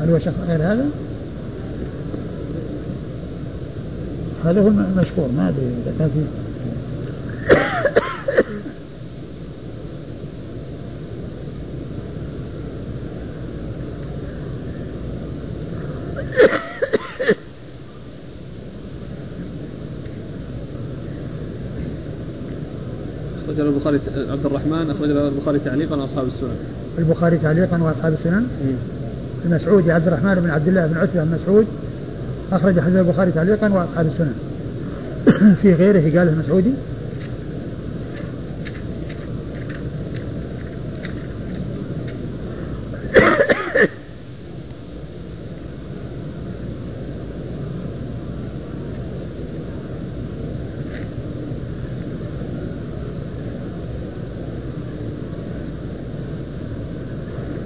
هل 0.00 0.10
هو 0.10 0.18
شخص 0.18 0.34
غير 0.48 0.62
هذا؟ 0.62 0.86
هذا 4.44 4.60
هو 4.60 4.68
المشهور 4.68 5.28
ما 5.36 5.48
أدري 5.48 5.66
إذا 5.66 5.94
كان 5.98 6.10
فيه 6.14 6.24
أخرج 23.44 23.60
البخاري 23.60 24.00
عبد 24.30 24.46
الرحمن 24.46 24.90
أخرج 24.90 25.10
البخاري 25.10 25.58
تعليقا 25.58 25.96
وأصحاب 25.96 26.26
السنن. 26.26 26.56
البخاري 26.98 27.38
تعليقا 27.38 27.82
وأصحاب 27.82 28.12
السنن. 28.12 28.46
المسعودي 29.44 29.92
عبد 29.92 30.06
الرحمن 30.06 30.34
بن 30.34 30.50
عبد 30.50 30.68
الله 30.68 30.86
بن 30.86 30.96
عتبة 30.96 31.24
بن 31.24 31.38
مسعود 31.42 31.66
أخرج 32.52 32.80
حديث 32.80 32.96
البخاري 32.96 33.32
تعليقا 33.32 33.68
وأصحاب 33.68 34.06
السنن. 34.06 34.34
في 35.62 35.74
غيره 35.74 36.18
قال 36.18 36.28
المسعودي 36.28 36.72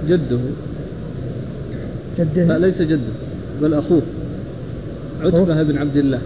جده. 0.07 0.39
جده. 2.19 2.45
لا 2.45 2.57
ليس 2.57 2.81
جده 2.81 3.13
بل 3.61 3.73
أخوه. 3.73 4.01
عتبة 5.25 5.63
بن 5.63 5.77
عبد 5.77 5.97
الله. 5.97 6.19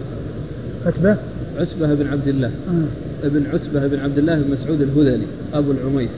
عتبة؟ 0.86 1.16
عتبة 1.58 1.94
بن 1.94 2.06
عبد 2.06 2.28
الله. 2.28 2.48
آه. 2.48 3.26
ابن 3.26 3.46
عتبة 3.46 3.86
بن 3.86 4.00
عبد 4.00 4.18
الله 4.18 4.34
بن 4.34 4.50
مسعود 4.50 4.80
الهذلي 4.82 5.26
أبو 5.54 5.72
العميس. 5.72 6.10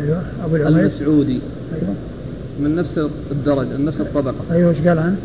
أيوه 0.00 0.22
أبو 0.44 0.56
العميس. 0.56 0.76
المسعودي. 0.76 1.40
أيوه. 1.74 1.94
من 2.60 2.76
نفس 2.76 3.00
الدرجة 3.30 3.76
من 3.78 3.84
نفس 3.84 4.00
الطبقة. 4.00 4.34
أيوه 4.52 4.70
إيش 4.70 4.88
قال 4.88 4.98
عنه؟ 4.98 5.16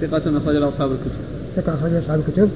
ثقة 0.00 0.36
أخرج 0.36 0.56
له 0.56 0.68
أصحاب 0.68 0.90
الكتب. 0.90 1.20
ثقة 1.56 1.74
أخرج 1.74 1.94
أصحاب 1.94 2.20
الكتب؟ 2.28 2.50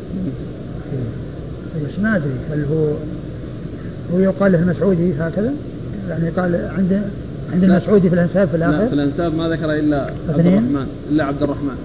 بس 1.77 1.99
ما 2.03 2.17
أدري. 2.17 2.31
هل 2.53 2.65
هو 2.65 2.87
هو 4.15 4.19
يقال 4.21 4.53
له 4.53 4.59
المسعودي 4.59 5.13
هكذا؟ 5.19 5.53
يعني 6.09 6.31
قال 6.31 6.55
عند 6.77 7.03
عند 7.53 7.65
المسعودي 7.65 8.09
في 8.09 8.15
الأنساب 8.15 8.49
في 8.49 8.57
الآخر؟ 8.57 8.79
لا 8.79 8.89
في 8.89 8.95
الأنساب 8.95 9.35
ما 9.35 9.49
ذكر 9.49 9.73
إلا 9.73 10.11
عبد 10.29 10.47
الرحمن 10.47 10.87
إلا 11.11 11.25
عبد 11.25 11.43
الرحمن. 11.43 11.77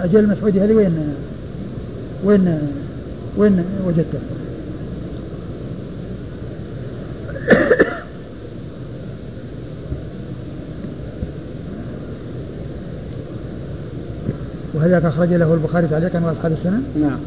أجل 0.00 0.18
المسعودي 0.18 0.60
هذه 0.60 0.72
وين؟ 0.72 0.98
وين 2.24 2.58
وين 3.36 3.64
وجدته؟ 3.86 4.18
وهذاك 14.74 15.04
أخرج 15.04 15.28
له 15.32 15.54
البخاري 15.54 15.86
تعليقا 15.86 16.20
وأصحاب 16.24 16.52
السنن؟ 16.52 16.82
نعم 17.00 17.18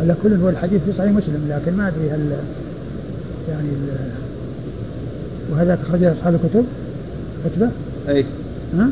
على 0.00 0.14
كل 0.22 0.34
هو 0.34 0.48
الحديث 0.48 0.80
في 0.86 0.92
صحيح 0.98 1.12
مسلم 1.12 1.46
لكن 1.48 1.76
ما 1.76 1.88
أدري 1.88 2.10
هل 2.10 2.32
يعني 3.48 3.68
وهذا 5.52 5.78
أخرج 5.82 6.04
أصحاب 6.04 6.34
الكتب 6.34 6.64
كتبه؟ 7.44 7.70
أي 8.08 8.24
ها؟ 8.78 8.88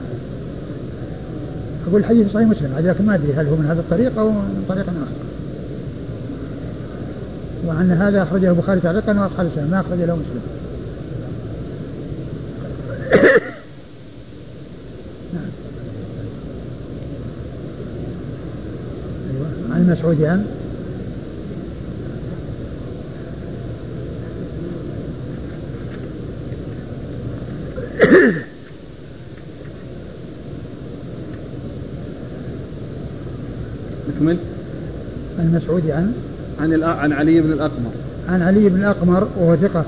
أقول 1.89 2.01
الحديث 2.01 2.33
صحيح 2.33 2.49
مسلم 2.49 2.79
لكن 2.79 3.07
ما 3.07 3.15
أدري 3.15 3.33
هل 3.33 3.47
هو 3.47 3.57
من 3.57 3.67
هذا 3.67 3.81
الطريق 3.81 4.19
أو 4.19 4.31
من 4.31 4.65
طريق 4.69 4.85
آخر. 4.85 5.31
وعن 7.67 7.91
هذا 7.91 8.23
أخرجه 8.23 8.51
البخاري 8.51 8.81
تعليقا 8.81 9.21
وأصحاب 9.21 9.47
السنة 9.47 9.71
ما 9.71 9.81
أخرج 9.81 9.99
له 9.99 10.17
مسلم. 10.17 10.43
نعم. 15.35 15.51
أيوه 19.31 19.75
عن 19.75 19.81
المسعودي 19.83 20.27
عن 20.27 20.47
المسعودي 35.51 35.93
عن 35.93 36.13
عن 36.61 36.83
عن 36.83 37.13
علي 37.13 37.41
بن 37.41 37.53
الأقمر. 37.53 37.91
عن 38.29 38.43
علي 38.43 38.69
بن 38.69 38.81
الأقمر 38.81 39.29
وهو 39.37 39.57
ثقة 39.57 39.85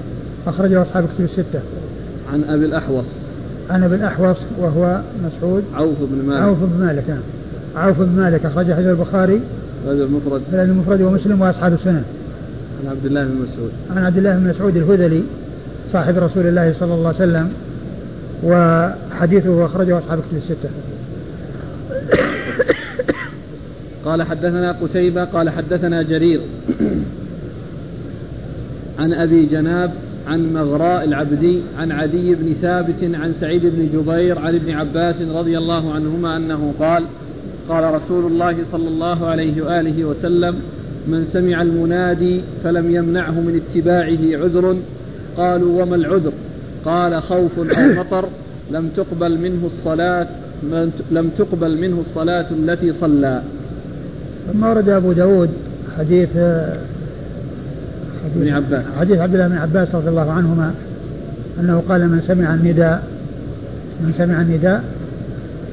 أخرجه 0.46 0.82
أصحاب 0.82 1.04
كتب 1.04 1.24
الستة. 1.24 1.60
عن 2.32 2.44
أبي 2.44 2.64
الأحوص. 2.64 3.04
عن 3.70 3.82
أبي 3.82 3.94
الأحوص 3.94 4.36
وهو 4.58 5.00
مسعود. 5.24 5.64
عوف 5.74 5.96
بن 6.00 6.28
مالك. 6.28 6.42
عوف 6.42 6.58
بن 6.58 6.86
مالك 6.86 7.04
نعم. 7.08 7.20
عوف 7.76 7.98
بن 8.00 8.22
مالك 8.22 8.46
أخرج 8.46 8.72
حديث 8.72 8.86
البخاري. 8.86 9.40
هذا 9.86 10.04
المفرد. 10.04 10.42
هذا 10.52 10.62
المفرد 10.62 11.00
ومسلم 11.00 11.40
وأصحاب 11.40 11.72
السنن 11.72 12.02
عن 12.84 12.90
عبد 12.90 13.06
الله 13.06 13.24
بن 13.24 13.34
مسعود. 13.34 13.70
عن 13.96 14.04
عبد 14.04 14.18
الله 14.18 14.38
بن 14.38 14.48
مسعود 14.48 14.76
الهذلي 14.76 15.22
صاحب 15.92 16.18
رسول 16.18 16.46
الله 16.46 16.74
صلى 16.80 16.94
الله 16.94 17.08
عليه 17.08 17.16
وسلم 17.16 17.52
وحديثه 18.44 19.66
أخرجه 19.66 19.98
أصحاب 19.98 20.18
كتب 20.18 20.36
الستة. 20.36 20.68
قال 24.04 24.22
حدثنا 24.22 24.72
قتيبة 24.72 25.24
قال 25.24 25.50
حدثنا 25.50 26.02
جرير 26.02 26.40
عن 28.98 29.12
أبي 29.12 29.46
جناب 29.46 29.90
عن 30.26 30.52
مغراء 30.54 31.04
العبدي 31.04 31.60
عن 31.78 31.92
عدي 31.92 32.34
بن 32.34 32.54
ثابت 32.62 33.04
عن 33.14 33.34
سعيد 33.40 33.66
بن 33.66 33.88
جبير 33.94 34.38
عن 34.38 34.54
ابن 34.54 34.70
عباس 34.70 35.22
رضي 35.22 35.58
الله 35.58 35.92
عنهما 35.92 36.36
أنه 36.36 36.74
قال 36.80 37.04
قال 37.68 37.94
رسول 37.94 38.32
الله 38.32 38.56
صلى 38.72 38.88
الله 38.88 39.26
عليه 39.26 39.62
وآله 39.62 40.04
وسلم 40.04 40.54
من 41.06 41.28
سمع 41.32 41.62
المنادي 41.62 42.42
فلم 42.64 42.94
يمنعه 42.94 43.40
من 43.40 43.60
اتباعه 43.60 44.42
عذر. 44.42 44.76
قالوا 45.36 45.82
وما 45.82 45.96
العذر؟ 45.96 46.32
قال 46.84 47.22
خوف 47.22 47.58
أو 47.58 47.94
مطر 48.00 48.28
لم 48.70 48.88
تقبل 48.96 49.38
منه 49.38 49.66
الصلاة 49.66 50.26
لم 51.10 51.30
تقبل 51.38 51.78
منه 51.78 52.00
الصلاة 52.00 52.46
التي 52.50 52.92
صلى. 52.92 53.42
ثم 54.52 54.62
ورد 54.64 54.88
أبو 54.88 55.12
داود 55.12 55.50
حديث 55.98 56.28
حديث 58.24 58.36
ابن 58.36 58.48
عباس. 58.48 58.84
حديث 59.00 59.18
عبد 59.18 59.34
الله 59.34 59.48
بن 59.48 59.56
عباس 59.56 59.88
رضي 59.94 60.08
الله 60.08 60.30
عنهما 60.30 60.74
أنه 61.60 61.82
قال 61.88 62.08
من 62.08 62.22
سمع 62.28 62.54
النداء 62.54 63.02
من 64.00 64.14
سمع 64.18 64.40
النداء 64.40 64.84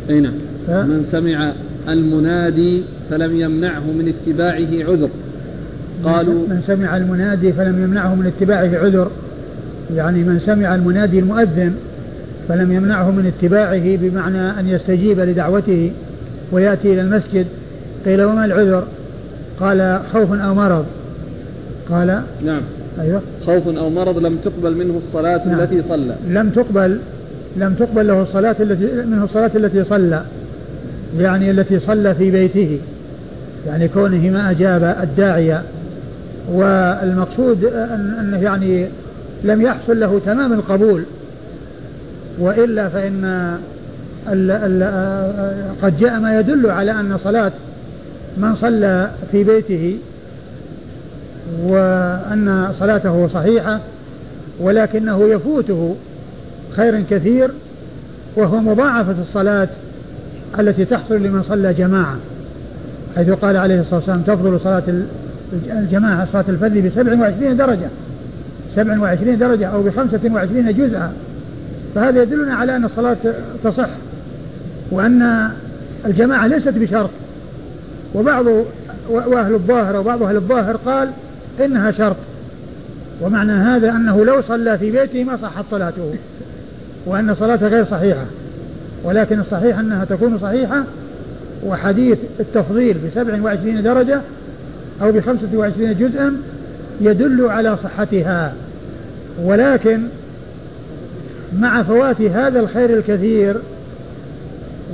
أي 0.09 0.19
نعم. 0.19 0.33
ف... 0.67 0.69
من 0.69 1.05
سمع 1.11 1.53
المنادي 1.89 2.83
فلم 3.09 3.35
يمنعه 3.35 3.79
من 3.79 4.13
اتباعه 4.13 4.89
عذر. 4.91 5.09
قالوا 6.03 6.47
من 6.47 6.61
سمع 6.67 6.97
المنادي 6.97 7.53
فلم 7.53 7.83
يمنعه 7.83 8.15
من 8.15 8.25
اتباعه 8.25 8.85
عذر. 8.85 9.11
يعني 9.95 10.23
من 10.23 10.39
سمع 10.45 10.75
المنادي 10.75 11.19
المؤذن 11.19 11.73
فلم 12.49 12.71
يمنعه 12.71 13.11
من 13.11 13.25
اتباعه 13.25 13.97
بمعنى 13.97 14.59
أن 14.59 14.67
يستجيب 14.67 15.19
لدعوته 15.19 15.91
ويأتي 16.51 16.93
إلى 16.93 17.01
المسجد 17.01 17.45
قيل 18.05 18.23
وما 18.23 18.45
العذر؟ 18.45 18.83
قال 19.59 19.99
خوف 20.13 20.33
أو 20.33 20.53
مرض. 20.53 20.85
قال 21.89 22.21
نعم. 22.45 22.61
أيوة. 23.01 23.21
خوف 23.45 23.67
أو 23.67 23.89
مرض 23.89 24.17
لم 24.17 24.37
تقبل 24.45 24.75
منه 24.75 24.97
الصلاة 24.97 25.47
نعم. 25.47 25.59
التي 25.59 25.83
صلى. 25.89 26.15
لم 26.27 26.49
تقبل 26.49 26.99
لم 27.57 27.73
تقبل 27.73 28.07
له 28.07 28.21
الصلاة 28.21 28.55
التي 28.59 29.05
منه 29.05 29.23
الصلاة 29.23 29.51
التي 29.55 29.83
صلى. 29.83 30.21
يعني 31.19 31.51
التي 31.51 31.79
صلى 31.79 32.15
في 32.15 32.31
بيته. 32.31 32.79
يعني 33.67 33.87
كونه 33.87 34.29
ما 34.29 34.51
أجاب 34.51 34.97
الداعية. 35.03 35.63
والمقصود 36.51 37.65
أن 37.65 38.15
أنه 38.19 38.37
يعني 38.37 38.87
لم 39.43 39.61
يحصل 39.61 39.99
له 39.99 40.21
تمام 40.25 40.53
القبول. 40.53 41.03
وإلا 42.39 42.89
فإن 42.89 43.25
ال 44.27 44.51
ال 44.51 44.83
قد 45.81 45.99
جاء 45.99 46.19
ما 46.19 46.39
يدل 46.39 46.69
على 46.71 46.91
أن 46.91 47.17
صلاة 47.23 47.51
من 48.39 48.55
صلى 48.55 49.11
في 49.31 49.43
بيته 49.43 49.97
وأن 51.63 52.73
صلاته 52.79 53.27
صحيحة 53.33 53.79
ولكنه 54.59 55.29
يفوته 55.29 55.95
خير 56.75 57.01
كثير 57.09 57.49
وهو 58.35 58.61
مضاعفة 58.61 59.15
الصلاة 59.21 59.67
التي 60.59 60.85
تحصل 60.85 61.15
لمن 61.15 61.43
صلى 61.43 61.73
جماعة 61.73 62.17
حيث 63.15 63.29
قال 63.29 63.57
عليه 63.57 63.81
الصلاة 63.81 63.95
والسلام 63.95 64.21
تفضل 64.21 64.59
صلاة 64.59 64.83
الجماعة 65.53 66.27
صلاة 66.31 66.45
الفذ 66.49 66.81
ب 66.81 66.91
27 66.95 67.57
درجة 67.57 67.89
27 68.75 69.37
درجة 69.37 69.67
أو 69.67 69.83
ب 69.83 69.89
25 69.89 70.73
جزءا. 70.73 71.13
فهذا 71.95 72.21
يدلنا 72.21 72.55
على 72.55 72.75
أن 72.75 72.85
الصلاة 72.85 73.17
تصح 73.63 73.89
وأن 74.91 75.49
الجماعة 76.05 76.47
ليست 76.47 76.69
بشرط. 76.69 77.09
وبعض 78.15 78.45
وأهل 79.09 79.53
الظاهر 79.53 79.97
وبعض 79.97 80.23
أهل 80.23 80.35
الظاهر 80.35 80.75
قال 80.75 81.09
إنها 81.65 81.91
شرط 81.91 82.15
ومعنى 83.21 83.51
هذا 83.51 83.89
أنه 83.91 84.25
لو 84.25 84.41
صلى 84.47 84.77
في 84.77 84.91
بيته 84.91 85.23
ما 85.23 85.37
صحت 85.41 85.65
صلاته 85.71 86.15
وأن 87.05 87.35
صلاته 87.35 87.67
غير 87.67 87.85
صحيحة 87.85 88.25
ولكن 89.03 89.39
الصحيح 89.39 89.79
أنها 89.79 90.05
تكون 90.05 90.39
صحيحة 90.41 90.83
وحديث 91.65 92.17
التفضيل 92.39 92.93
ب 92.93 93.09
27 93.15 93.83
درجة 93.83 94.21
أو 95.01 95.11
ب 95.11 95.19
25 95.19 95.93
جزءا 95.93 96.37
يدل 97.01 97.45
على 97.49 97.77
صحتها. 97.83 98.53
ولكن 99.43 100.01
مع 101.59 101.83
فوات 101.83 102.21
هذا 102.21 102.59
الخير 102.59 102.97
الكثير 102.97 103.55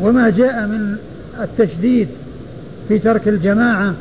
وما 0.02 0.30
جاء 0.30 0.68
من 0.68 0.98
التشديد 1.42 2.08
في 2.88 3.00
ترك 3.00 3.28
الجماعة 3.28 3.94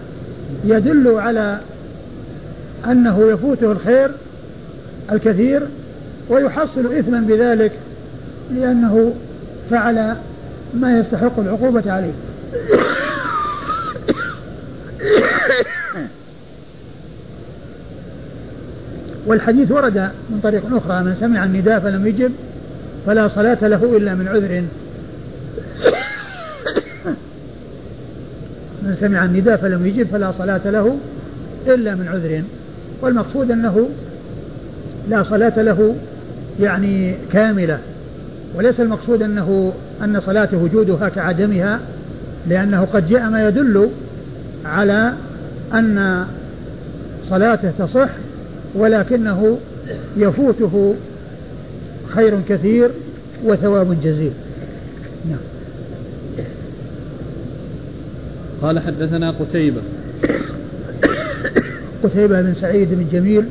يدل 0.64 1.09
على 1.09 1.59
أنه 2.91 3.30
يفوته 3.30 3.72
الخير 3.72 4.11
الكثير 5.12 5.62
ويحصل 6.28 6.95
إثما 6.99 7.20
بذلك 7.20 7.72
لأنه 8.55 9.14
فعل 9.70 10.16
ما 10.74 10.99
يستحق 10.99 11.39
العقوبة 11.39 11.93
عليه. 11.93 12.12
والحديث 19.26 19.70
ورد 19.70 19.99
من 20.30 20.41
طريق 20.43 20.62
أخرى 20.74 21.03
من 21.03 21.16
سمع 21.20 21.45
النداء 21.45 21.80
فلم 21.80 22.07
يجب 22.07 22.32
فلا 23.07 23.28
صلاة 23.28 23.68
له 23.68 23.97
إلا 23.97 24.14
من 24.14 24.28
عذر. 24.28 24.64
من 28.85 28.97
سمع 29.01 29.24
النداء 29.24 29.57
فلم 29.57 29.87
يجب 29.87 30.07
فلا 30.07 30.32
صلاة 30.39 30.61
له 30.64 30.99
إلا 31.66 31.95
من 31.95 32.09
عذر. 32.09 32.43
والمقصود 33.03 33.51
أنه 33.51 33.89
لا 35.11 35.22
صلاة 35.22 35.62
له 35.62 35.95
يعني 36.61 37.14
كاملة. 37.32 37.78
وليس 38.55 38.80
المقصود 38.80 39.22
أنه 39.22 39.72
أن 40.05 40.20
صلاته 40.20 40.57
وجودها 40.57 41.09
كعدمها 41.09 41.80
لأنه 42.49 42.85
قد 42.85 43.09
جاء 43.09 43.30
ما 43.30 43.49
يدل 43.49 43.89
على 44.64 45.12
أن 45.74 46.24
صلاته 47.30 47.70
تصح 47.78 48.09
ولكنه 48.74 49.59
يفوته 50.16 50.95
خير 52.14 52.41
كثير 52.49 52.91
وثواب 53.45 54.01
جزيل 54.03 54.32
نعم 55.30 55.39
قال 58.65 58.79
حدثنا 58.79 59.31
قتيبة 59.31 59.81
قتيبة 62.05 62.43
بن 62.43 62.55
سعيد 62.61 62.89
بن 62.91 63.07
جميل 63.12 63.45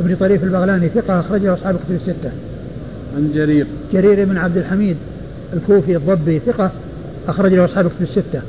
بن 0.00 0.16
طريف 0.16 0.44
البغلاني 0.44 0.88
ثقة 0.88 1.20
أخرجه 1.20 1.54
أصحاب 1.54 1.76
كتب 1.76 1.94
الستة. 1.94 2.30
عن 3.16 3.32
جرير. 3.34 3.66
جرير 3.92 4.24
بن 4.24 4.36
عبد 4.36 4.56
الحميد 4.56 4.96
الكوفي 5.52 5.96
الضبي 5.96 6.38
ثقة 6.38 6.70
أخرج 7.28 7.54
له 7.54 7.64
أصحاب 7.64 7.84
كتب 7.84 8.02
الستة. 8.02 8.40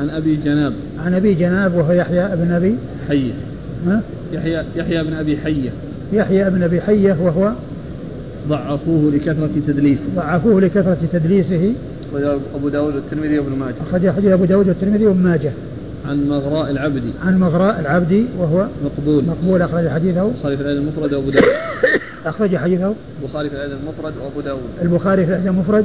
عن 0.00 0.10
أبي 0.10 0.36
جناب. 0.36 0.72
عن 1.04 1.14
أبي 1.14 1.34
جناب 1.34 1.74
وهو 1.74 1.92
يحيى 1.92 2.28
بن 2.36 2.52
أبي 2.52 2.74
حية. 3.08 3.32
ها؟ 3.86 4.00
يحيى 4.32 4.64
يحيى 4.76 5.04
بن 5.04 5.12
أبي 5.12 5.36
حية. 5.36 5.70
يحيى 6.12 6.50
بن 6.50 6.62
أبي 6.62 6.80
حية 6.80 7.16
وهو 7.20 7.52
ضعفوه 8.48 9.12
لكثرة 9.12 9.50
تدليسه. 9.66 10.02
ضعفوه 10.16 10.60
لكثرة 10.60 10.98
تدليسه. 11.12 11.72
أبو 12.54 12.68
داود 12.68 12.94
والترمذي 12.94 13.38
وابن 13.38 13.58
ماجه. 13.58 13.74
أخرج 13.90 14.10
حديث 14.10 14.32
أبو 14.32 14.44
داود 14.44 14.68
والترمذي 14.68 15.06
وابن 15.06 15.22
ماجه. 15.22 15.52
عن 16.08 16.28
مغراء 16.28 16.70
العبدي. 16.70 17.12
عن 17.24 17.38
مغراء 17.38 17.80
العبدي 17.80 18.26
وهو 18.38 18.66
مقبول. 18.84 19.24
مقبول. 19.24 19.62
أخرج 19.62 19.88
حديثه. 19.88 20.26
البخاري 20.26 20.56
في 20.56 20.62
الأدب 20.62 20.78
المفرد 20.78 21.12
وأبو 21.12 21.30
داود. 21.30 21.44
أخرج 22.26 22.56
حديثه. 22.56 22.94
البخاري 23.22 23.48
في 23.48 23.56
الأدب 23.56 23.76
المفرد 23.82 24.12
وأبو 24.22 24.40
داود. 24.40 24.60
البخاري 24.82 25.26
في 25.26 25.32
الأدب 25.32 25.46
المفرد 25.46 25.84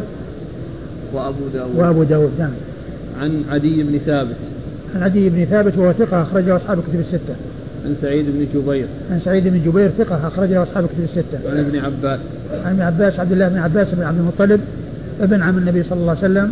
وأبو 1.14 1.48
داود. 1.54 1.76
وأبو 1.76 2.04
داود. 2.04 2.32
نعم. 2.40 2.52
عن 3.22 3.44
عدي 3.52 3.84
بن 3.84 3.98
ثابت. 3.98 4.36
عن 4.96 5.04
عدي 5.04 5.30
بن 5.30 5.46
ثابت 5.46 5.78
وهو 5.78 5.94
ثقة 5.94 6.22
أخرجه 6.22 6.56
أصحاب 6.56 6.80
الكتب 6.80 7.00
الستة. 7.00 7.36
عن 7.86 7.96
سعيد 8.02 8.26
بن 8.26 8.46
جبير. 8.56 8.88
عن 9.12 9.20
سعيد 9.26 9.48
بن 9.48 9.62
جبير 9.66 9.90
ثقة 9.90 10.28
أخرجه 10.28 10.64
أصحاب 10.64 10.84
الكتب 10.84 11.04
الستة. 11.04 11.52
عن 11.52 11.60
ابن 11.60 11.80
عباس. 11.80 12.20
عن 12.66 12.72
ابن 12.72 12.82
عباس 12.82 13.20
عبد 13.20 13.32
الله 13.32 13.48
بن 13.48 13.58
عباس 13.58 13.88
بن 13.94 14.04
عبد 14.04 14.20
المطلب. 14.20 14.62
ابن 15.20 15.42
عم 15.42 15.58
النبي 15.58 15.84
صلى 15.84 16.00
الله 16.00 16.10
عليه 16.10 16.20
وسلم 16.20 16.52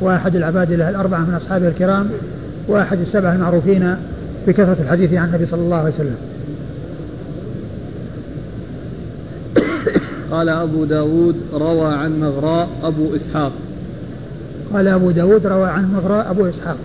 وأحد 0.00 0.36
العباد 0.36 0.72
له 0.72 0.90
الأربعة 0.90 1.18
من 1.18 1.34
أصحابه 1.34 1.68
الكرام 1.68 2.10
وأحد 2.68 2.98
السبعة 3.00 3.34
المعروفين 3.34 3.96
بكثرة 4.46 4.76
الحديث 4.80 5.12
عن 5.12 5.28
النبي 5.28 5.46
صلى 5.46 5.60
الله 5.60 5.76
عليه 5.76 5.94
وسلم. 5.94 6.16
قال 10.30 10.48
أبو 10.48 10.84
داود 10.84 11.36
روى 11.52 11.94
عن 11.94 12.20
مغراء 12.20 12.68
أبو 12.82 13.14
إسحاق. 13.16 13.52
قال 14.72 14.88
أبو 14.88 15.10
داود 15.10 15.46
روى 15.46 15.68
عن 15.68 15.92
مغراء 15.92 16.30
أبو 16.30 16.46
إسحاق. 16.46 16.76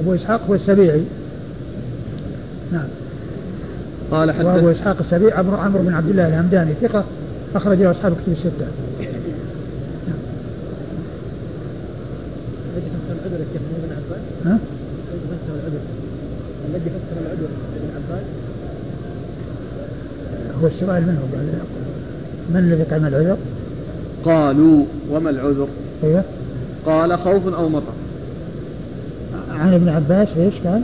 أبو 0.00 0.14
إسحاق 0.14 0.40
هو 0.48 0.54
السبيعي. 0.54 1.02
نعم. 2.72 2.88
قال 4.10 4.32
حدث 4.32 4.46
وأبو 4.46 4.70
إسحاق 4.70 4.96
السبيعي 5.00 5.32
عمرو 5.32 5.56
عمرو 5.56 5.82
بن 5.82 5.94
عبد 5.94 6.10
الله 6.10 6.28
الهمداني 6.28 6.72
ثقة. 6.82 7.04
أخرجه 7.56 7.90
أصحاب 7.90 8.12
كتب 8.12 8.32
الستة 8.32 8.66
العذر 13.26 13.44
الشيخ 13.48 13.62
ابن 13.84 13.92
عباس؟ 13.92 14.20
ها؟ 14.44 14.58
العذر 15.54 15.80
الذي 16.68 16.90
فسر 16.90 17.20
العذر 17.20 17.48
ابن 17.76 17.90
عباس 17.96 18.24
هو 20.62 20.66
السؤال 20.66 21.02
من 21.02 21.18
هو 21.22 21.38
من 22.50 22.60
الذي 22.60 22.82
قام 22.82 23.06
العذر؟ 23.06 23.36
قالوا 24.24 24.84
وما 25.10 25.30
العذر؟ 25.30 25.68
أيوه 26.04 26.24
قال 26.86 27.18
خوف 27.18 27.54
أو 27.54 27.68
مطر 27.68 27.92
عن 29.50 29.74
ابن 29.74 29.88
عباس 29.88 30.28
إيش 30.36 30.54
قال؟ 30.64 30.82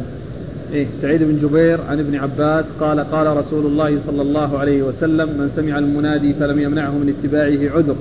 إيه 0.73 0.87
سعيد 1.03 1.23
بن 1.23 1.39
جبير 1.43 1.81
عن 1.81 1.99
ابن 1.99 2.15
عباس 2.15 2.65
قال 2.81 3.01
قال 3.01 3.37
رسول 3.37 3.67
الله 3.67 3.99
صلى 4.07 4.23
الله 4.23 4.59
عليه 4.59 4.83
وسلم 4.83 5.29
من 5.29 5.51
سمع 5.57 5.79
المنادي 5.79 6.35
فلم 6.35 6.59
يمنعه 6.59 6.91
من 6.91 7.15
اتباعه 7.19 7.77
عذر. 7.77 7.97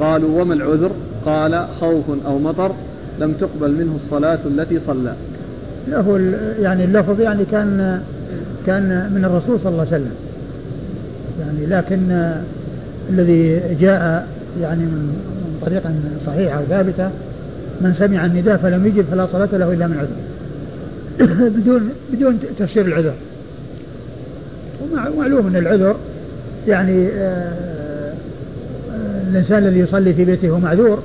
قالوا 0.00 0.42
وما 0.42 0.54
العذر؟ 0.54 0.90
قال 1.26 1.66
خوف 1.80 2.04
أو 2.26 2.38
مطر 2.38 2.72
لم 3.20 3.32
تقبل 3.32 3.70
منه 3.72 3.96
الصلاة 3.96 4.38
التي 4.46 4.80
صلى. 4.86 5.14
له 5.88 6.34
يعني 6.60 6.84
اللفظ 6.84 7.20
يعني 7.20 7.44
كان 7.52 8.00
كان 8.66 9.12
من 9.14 9.24
الرسول 9.24 9.58
صلى 9.60 9.72
الله 9.72 9.86
عليه 9.86 9.96
وسلم. 9.96 10.14
يعني 11.40 11.66
لكن 11.66 12.32
الذي 13.10 13.60
جاء 13.80 14.28
يعني 14.60 14.82
من 14.82 15.16
طريق 15.66 15.82
صحيحة 16.26 16.62
وثابتة 16.62 17.10
من 17.80 17.94
سمع 17.94 18.26
النداء 18.26 18.56
فلم 18.56 18.86
يجب 18.86 19.04
فلا 19.10 19.26
صلاة 19.32 19.48
له 19.52 19.72
إلا 19.72 19.86
من 19.86 19.96
عذر. 19.98 20.27
بدون 21.56 21.90
بدون 22.12 22.38
تفسير 22.58 22.86
العذر. 22.86 23.14
ومعلوم 24.82 25.46
أن 25.46 25.56
العذر 25.56 25.96
يعني 26.68 27.08
آه، 27.08 28.12
آه، 28.92 29.22
الإنسان 29.30 29.58
الذي 29.58 29.78
يصلي 29.78 30.14
في 30.14 30.24
بيته 30.24 30.58
معذور 30.58 31.02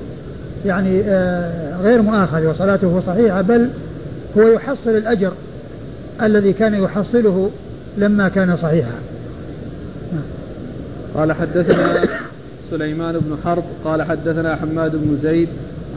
يعني 0.65 1.01
آه، 1.05 1.81
غير 1.81 2.01
مؤاخذ 2.01 2.45
وصلاته 2.45 3.01
صحيحة 3.07 3.41
بل 3.41 3.69
هو 4.37 4.47
يحصل 4.47 4.89
الأجر 4.89 5.31
الذي 6.21 6.53
كان 6.53 6.73
يحصله 6.73 7.49
لما 7.97 8.29
كان 8.29 8.57
صحيحا. 8.57 8.95
قال 11.15 11.33
حدثنا 11.33 12.07
سليمان 12.71 13.13
بن 13.13 13.37
حرب 13.43 13.63
قال 13.85 14.03
حدثنا 14.03 14.55
حماد 14.55 14.91
بن 14.95 15.17
زيد 15.21 15.47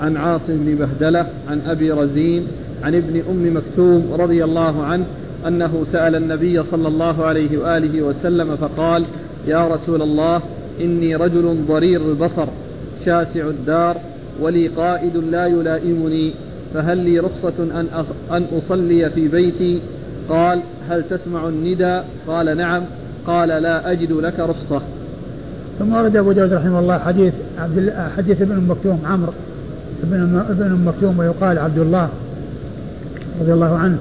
عن 0.00 0.16
عاصم 0.16 0.56
بن 0.56 0.74
بهدلة 0.74 1.26
عن 1.48 1.60
أبي 1.66 1.90
رزين 1.90 2.46
عن 2.86 2.94
ابن 2.94 3.22
أم 3.30 3.56
مكتوم 3.56 4.12
رضي 4.12 4.44
الله 4.44 4.82
عنه 4.82 5.04
أنه 5.46 5.86
سأل 5.92 6.14
النبي 6.14 6.62
صلى 6.62 6.88
الله 6.88 7.24
عليه 7.24 7.58
وآله 7.58 8.02
وسلم 8.02 8.56
فقال 8.56 9.04
يا 9.46 9.68
رسول 9.68 10.02
الله 10.02 10.42
إني 10.80 11.16
رجل 11.16 11.64
ضرير 11.68 12.00
البصر 12.10 12.46
شاسع 13.04 13.46
الدار 13.46 13.96
ولي 14.40 14.68
قائد 14.68 15.16
لا 15.16 15.46
يلائمني 15.46 16.32
فهل 16.74 16.98
لي 16.98 17.18
رخصة 17.18 17.54
أن 17.58 18.04
أن 18.30 18.46
أصلي 18.58 19.10
في 19.10 19.28
بيتي؟ 19.28 19.80
قال 20.28 20.60
هل 20.88 21.04
تسمع 21.10 21.48
الندى؟ 21.48 22.00
قال 22.26 22.56
نعم. 22.56 22.82
قال 23.26 23.48
لا 23.48 23.92
أجد 23.92 24.12
لك 24.12 24.40
رخصة. 24.40 24.82
ثم 25.78 25.94
ورد 25.94 26.16
أبو 26.16 26.32
داود 26.32 26.52
رحمه 26.52 26.78
الله 26.78 26.98
حديث 26.98 27.34
عبد 27.58 27.94
حديث 28.16 28.42
ابن 28.42 28.66
مكتوم 28.68 29.02
عمرو 29.06 29.32
ابن 30.02 30.42
ابن 30.50 30.84
مكتوم 30.84 31.18
ويقال 31.18 31.58
عبد 31.58 31.78
الله 31.78 32.08
رضي 33.40 33.52
الله 33.52 33.78
عنه 33.78 33.98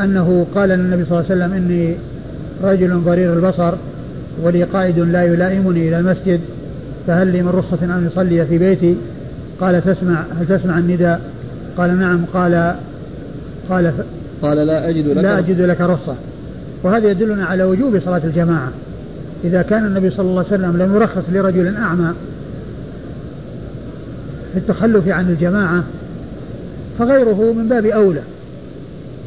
أنه 0.00 0.46
قال 0.54 0.68
للنبي 0.68 1.04
صلى 1.04 1.18
الله 1.18 1.30
عليه 1.30 1.44
وسلم 1.44 1.52
إني 1.52 1.94
رجل 2.62 3.00
ضرير 3.00 3.32
البصر 3.32 3.74
ولي 4.42 4.62
قائد 4.62 4.98
لا 4.98 5.24
يلائمني 5.24 5.88
إلى 5.88 5.98
المسجد 5.98 6.40
فهل 7.06 7.26
لي 7.26 7.42
من 7.42 7.48
رخصة 7.48 7.84
أن 7.84 8.08
أصلي 8.12 8.46
في 8.46 8.58
بيتي؟ 8.58 8.96
قال 9.60 9.84
تسمع 9.84 10.24
هل 10.40 10.58
تسمع 10.58 10.78
النداء؟ 10.78 11.20
قال 11.76 11.98
نعم. 11.98 12.24
قال 12.34 12.74
قال 13.68 13.92
ف... 13.92 13.94
قال 14.42 14.56
لا 14.56 14.88
أجد 14.88 15.06
لك 15.06 15.16
لا 15.16 15.38
أجد 15.38 15.60
لك 15.60 15.80
رخصة. 15.80 16.14
وهذا 16.82 17.10
يدلنا 17.10 17.44
على 17.44 17.64
وجوب 17.64 18.00
صلاة 18.04 18.20
الجماعة. 18.24 18.68
إذا 19.44 19.62
كان 19.62 19.86
النبي 19.86 20.10
صلى 20.10 20.26
الله 20.30 20.44
عليه 20.50 20.62
وسلم 20.62 20.76
لم 20.76 20.94
يرخص 20.94 21.22
لرجل 21.32 21.76
أعمى 21.76 22.12
في 24.52 24.58
التخلف 24.58 25.08
عن 25.08 25.30
الجماعة 25.30 25.84
فغيره 26.98 27.52
من 27.52 27.68
باب 27.68 27.86
أولى. 27.86 28.22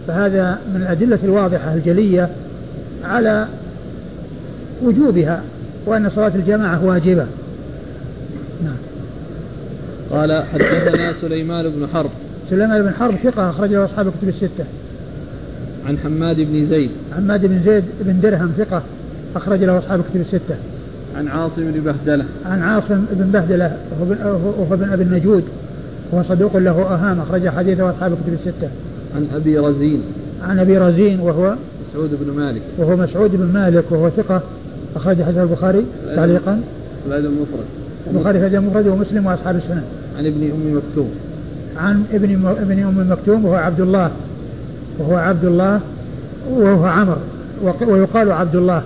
فهذا 0.09 0.59
من 0.73 0.81
الأدلة 0.81 1.19
الواضحة 1.23 1.73
الجلية 1.73 2.29
على 3.03 3.47
وجوبها 4.83 5.41
وأن 5.85 6.09
صلاة 6.09 6.31
الجماعة 6.35 6.85
واجبة. 6.85 7.25
نعم. 8.63 8.75
قال 10.11 10.43
حدثنا 10.53 11.13
سليمان 11.21 11.69
بن 11.69 11.87
حرب. 11.93 12.09
سليمان 12.49 12.83
بن 12.83 12.93
حرب 12.93 13.15
ثقة 13.23 13.49
أخرج 13.49 13.69
له 13.69 13.85
أصحاب 13.85 14.07
الكتب 14.07 14.29
الستة. 14.29 14.65
عن 15.87 15.97
حماد 15.97 16.35
بن 16.39 16.67
زيد. 16.67 16.91
حماد 17.15 17.45
بن 17.45 17.61
زيد 17.65 17.83
بن 18.01 18.21
درهم 18.21 18.51
ثقة 18.57 18.83
أخرج 19.35 19.63
له 19.63 19.77
أصحاب 19.77 19.99
الكتب 19.99 20.21
الستة. 20.21 20.55
عن 21.17 21.27
عاصم 21.27 21.71
بن 21.71 21.79
بهدلة. 21.79 22.25
عن 22.45 22.61
عاصم 22.61 23.05
بن 23.11 23.31
بهدلة 23.31 23.77
وهو 24.01 24.75
بن 24.75 24.89
أبي 24.89 25.03
النجود 25.03 25.43
وهو 26.11 26.23
صدوق 26.23 26.57
له 26.57 26.81
أهام 26.81 27.19
أخرج 27.19 27.49
حديثه 27.49 27.89
أصحاب 27.89 28.11
الكتب 28.11 28.33
الستة. 28.33 28.69
عن 29.15 29.27
أبي 29.35 29.57
رزين. 29.57 30.01
عن 30.43 30.59
أبي 30.59 30.77
رزين 30.77 31.19
وهو 31.19 31.55
مسعود 31.89 32.09
بن 32.21 32.33
مالك. 32.33 32.61
وهو 32.77 32.95
مسعود 32.95 33.31
بن 33.33 33.45
مالك 33.53 33.83
وهو 33.89 34.09
ثقة 34.09 34.41
أخرج 34.95 35.23
حديث 35.23 35.37
البخاري 35.37 35.85
تعليقا. 36.15 36.61
الأدب 37.07 37.25
المفرد. 37.25 37.65
البخاري 38.11 38.39
في 38.39 38.47
الأدب 38.47 38.63
المفرد 38.63 38.87
ومسلم 38.87 39.25
وأصحاب 39.25 39.55
السنن 39.55 39.83
عن 40.17 40.25
ابن 40.25 40.43
أم 40.43 40.77
مكتوم. 40.77 41.09
عن 41.77 42.03
ابن 42.13 42.45
ابن 42.45 42.83
أم 42.83 43.11
مكتوم 43.11 43.45
وهو 43.45 43.55
عبد 43.55 43.81
الله. 43.81 44.11
وهو 44.99 45.15
عبد 45.15 45.45
الله 45.45 45.79
وهو 46.51 46.85
عمر. 46.85 47.17
ويقال 47.87 48.31
عبد 48.31 48.55
الله 48.55 48.83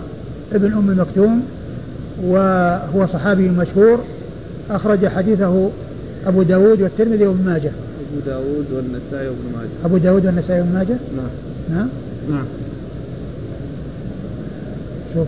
ابن 0.53 0.71
أم 0.73 0.99
مكتوم 0.99 1.43
وهو 2.23 3.07
صحابي 3.13 3.49
مشهور. 3.49 3.99
أخرج 4.71 5.07
حديثه 5.07 5.69
أبو 6.27 6.43
داود 6.43 6.81
والترمذي 6.81 7.27
وابن 7.27 7.45
ماجه. 7.45 7.71
أبو 8.13 8.21
داود 8.25 8.71
والنسائي 8.71 9.27
وابن 9.27 9.53
ماجه. 9.53 9.85
أبو 9.85 9.97
داود 9.97 10.25
والنسائي 10.25 10.61
وابن 10.61 10.73
ماجه؟ 10.73 10.97
نعم. 11.17 11.29
نعم. 11.69 11.89
نعم. 12.29 12.45
شوف 15.13 15.27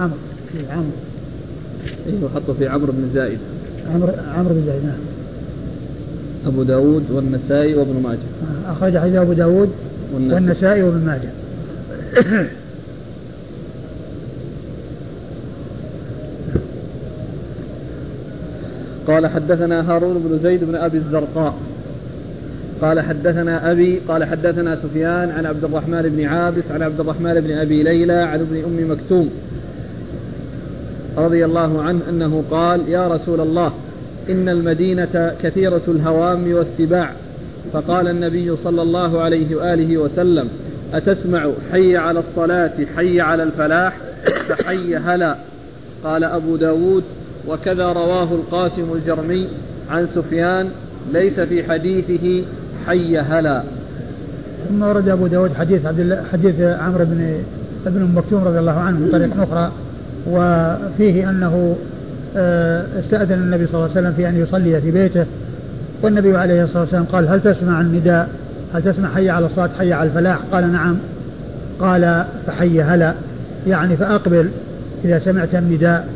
عمرو 0.00 0.16
في 0.52 0.58
عمرو 0.70 0.90
أيوه 2.06 2.30
حطه 2.34 2.49
في 2.60 2.68
عمرو 2.68 2.92
بن 2.92 3.10
زايد. 3.14 3.38
عمرو 3.94 4.12
عمرو 4.36 4.54
بن 4.54 4.62
زايد 4.66 4.84
نعم. 4.84 4.98
أبو 6.46 6.62
داود 6.62 7.10
والنسائي 7.10 7.74
وابن 7.74 8.02
ماجه. 8.02 8.18
آه، 8.68 8.72
أخرج 8.72 8.98
حديث 8.98 9.16
أبو 9.16 9.32
داود 9.32 9.70
والنسائي, 10.14 10.44
والنسائي 10.44 10.82
وابن 10.82 11.06
ماجه. 11.06 11.30
قال 19.08 19.26
حدثنا 19.26 19.92
هارون 19.92 20.18
بن 20.28 20.38
زيد 20.38 20.64
بن 20.64 20.74
أبي 20.74 20.98
الزرقاء. 20.98 21.54
قال 22.82 23.00
حدثنا 23.00 23.70
أبي 23.70 24.00
قال 24.08 24.24
حدثنا 24.24 24.76
سفيان 24.76 25.30
عن 25.30 25.46
عبد 25.46 25.64
الرحمن 25.64 26.02
بن 26.02 26.24
عابس 26.24 26.64
عن 26.70 26.82
عبد 26.82 27.00
الرحمن 27.00 27.40
بن 27.40 27.50
أبي 27.52 27.82
ليلى 27.82 28.12
عن 28.12 28.40
ابن 28.40 28.56
أم 28.56 28.90
مكتوم. 28.90 29.30
رضي 31.26 31.44
الله 31.44 31.82
عنه 31.82 32.00
أنه 32.08 32.44
قال 32.50 32.88
يا 32.88 33.08
رسول 33.08 33.40
الله 33.40 33.72
إن 34.30 34.48
المدينة 34.48 35.34
كثيرة 35.42 35.82
الهوام 35.88 36.52
والسباع. 36.52 37.12
فقال 37.72 38.08
النبي 38.08 38.56
صلى 38.56 38.82
الله 38.82 39.20
عليه 39.20 39.56
وآله 39.56 39.98
وسلم 39.98 40.48
أتسمع 40.94 41.48
حي 41.72 41.96
على 41.96 42.18
الصلاة 42.18 42.72
حي 42.96 43.20
على 43.20 43.42
الفلاح 43.42 43.96
فحي 44.48 44.96
هلا. 44.96 45.36
قال 46.04 46.24
أبو 46.24 46.56
داود 46.56 47.04
وكذا 47.48 47.92
رواه 47.92 48.34
القاسم 48.34 48.92
الجرمي 48.94 49.48
عن 49.90 50.06
سفيان 50.06 50.68
ليس 51.12 51.40
في 51.40 51.64
حديثه 51.64 52.44
حي 52.86 53.18
هلا. 53.18 53.62
ثم 54.68 54.82
ورد 54.82 55.08
أبو 55.08 55.26
داود 55.26 55.54
حديث 55.54 55.86
عبد 55.86 56.00
الله 56.00 56.24
حديث 56.32 56.60
عمرو 56.60 57.04
بن 57.04 57.42
ابن 57.86 58.10
مكتوم 58.14 58.44
رضي 58.44 58.58
الله 58.58 58.78
عنه 58.78 58.98
من 58.98 59.08
طريق 59.12 59.42
أخرى. 59.42 59.72
وفيه 60.26 61.30
أنه 61.30 61.76
آه، 62.36 62.84
استأذن 63.00 63.32
النبي 63.32 63.66
صلى 63.66 63.74
الله 63.74 63.90
عليه 63.90 64.00
وسلم 64.00 64.12
في 64.12 64.28
أن 64.28 64.42
يصلي 64.42 64.80
في 64.80 64.90
بيته 64.90 65.26
والنبي 66.02 66.36
عليه 66.36 66.64
الصلاة 66.64 66.82
والسلام 66.82 67.04
قال 67.04 67.28
هل 67.28 67.40
تسمع 67.40 67.80
النداء؟ 67.80 68.28
هل 68.74 68.82
تسمع 68.82 69.08
حي 69.14 69.30
على 69.30 69.46
الصلاة 69.46 69.70
حي 69.78 69.92
على 69.92 70.08
الفلاح؟ 70.08 70.38
قال 70.52 70.72
نعم. 70.72 70.96
قال 71.80 72.24
فحي 72.46 72.82
هلا. 72.82 73.14
يعني 73.66 73.96
فأقبل 73.96 74.48
إذا 75.04 75.18
سمعت 75.18 75.54
النداء. 75.54 76.08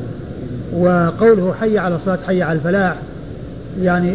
وقوله 0.76 1.54
حي 1.60 1.78
على 1.78 1.94
الصلاة 1.94 2.18
حي 2.26 2.42
على 2.42 2.58
الفلاح 2.58 2.94
يعني 3.82 4.14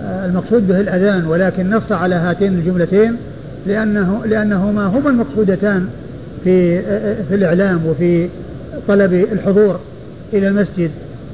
المقصود 0.00 0.68
به 0.68 0.80
الأذان 0.80 1.26
ولكن 1.26 1.70
نص 1.70 1.92
على 1.92 2.14
هاتين 2.14 2.52
الجملتين 2.52 3.16
لأنه 3.66 4.22
لأنهما 4.26 4.86
هما 4.86 5.10
المقصودتان 5.10 5.86
في 6.44 6.82
في 7.28 7.34
الإعلام 7.34 7.86
وفي 7.86 8.28
طلب 8.88 9.12
الحضور 9.12 9.80
إلى 10.32 10.48
المسجد 10.48 10.90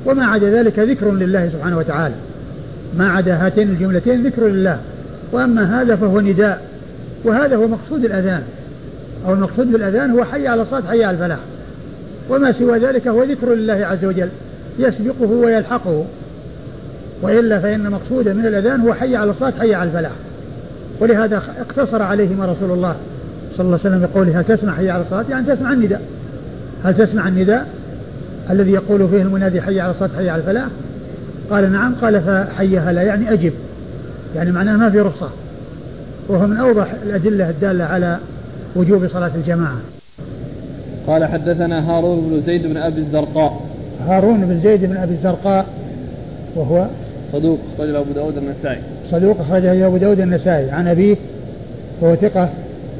وما 0.07 0.27
عدا 0.27 0.51
ذلك 0.51 0.79
ذكر 0.79 1.11
لله 1.11 1.49
سبحانه 1.49 1.79
وتعالى. 1.79 2.15
ما 2.99 3.09
عدا 3.09 3.47
هاتين 3.47 3.69
الجملتين 3.69 4.27
ذكر 4.27 4.47
لله. 4.47 4.79
وأما 5.33 5.83
هذا 5.83 5.97
فهو 5.97 6.21
نداء 6.21 6.63
وهذا 7.25 7.57
هو 7.57 7.69
مقصود 7.69 8.05
الأذان. 8.05 8.43
أو 9.27 9.33
المقصود 9.35 9.73
بالأذان 9.73 10.11
هو 10.11 10.25
حي 10.25 10.49
على 10.49 10.63
الصلاة 10.63 10.83
حي 10.83 11.05
على 11.05 11.15
الفلاح. 11.15 11.39
وما 12.31 12.53
سوى 12.53 12.79
ذلك 12.79 13.09
هو 13.09 13.23
ذكر 13.23 13.55
لله 13.55 13.87
عز 13.87 14.05
وجل 14.05 14.29
يسبقه 14.79 15.31
ويلحقه. 15.31 16.05
وإلا 17.23 17.59
فإن 17.59 17.91
مقصودا 17.91 18.33
من 18.33 18.47
الأذان 18.47 18.81
هو 18.81 18.95
حي 18.95 19.17
على 19.17 19.31
الصلاة 19.31 19.53
حي 19.61 19.75
على 19.75 19.89
الفلاح. 19.89 20.13
ولهذا 21.01 21.43
اقتصر 21.59 22.03
عليهما 22.03 22.45
رسول 22.45 22.71
الله 22.71 22.97
صلى 23.57 23.67
الله 23.67 23.79
عليه 23.85 23.97
وسلم 23.97 24.09
بقوله 24.13 24.41
هل 24.41 24.45
تسمع 24.45 24.75
حي 24.75 24.91
على 24.91 25.03
الصلاة؟ 25.03 25.25
يعني 25.31 25.47
تسمع 25.55 25.73
النداء. 25.73 26.03
هل 26.85 26.97
تسمع 26.97 27.29
النداء 27.29 27.67
الذي 28.51 28.71
يقول 28.71 29.09
فيه 29.09 29.23
المنادي 29.23 29.63
حي 29.63 29.81
على 29.81 29.91
الصلاة 29.91 30.11
حي 30.17 30.31
على 30.31 30.41
الفلاح؟ 30.41 30.67
قال 31.51 31.73
نعم 31.73 31.95
قال 31.95 32.21
فحي 32.21 32.79
هلا 32.79 33.03
يعني 33.03 33.33
أجب 33.33 33.53
يعني 34.37 34.51
معناه 34.51 34.77
ما 34.77 34.91
في 34.91 35.01
رخصة. 35.01 35.31
وهو 36.29 36.47
من 36.47 36.57
أوضح 36.57 36.87
الأدلة 37.07 37.51
الدالة 37.51 37.85
على 37.85 38.19
وجوب 38.77 39.09
صلاة 39.09 39.31
الجماعة. 39.35 39.79
قال 41.07 41.25
حدثنا 41.25 41.91
هارون 41.91 42.31
بن 42.31 42.41
زيد 42.41 42.67
بن 42.67 42.77
أبي 42.77 43.01
الزرقاء. 43.01 43.61
هارون 44.07 44.41
بن 44.41 44.61
زيد 44.61 44.85
بن 44.85 44.97
أبي 44.97 45.15
الزرقاء 45.15 45.67
وهو 46.57 46.87
صدوق 47.33 47.59
أخرجه 47.75 48.01
أبو 48.01 48.13
داود 48.13 48.37
النسائي. 48.37 48.81
صدوق 49.11 49.41
أخرجه 49.41 49.87
أبو 49.87 49.97
داود 49.97 50.21
النسائي. 50.21 50.71
عن 50.71 50.89
أبيه 50.89 51.17
وهو 52.01 52.17
ثقة 52.17 52.49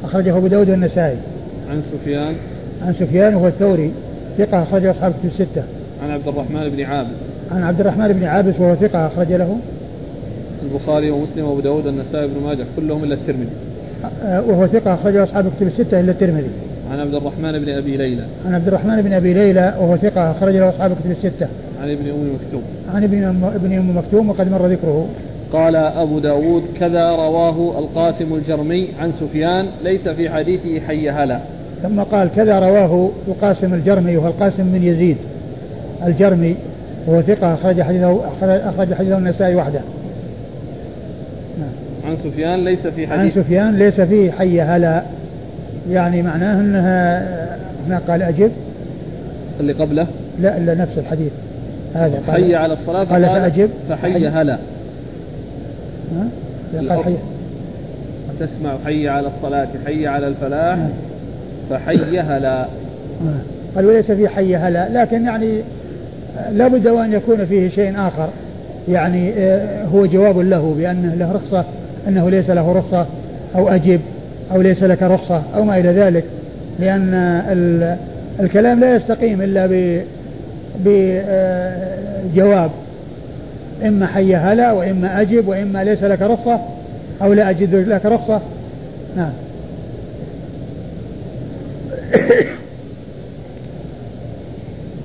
أخرجه 0.03 0.37
أبو 0.37 0.47
داود 0.47 0.69
النسائي. 0.69 1.17
عن 1.69 1.81
سفيان 1.81 2.35
عن 2.85 2.93
سفيان 2.93 3.35
وهو 3.35 3.47
الثوري 3.47 3.91
ثقة 4.37 4.63
أخرجه 4.63 4.91
أصحاب 4.91 5.13
في 5.21 5.27
الستة. 5.27 5.63
عن 6.03 6.11
عبد 6.11 6.27
الرحمن 6.27 6.69
بن 6.69 6.83
عابس. 6.83 7.17
عن 7.51 7.63
عبد 7.63 7.79
الرحمن 7.79 8.07
بن 8.13 8.23
عابس 8.23 8.59
وهو 8.59 8.75
ثقة 8.75 9.07
أخرج 9.07 9.33
له. 9.33 9.57
البخاري 10.63 11.09
ومسلم 11.09 11.45
وأبو 11.45 11.59
داود 11.59 11.87
النسائي 11.87 12.27
بن 12.27 12.43
ماجه 12.45 12.65
كلهم 12.75 13.03
إلا 13.03 13.13
الترمذي. 13.13 13.49
وهو 14.49 14.67
ثقة 14.67 14.93
أخرجه 14.93 15.23
أصحاب 15.23 15.45
الكتب 15.47 15.67
الستة 15.67 15.99
إلا 15.99 16.11
الترمذي. 16.11 16.49
عن 16.91 16.99
عبد 16.99 17.15
الرحمن 17.15 17.51
بن 17.51 17.69
أبي 17.69 17.97
ليلى. 17.97 18.23
عن 18.45 18.55
عبد 18.55 18.67
الرحمن 18.67 19.01
بن 19.01 19.13
أبي 19.13 19.33
ليلى 19.33 19.75
وهو 19.79 19.97
ثقة 19.97 20.31
أخرج 20.31 20.55
له 20.55 20.69
أصحاب 20.69 20.91
الكتب 20.91 21.11
الستة. 21.11 21.47
عن 21.81 21.91
ابن 21.91 22.09
أم 22.09 22.35
مكتوم. 22.35 22.61
عن 22.93 23.03
ابن 23.03 23.23
ابن 23.55 23.73
أم 23.73 23.97
مكتوم 23.97 24.29
وقد 24.29 24.51
مر 24.51 24.65
ذكره. 24.65 25.07
قال 25.53 25.75
أبو 25.75 26.19
داود 26.19 26.63
كذا 26.79 27.09
رواه 27.09 27.79
القاسم 27.79 28.33
الجرمي 28.33 28.89
عن 28.99 29.11
سفيان 29.11 29.65
ليس 29.83 30.07
في 30.07 30.29
حديثه 30.29 30.79
حي 30.87 31.09
هلا. 31.09 31.39
ثم 31.83 32.01
قال 32.01 32.29
كذا 32.35 32.59
رواه 32.59 33.09
القاسم 33.27 33.73
الجرمي 33.73 34.17
وهو 34.17 34.27
القاسم 34.27 34.63
بن 34.71 34.83
يزيد 34.83 35.17
الجرمي 36.05 36.55
وهو 37.07 37.21
ثقة 37.21 37.53
أخرج 37.53 37.81
حديثه 37.81 38.21
أخرج 38.69 38.93
حديثه 38.93 39.17
النسائي 39.17 39.55
وحده. 39.55 39.81
عن 42.05 42.17
سفيان 42.17 42.65
ليس 42.65 42.87
في 42.87 43.07
حديث. 43.07 43.37
عن 43.37 43.43
سفيان 43.43 43.75
ليس 43.75 44.01
فيه 44.01 44.31
حي 44.31 44.61
هلا 44.61 45.03
يعني 45.89 46.21
معناه 46.21 46.59
أنها 46.59 47.25
هنا 47.87 48.01
قال 48.07 48.21
أجب؟ 48.21 48.51
اللي 49.59 49.73
قبله؟ 49.73 50.07
لا 50.41 50.57
إلا 50.57 50.75
نفس 50.75 50.97
الحديث. 50.97 51.31
هذا 51.93 52.21
قال 52.27 52.43
حي 52.43 52.55
على 52.55 52.73
الصلاة 52.73 53.03
قال 53.03 53.25
فأجب؟ 53.25 53.69
فحي 53.89 54.27
هلا. 54.27 54.57
قال 56.73 57.03
حي. 57.03 57.15
وتسمع 58.29 58.77
حي 58.85 59.09
على 59.09 59.27
الصلاة 59.27 59.67
حي 59.85 60.07
على 60.07 60.27
الفلاح. 60.27 60.77
فحي 61.69 62.19
هلا 62.19 62.65
قال 63.75 63.85
وليس 63.85 64.11
في 64.11 64.27
حي 64.27 64.55
هلا 64.55 64.89
لكن 64.93 65.25
يعني 65.25 65.61
لابد 66.51 66.87
وأن 66.87 67.13
يكون 67.13 67.45
فيه 67.45 67.69
شيء 67.69 67.93
آخر. 67.97 68.29
يعني 68.89 69.33
آه، 69.37 69.85
هو 69.85 70.05
جواب 70.05 70.39
له 70.39 70.75
بأنه 70.77 71.15
له 71.15 71.31
رخصة 71.31 71.65
أنه 72.07 72.29
ليس 72.29 72.49
له 72.49 72.71
رخصة 72.71 73.05
أو 73.55 73.69
أجب 73.69 73.99
أو 74.51 74.61
ليس 74.61 74.83
لك 74.83 75.03
رخصة 75.03 75.41
أو 75.55 75.63
ما 75.63 75.77
إلى 75.77 75.89
ذلك. 75.89 76.23
لأن 76.79 77.13
الكلام 78.39 78.79
لا 78.79 78.95
يستقيم 78.95 79.41
إلا 79.41 79.69
بجواب 80.85 82.71
إما 83.85 84.07
حي 84.07 84.35
هلا 84.35 84.71
وإما 84.71 85.21
أجب 85.21 85.47
وإما 85.47 85.83
ليس 85.83 86.03
لك 86.03 86.21
رخصة 86.21 86.59
أو 87.21 87.33
لا 87.33 87.49
أجد 87.49 87.75
لك 87.75 88.05
رخصة. 88.05 88.41
نعم. 89.17 89.31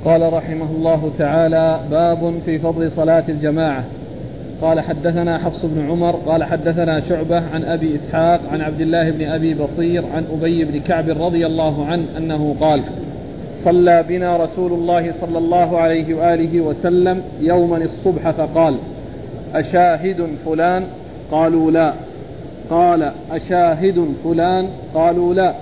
قال 0.05 0.33
رحمه 0.33 0.71
الله 0.71 1.13
تعالى 1.19 1.81
باب 1.91 2.35
في 2.45 2.59
فضل 2.59 2.91
صلاة 2.91 3.25
الجماعة. 3.29 3.85
قال 4.63 4.81
حدثنا 4.81 5.39
حفص 5.39 5.65
بن 5.65 5.91
عمر 5.91 6.11
قال 6.27 6.45
حدثنا 6.45 7.01
شعبة 7.01 7.43
عن 7.55 7.65
أبي 7.65 7.97
إسحاق 7.97 8.41
عن 8.53 8.61
عبد 8.61 8.81
الله 8.81 9.11
بن 9.11 9.25
أبي 9.25 9.55
بصير 9.55 10.05
عن 10.15 10.25
أبي 10.33 10.65
بن 10.65 10.81
كعب 10.81 11.09
رضي 11.09 11.47
الله 11.47 11.87
عنه 11.87 12.05
أنه 12.17 12.57
قال 12.61 12.83
صلى 13.65 14.05
بنا 14.09 14.37
رسول 14.37 14.73
الله 14.73 15.13
صلى 15.21 15.39
الله 15.39 15.79
عليه 15.79 16.15
وآله 16.15 16.61
وسلم 16.61 17.23
يوما 17.41 17.77
الصبح 17.77 18.31
فقال 18.31 18.77
أشاهد 19.55 20.27
فلان؟ 20.47 20.85
قالوا 21.31 21.71
لا. 21.71 21.95
قال 22.71 23.13
أشاهد 23.33 24.09
فلان؟ 24.25 24.69
قالوا 24.95 25.35
لا. 25.35 25.55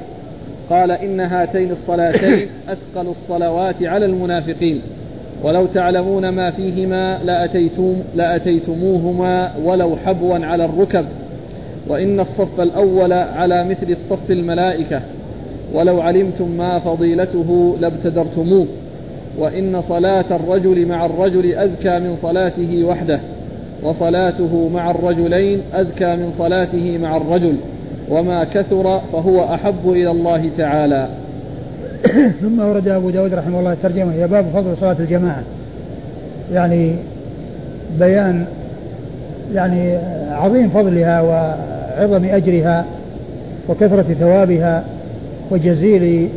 قال 0.72 0.90
إن 0.90 1.20
هاتين 1.20 1.70
الصلاتين 1.70 2.48
أثقل 2.68 3.06
الصلوات 3.08 3.82
على 3.82 4.06
المنافقين. 4.06 4.80
ولو 5.42 5.66
تعلمون 5.66 6.28
ما 6.28 6.50
فيهما 6.50 7.18
لأتيتم 7.24 7.94
لأتيتموهما 8.14 9.52
ولو 9.64 9.96
حبوا 9.96 10.46
على 10.46 10.64
الركب. 10.64 11.04
وإن 11.88 12.20
الصف 12.20 12.60
الأول 12.60 13.12
على 13.12 13.64
مثل 13.64 13.90
الصف 13.90 14.30
الملائكة. 14.30 15.00
ولو 15.74 16.00
علمتم 16.00 16.50
ما 16.50 16.78
فضيلته 16.78 17.76
لابتدرتموه. 17.80 18.66
وإن 19.38 19.82
صلاة 19.82 20.36
الرجل 20.36 20.86
مع 20.86 21.06
الرجل 21.06 21.54
أذكى 21.54 21.98
من 21.98 22.16
صلاته 22.16 22.84
وحده. 22.84 23.20
وصلاته 23.82 24.68
مع 24.68 24.90
الرجلين 24.90 25.60
أذكى 25.74 26.16
من 26.16 26.32
صلاته 26.38 26.98
مع 26.98 27.16
الرجل. 27.16 27.56
وما 28.09 28.44
كثر 28.44 29.00
فهو 29.12 29.55
أحب 29.55 29.88
إلى 29.90 30.11
الله 30.11 30.50
تعالى. 30.59 31.09
ثم 32.42 32.61
ورد 32.61 32.88
أبو 32.88 33.11
داود 33.11 33.34
رحمه 33.34 33.59
الله 33.59 33.72
الترجمة 33.72 34.12
هي 34.12 34.28
باب 34.28 34.44
فضل 34.55 34.76
صلاة 34.80 34.96
الجماعة. 34.98 35.42
يعني 36.53 36.94
بيان 37.98 38.44
يعني 39.55 39.98
عظيم 40.30 40.68
فضلها 40.68 41.20
وعظم 41.20 42.24
أجرها 42.24 42.84
وكثرة 43.68 44.14
ثوابها 44.20 44.84
وجزيل 45.50 46.28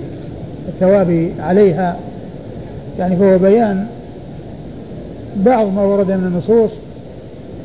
الثواب 0.67 1.29
عليها. 1.39 1.95
يعني 2.99 3.15
فهو 3.15 3.37
بيان 3.37 3.85
بعض 5.35 5.73
ما 5.73 5.81
ورد 5.81 6.11
من 6.11 6.27
النصوص 6.27 6.71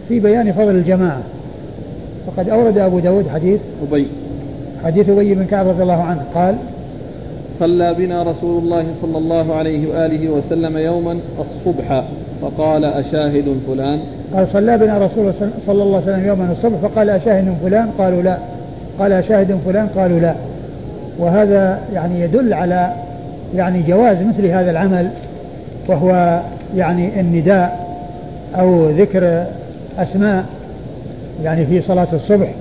في 0.08 0.20
بيان 0.20 0.52
فضل 0.52 0.70
الجماعة. 0.70 1.22
وقد 2.26 2.48
أورد 2.48 2.78
أبو 2.78 2.98
داود 2.98 3.28
حديث 3.28 3.60
أبي. 3.90 4.08
حديث 4.84 5.08
أبي 5.08 5.34
بن 5.34 5.44
كعب 5.44 5.68
رضي 5.68 5.82
الله 5.82 6.02
عنه. 6.02 6.22
قال 6.34 6.56
صلى 7.58 7.94
بنا 7.94 8.22
رسول 8.22 8.62
الله 8.62 8.84
صلى 9.00 9.18
الله 9.18 9.54
عليه 9.54 9.88
وآله 9.88 10.30
وسلم 10.30 10.78
يوما 10.78 11.18
الصبح 11.38 12.04
فقال 12.42 12.84
أشاهد 12.84 13.56
فلان. 13.66 14.00
قال 14.34 14.48
صلى 14.52 14.78
بنا 14.78 14.98
رسول 14.98 15.32
صلى 15.66 15.82
الله 15.82 15.96
عليه 15.96 16.12
وسلم 16.12 16.26
يوما 16.26 16.52
الصبح 16.52 16.76
فقال 16.82 17.10
أشاهد 17.10 17.54
فلان؟ 17.62 17.88
قالوا 17.98 18.22
لا. 18.22 18.38
قال 18.98 19.12
أشاهد 19.12 19.58
فلان؟ 19.66 19.86
قالوا 19.86 20.20
لا. 20.20 20.34
وهذا 21.18 21.78
يعني 21.94 22.20
يدل 22.20 22.54
على 22.54 22.92
يعني 23.56 23.82
جواز 23.82 24.16
مثل 24.16 24.46
هذا 24.46 24.70
العمل 24.70 25.10
وهو 25.88 26.40
يعني 26.76 27.20
النداء 27.20 27.86
أو 28.54 28.90
ذكر 28.90 29.44
أسماء. 29.98 30.44
يعني 31.44 31.66
في 31.66 31.82
صلاة 31.82 32.08
الصبح 32.12 32.54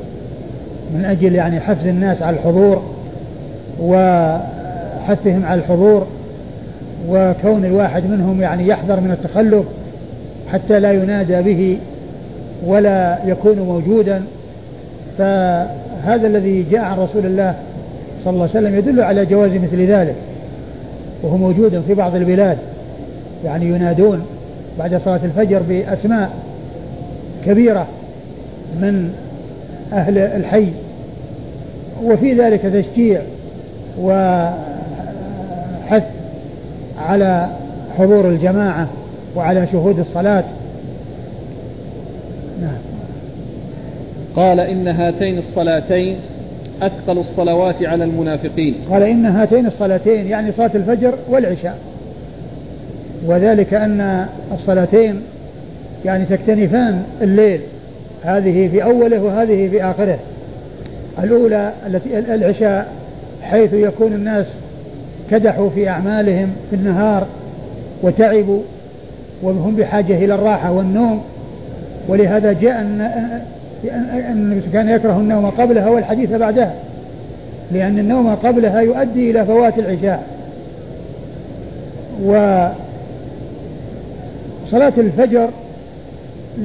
من 0.93 1.05
أجل 1.05 1.35
يعني 1.35 1.59
حفز 1.59 1.87
الناس 1.87 2.21
على 2.21 2.35
الحضور 2.35 2.83
وحثهم 3.81 5.45
على 5.45 5.61
الحضور 5.61 6.07
وكون 7.09 7.65
الواحد 7.65 8.03
منهم 8.09 8.41
يعني 8.41 8.67
يحذر 8.67 8.99
من 8.99 9.11
التخلف 9.11 9.65
حتى 10.51 10.79
لا 10.79 10.91
ينادى 10.91 11.41
به 11.41 11.77
ولا 12.65 13.19
يكون 13.25 13.59
موجودا. 13.59 14.23
فهذا 15.17 16.27
الذي 16.27 16.65
جاء 16.71 16.81
عن 16.81 16.97
رسول 16.97 17.25
الله 17.25 17.55
صلى 18.23 18.33
الله 18.33 18.49
عليه 18.55 18.59
وسلم 18.59 18.75
يدل 18.75 19.01
على 19.01 19.25
جواز 19.25 19.51
مثل 19.51 19.81
ذلك 19.81 20.15
وهو 21.23 21.37
موجود 21.37 21.83
في 21.87 21.93
بعض 21.93 22.15
البلاد 22.15 22.57
يعني 23.45 23.65
ينادون 23.65 24.21
بعد 24.79 25.01
صلاة 25.05 25.19
الفجر 25.23 25.61
بأسماء 25.69 26.29
كبيرة 27.45 27.87
من 28.81 29.13
أهل 29.93 30.17
الحي 30.17 30.67
وفي 32.03 32.33
ذلك 32.33 32.61
تشجيع 32.61 33.21
وحث 34.01 34.53
على 36.97 37.49
حضور 37.97 38.29
الجماعة 38.29 38.87
وعلى 39.35 39.67
شهود 39.71 39.99
الصلاة. 39.99 40.43
نعم. 42.61 42.77
قال 44.35 44.59
إن 44.59 44.87
هاتين 44.87 45.37
الصلاتين 45.37 46.17
أثقل 46.81 47.17
الصلوات 47.17 47.83
على 47.83 48.03
المنافقين. 48.03 48.75
قال 48.89 49.03
إن 49.03 49.25
هاتين 49.25 49.65
الصلاتين 49.65 50.27
يعني 50.27 50.51
صلاة 50.51 50.71
الفجر 50.75 51.13
والعشاء. 51.29 51.77
وذلك 53.25 53.73
أن 53.73 54.25
الصلاتين 54.51 55.21
يعني 56.05 56.25
تكتنفان 56.25 57.03
الليل. 57.21 57.61
هذه 58.23 58.67
في 58.67 58.83
أوله 58.83 59.23
وهذه 59.23 59.69
في 59.69 59.83
آخره. 59.83 60.19
الأولى 61.23 61.73
التي 61.87 62.19
العشاء 62.19 62.87
حيث 63.41 63.73
يكون 63.73 64.13
الناس 64.13 64.45
كدحوا 65.31 65.69
في 65.69 65.89
أعمالهم 65.89 66.49
في 66.69 66.75
النهار 66.75 67.27
وتعبوا 68.03 68.61
وهم 69.43 69.75
بحاجة 69.75 70.25
إلى 70.25 70.35
الراحة 70.35 70.71
والنوم. 70.71 71.21
ولهذا 72.07 72.53
جاء 72.53 72.81
أن 72.81 74.61
كان 74.73 74.89
يكره 74.89 75.17
النوم 75.17 75.45
قبلها 75.45 75.89
والحديث 75.89 76.31
بعدها 76.31 76.73
لأن 77.71 77.99
النوم 77.99 78.35
قبلها 78.35 78.81
يؤدي 78.81 79.31
إلى 79.31 79.45
فوات 79.45 79.79
العشاء. 79.79 80.23
وصلاة 84.65 84.93
الفجر 84.97 85.49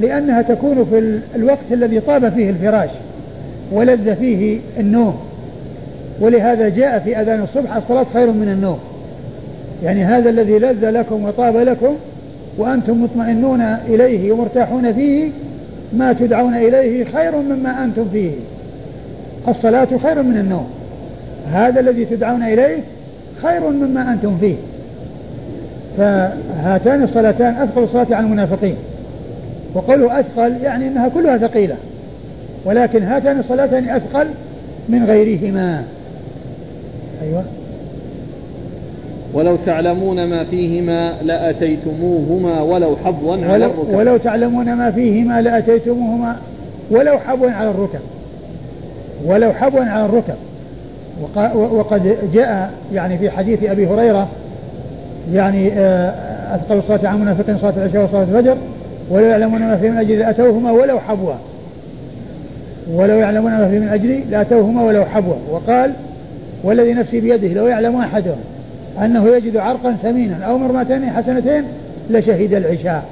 لأنها 0.01 0.41
تكون 0.41 0.85
في 0.85 1.19
الوقت 1.35 1.71
الذي 1.71 1.99
طاب 1.99 2.33
فيه 2.33 2.49
الفراش 2.49 2.89
ولذ 3.71 4.15
فيه 4.15 4.59
النوم. 4.79 5.15
ولهذا 6.19 6.69
جاء 6.69 6.99
في 6.99 7.21
أذان 7.21 7.41
الصبح 7.43 7.75
الصلاة 7.75 8.05
خير 8.13 8.31
من 8.31 8.49
النوم. 8.49 8.79
يعني 9.83 10.03
هذا 10.03 10.29
الذي 10.29 10.59
لذ 10.59 10.89
لكم 10.89 11.23
وطاب 11.25 11.57
لكم 11.57 11.95
وأنتم 12.57 13.03
مطمئنون 13.03 13.61
إليه 13.61 14.31
ومرتاحون 14.31 14.93
فيه 14.93 15.29
ما 15.93 16.13
تدعون 16.13 16.55
إليه 16.55 17.03
خير 17.03 17.31
مما 17.35 17.83
أنتم 17.83 18.05
فيه. 18.11 18.31
الصلاة 19.47 19.87
خير 20.03 20.23
من 20.23 20.37
النوم. 20.37 20.67
هذا 21.51 21.79
الذي 21.79 22.05
تدعون 22.05 22.43
إليه 22.43 22.77
خير 23.41 23.69
مما 23.69 24.13
أنتم 24.13 24.37
فيه. 24.37 24.55
فهاتان 25.97 27.03
الصلاتان 27.03 27.53
أثقل 27.53 27.83
الصلاة 27.83 28.07
على 28.11 28.25
المنافقين. 28.25 28.75
وقوله 29.75 30.19
أثقل 30.19 30.55
يعني 30.63 30.87
أنها 30.87 31.07
كلها 31.07 31.37
ثقيلة. 31.37 31.75
ولكن 32.65 33.03
هاتان 33.03 33.39
الصلاتان 33.39 33.89
أثقل 33.89 34.27
من 34.89 35.05
غيرهما. 35.05 35.83
أيوة. 37.23 37.43
ولو 39.33 39.55
تعلمون 39.65 40.25
ما 40.25 40.43
فيهما 40.43 41.13
لأتيتموهما 41.21 42.61
ولو 42.61 42.95
حبوا 43.05 43.35
على 43.45 43.65
الركب. 43.65 43.93
ولو 43.95 44.17
تعلمون 44.17 44.73
ما 44.73 44.91
فيهما 44.91 45.41
لأتيتموهما 45.41 46.35
ولو 46.91 47.17
حبوا 47.19 47.49
على 47.51 47.69
الركب. 47.69 47.99
ولو 49.25 49.53
حبوا 49.53 49.83
على 49.83 50.05
الركب. 50.05 50.35
وق- 51.21 51.55
وقد 51.55 52.17
جاء 52.33 52.71
يعني 52.93 53.17
في 53.17 53.29
حديث 53.29 53.63
أبي 53.63 53.87
هريرة 53.87 54.27
يعني 55.33 55.71
آه، 55.73 56.55
أثقل 56.55 56.77
الصلاة 56.77 57.07
عن 57.09 57.21
منافقين 57.21 57.57
صلاة 57.57 57.73
العشاء 57.77 58.03
وصلاة 58.03 58.23
الفجر. 58.23 58.57
ولو 59.09 59.25
يعلمون 59.25 59.61
ما 59.61 59.77
فيه 59.77 59.89
من 59.89 59.97
أجل 59.97 60.19
لأتوهما 60.19 60.71
ولو 60.71 60.99
حبوا. 60.99 61.33
ولو 62.93 63.15
يعلمون 63.15 63.51
ما 63.51 63.69
فيه 63.69 63.79
من 63.79 63.87
أجلي 63.87 64.23
لأتوهما 64.31 64.83
ولو 64.83 65.05
حبوا. 65.05 65.35
وقال 65.51 65.91
والذي 66.63 66.93
نفسي 66.93 67.19
بيده 67.19 67.47
لو 67.47 67.67
يعلم 67.67 67.95
أحدهم 67.95 68.37
أنه 69.01 69.27
يجد 69.27 69.57
عرقا 69.57 69.95
ثمينا 70.03 70.45
أو 70.45 70.57
مرمتين 70.57 71.09
حسنتين 71.09 71.63
لشهد 72.09 72.53
العشاء. 72.53 73.03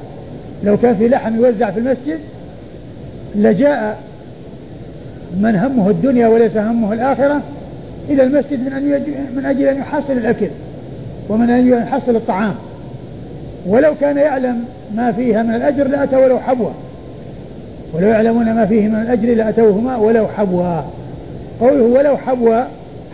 لو 0.64 0.78
كان 0.78 0.96
في 0.96 1.08
لحم 1.08 1.36
يوزع 1.36 1.72
في 1.72 1.80
المسجد 1.80 2.20
لجاء 3.36 3.98
من 5.40 5.56
همه 5.56 5.90
الدنيا 5.90 6.28
وليس 6.28 6.58
همه 6.58 6.94
الآخرة 6.94 7.42
إلى 8.10 8.24
المسجد 8.24 8.60
من 8.60 8.74
أن 8.74 9.04
من 9.36 9.46
أجل 9.46 9.68
أن 9.68 9.78
يحصل 9.78 10.14
الأكل 10.14 10.48
ومن 11.30 11.50
أجل 11.50 11.74
أن 11.74 11.84
يحصل 11.84 12.16
الطعام. 12.16 12.54
ولو 13.68 13.96
كان 14.02 14.18
يعلم 14.18 14.66
ما 14.96 15.12
فيها 15.12 15.44
من 15.44 15.56
الأجر 15.56 15.88
لأتى 15.88 16.16
ولو 16.16 16.40
حبوا 16.40 16.70
ولو 17.94 18.08
يعلمون 18.08 18.54
ما 18.54 18.66
فيه 18.66 18.88
من 18.88 19.02
الأجر 19.02 19.34
لأتوهما 19.34 19.98
ولو 19.98 20.28
حبوا 20.28 20.82
قوله 21.60 21.84
ولو 21.84 22.18
حبوا 22.18 22.64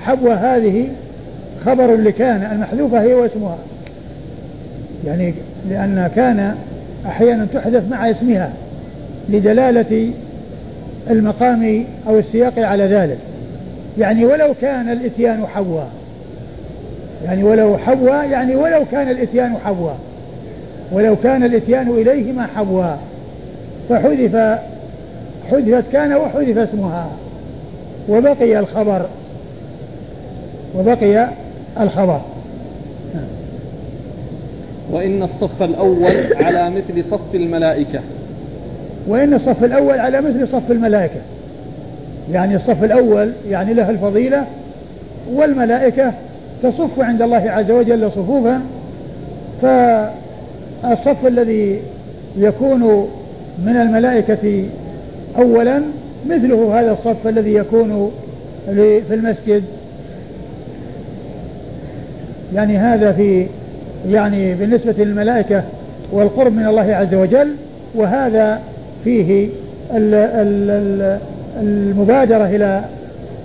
حبوا 0.02 0.34
هذه 0.34 0.88
خبر 1.66 1.96
لكان 1.96 2.52
المحذوفة 2.52 3.02
هي 3.02 3.14
واسمها. 3.14 3.58
يعني 5.08 5.34
لأن 5.70 6.12
كان 6.16 6.56
أحيانا 7.06 7.48
تحدث 7.54 7.84
مع 7.92 8.12
اسمها 8.12 8.54
لدلالة 9.30 10.12
المقام 11.10 11.86
أو 12.08 12.20
السياق 12.20 12.60
على 12.60 12.84
ذلك. 12.84 13.18
يعني 13.98 14.26
ولو 14.26 14.54
كان 14.62 14.90
الإتيان 14.90 15.46
حوا 15.48 15.84
يعني 17.26 17.44
ولو 17.44 17.78
حوا 17.78 18.24
يعني 18.24 18.56
ولو 18.56 18.86
كان 18.92 19.10
الإتيان 19.10 19.56
حوا 19.66 19.92
ولو 20.92 21.16
كان 21.16 21.44
الإتيان 21.44 21.90
إليهما 21.90 22.48
حوا 22.48 22.96
فحذف 23.90 24.60
حذفت 25.52 25.92
كان 25.92 26.14
وحذف 26.14 26.58
اسمها 26.58 27.10
وبقي 28.10 28.60
الخبر 28.60 29.06
وبقي 30.78 31.28
الخبر. 31.80 32.22
وإن 34.92 35.24
الصف 35.24 35.64
الأول 35.64 36.34
على 36.36 36.70
مثل 36.70 37.04
صف 37.12 37.36
الملائكة. 37.36 38.00
وإن 39.08 39.34
الصف 39.34 39.64
الأول 39.64 40.00
على 40.00 40.22
مثل 40.22 40.48
صف 40.48 40.72
الملائكة. 40.72 41.20
يعني 42.32 42.56
الصف 42.56 42.84
الأول 42.84 43.32
يعني 43.50 43.74
له 43.74 43.90
الفضيلة 43.90 44.46
والملائكة 45.34 46.14
تصف 46.64 47.00
عند 47.00 47.22
الله 47.22 47.52
عز 47.52 47.72
وجل 47.72 48.12
صفوفا 48.12 48.62
فالصف 50.84 51.26
الذي 51.28 51.80
يكون 52.38 52.82
من 53.66 53.76
الملائكة 53.76 54.64
أولا 55.38 55.82
مثله 56.30 56.80
هذا 56.80 56.92
الصف 56.92 57.28
الذي 57.28 57.54
يكون 57.54 58.12
في 58.76 59.14
المسجد. 59.14 59.64
يعني 62.56 62.78
هذا 62.78 63.12
في 63.12 63.46
يعني 64.10 64.54
بالنسبة 64.56 64.92
للملائكة 64.98 65.64
والقرب 66.12 66.54
من 66.54 66.68
الله 66.68 66.82
عز 66.96 67.14
وجل 67.16 67.52
وهذا 67.96 68.60
فيه 69.04 69.48
ال- 69.94 70.14
ال- 70.14 70.70
ال- 70.70 71.20
المبادرة 71.64 72.46
إلى 72.46 72.84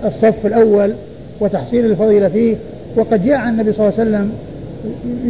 الصف 0.04 0.46
الأول 0.46 0.92
وتحصيل 1.40 1.84
الفضيلة 1.84 2.28
فيه. 2.28 2.56
وقد 2.96 3.24
جاء 3.24 3.48
النبي 3.48 3.72
صلى 3.72 3.88
الله 3.88 4.00
عليه 4.00 4.10
وسلم 4.10 4.32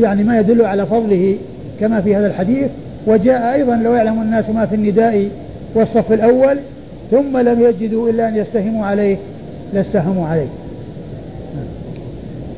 يعني 0.01 0.24
ما 0.24 0.39
يدل 0.40 0.64
على 0.64 0.86
فضله 0.86 1.36
كما 1.80 2.01
في 2.01 2.16
هذا 2.16 2.26
الحديث 2.26 2.68
وجاء 3.06 3.55
أيضا 3.55 3.76
لو 3.76 3.94
يعلم 3.94 4.22
الناس 4.22 4.51
ما 4.51 4.66
في 4.66 4.74
النداء 4.74 5.28
والصف 5.74 6.12
الأول 6.12 6.59
ثم 7.10 7.38
لم 7.38 7.60
يجدوا 7.60 8.10
إلا 8.10 8.28
أن 8.28 8.36
يستهموا 8.36 8.86
عليه 8.86 9.16
لاستهموا 9.74 10.28
عليه. 10.28 10.46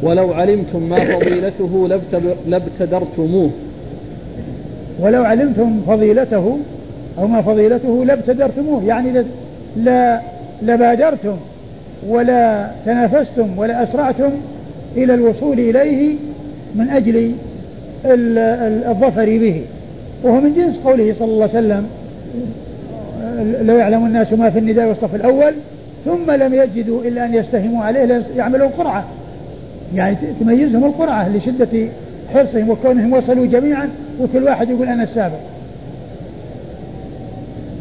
ولو 0.03 0.33
علمتم 0.33 0.83
ما 0.83 1.05
فضيلته 1.05 1.89
لابتدرتموه. 2.47 3.51
ولو 5.01 5.25
علمتم 5.25 5.81
فضيلته 5.87 6.59
أو 7.19 7.27
ما 7.27 7.43
فضيلته 7.43 8.05
لابتدرتموه 8.05 8.85
يعني 8.85 9.25
لا 9.77 10.21
لبادرتم 10.63 11.37
ولا 12.09 12.71
تنافستم 12.87 13.59
ولا 13.59 13.83
أسرعتم 13.83 14.31
إلى 14.97 15.15
الوصول 15.15 15.61
إليه 15.61 16.17
من 16.75 16.91
أجل 16.91 17.33
الظفر 18.91 19.25
به. 19.25 19.63
وهو 20.25 20.41
من 20.41 20.55
جنس 20.55 20.77
قوله 20.85 21.15
صلى 21.19 21.33
الله 21.33 21.49
عليه 21.55 21.59
وسلم 21.59 21.87
لو 23.63 23.77
يعلم 23.77 24.07
الناس 24.07 24.33
ما 24.33 24.51
في 24.51 24.59
النداء 24.59 24.89
والصف 24.89 25.15
الأول 25.15 25.55
ثم 26.05 26.31
لم 26.31 26.55
يجدوا 26.55 27.03
إلا 27.03 27.25
أن 27.25 27.35
يستهموا 27.35 27.85
عليه 27.85 28.23
يعملون 28.37 28.69
قرعة 28.69 29.05
يعني 29.95 30.17
تميزهم 30.41 30.85
القرعة 30.85 31.29
لشدة 31.29 31.89
حرصهم 32.35 32.71
وكونهم 32.71 33.13
وصلوا 33.13 33.47
جميعا 33.47 33.89
وكل 34.21 34.45
واحد 34.45 34.71
يقول 34.71 34.89
أنا 34.89 35.03
السابق. 35.03 35.39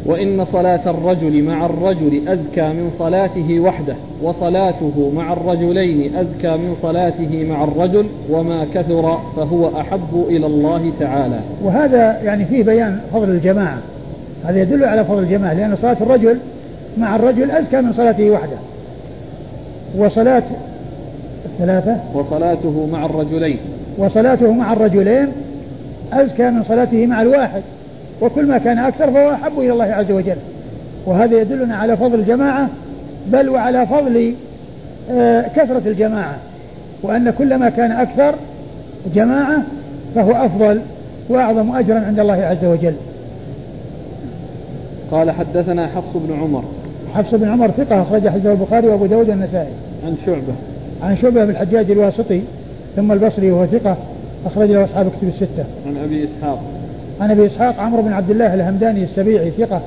وإن 0.06 0.44
صلاة 0.44 0.90
الرجل 0.90 1.42
مع 1.42 1.66
الرجل 1.66 2.28
أزكى 2.28 2.68
من 2.68 2.90
صلاته 2.98 3.60
وحده 3.60 3.94
وصلاته 4.22 5.12
مع 5.16 5.32
الرجلين 5.32 6.16
أزكى 6.16 6.56
من 6.56 6.76
صلاته 6.82 7.44
مع 7.48 7.64
الرجل 7.64 8.06
وما 8.30 8.66
كثر 8.74 9.18
فهو 9.36 9.80
أحب 9.80 10.24
إلى 10.28 10.46
الله 10.46 10.92
تعالى. 11.00 11.40
وهذا 11.62 12.20
يعني 12.22 12.44
فيه 12.44 12.62
بيان 12.62 13.00
فضل 13.12 13.30
الجماعة. 13.30 13.78
هذا 14.44 14.62
يدل 14.62 14.84
على 14.84 15.04
فضل 15.04 15.22
الجماعة 15.22 15.54
لأن 15.54 15.76
صلاة 15.76 15.96
الرجل 16.00 16.38
مع 16.98 17.16
الرجل 17.16 17.50
أزكى 17.50 17.80
من 17.80 17.92
صلاته 17.92 18.30
وحده. 18.30 18.56
وصلاة 19.98 20.42
الثلاثة؟ 21.44 21.96
وصلاته 22.14 22.86
مع 22.92 23.06
الرجلين. 23.06 23.58
وصلاته 23.98 24.52
مع 24.52 24.72
الرجلين 24.72 25.28
أزكى 26.12 26.50
من 26.50 26.64
صلاته 26.64 27.06
مع 27.06 27.22
الواحد. 27.22 27.62
وكل 28.22 28.46
ما 28.46 28.58
كان 28.58 28.78
أكثر 28.78 29.12
فهو 29.12 29.30
أحب 29.32 29.58
إلى 29.58 29.72
الله 29.72 29.84
عز 29.84 30.10
وجل. 30.10 30.36
وهذا 31.06 31.40
يدلنا 31.40 31.76
على 31.76 31.96
فضل 31.96 32.14
الجماعة 32.14 32.68
بل 33.26 33.48
وعلى 33.48 33.86
فضل 33.86 34.34
آه، 35.10 35.48
كثرة 35.48 35.82
الجماعة. 35.86 36.36
وأن 37.02 37.30
كلما 37.30 37.70
كان 37.70 37.92
أكثر 37.92 38.34
جماعة 39.14 39.62
فهو 40.14 40.32
أفضل 40.32 40.80
وأعظم 41.28 41.76
أجرا 41.76 42.00
عند 42.00 42.20
الله 42.20 42.34
عز 42.34 42.64
وجل. 42.64 42.94
قال 45.10 45.30
حدثنا 45.30 45.86
حفص 45.86 46.16
بن 46.16 46.40
عمر. 46.40 46.64
حفص 47.14 47.34
بن 47.34 47.48
عمر 47.48 47.70
ثقة 47.70 48.02
أخرج 48.02 48.28
حديثه 48.28 48.52
البخاري 48.52 48.88
وأبو 48.88 49.06
داود 49.06 49.28
والنسائي. 49.28 49.72
عن 50.06 50.16
شعبة. 50.26 50.54
عن 51.02 51.16
شعبة 51.16 51.44
بن 51.44 51.50
الحجاج 51.50 51.90
الواسطي 51.90 52.40
ثم 52.96 53.12
البصري 53.12 53.50
وهو 53.50 53.66
ثقة 53.66 53.96
أخرج 54.46 54.70
له 54.70 54.84
أصحاب 54.84 55.06
كتب 55.18 55.28
الستة. 55.28 55.64
عن 55.86 55.96
أبي 56.04 56.24
إسحاق. 56.24 56.62
عن 57.20 57.30
أبي 57.30 57.46
إسحاق 57.46 57.80
عمرو 57.80 58.02
بن 58.02 58.12
عبد 58.12 58.30
الله 58.30 58.54
الهمداني 58.54 59.04
السبيعي 59.04 59.50
ثقة 59.50 59.82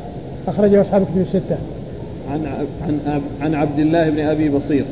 أخرجه 0.48 0.82
أصحاب 0.82 1.02
الكتب 1.02 1.22
الستة. 1.22 1.58
عن 2.32 2.46
عن 2.88 3.22
عن 3.42 3.56
عبد 3.56 3.80
الله 3.80 4.10
بن 4.10 4.20
أبي 4.20 4.50
بصير. 4.50 4.86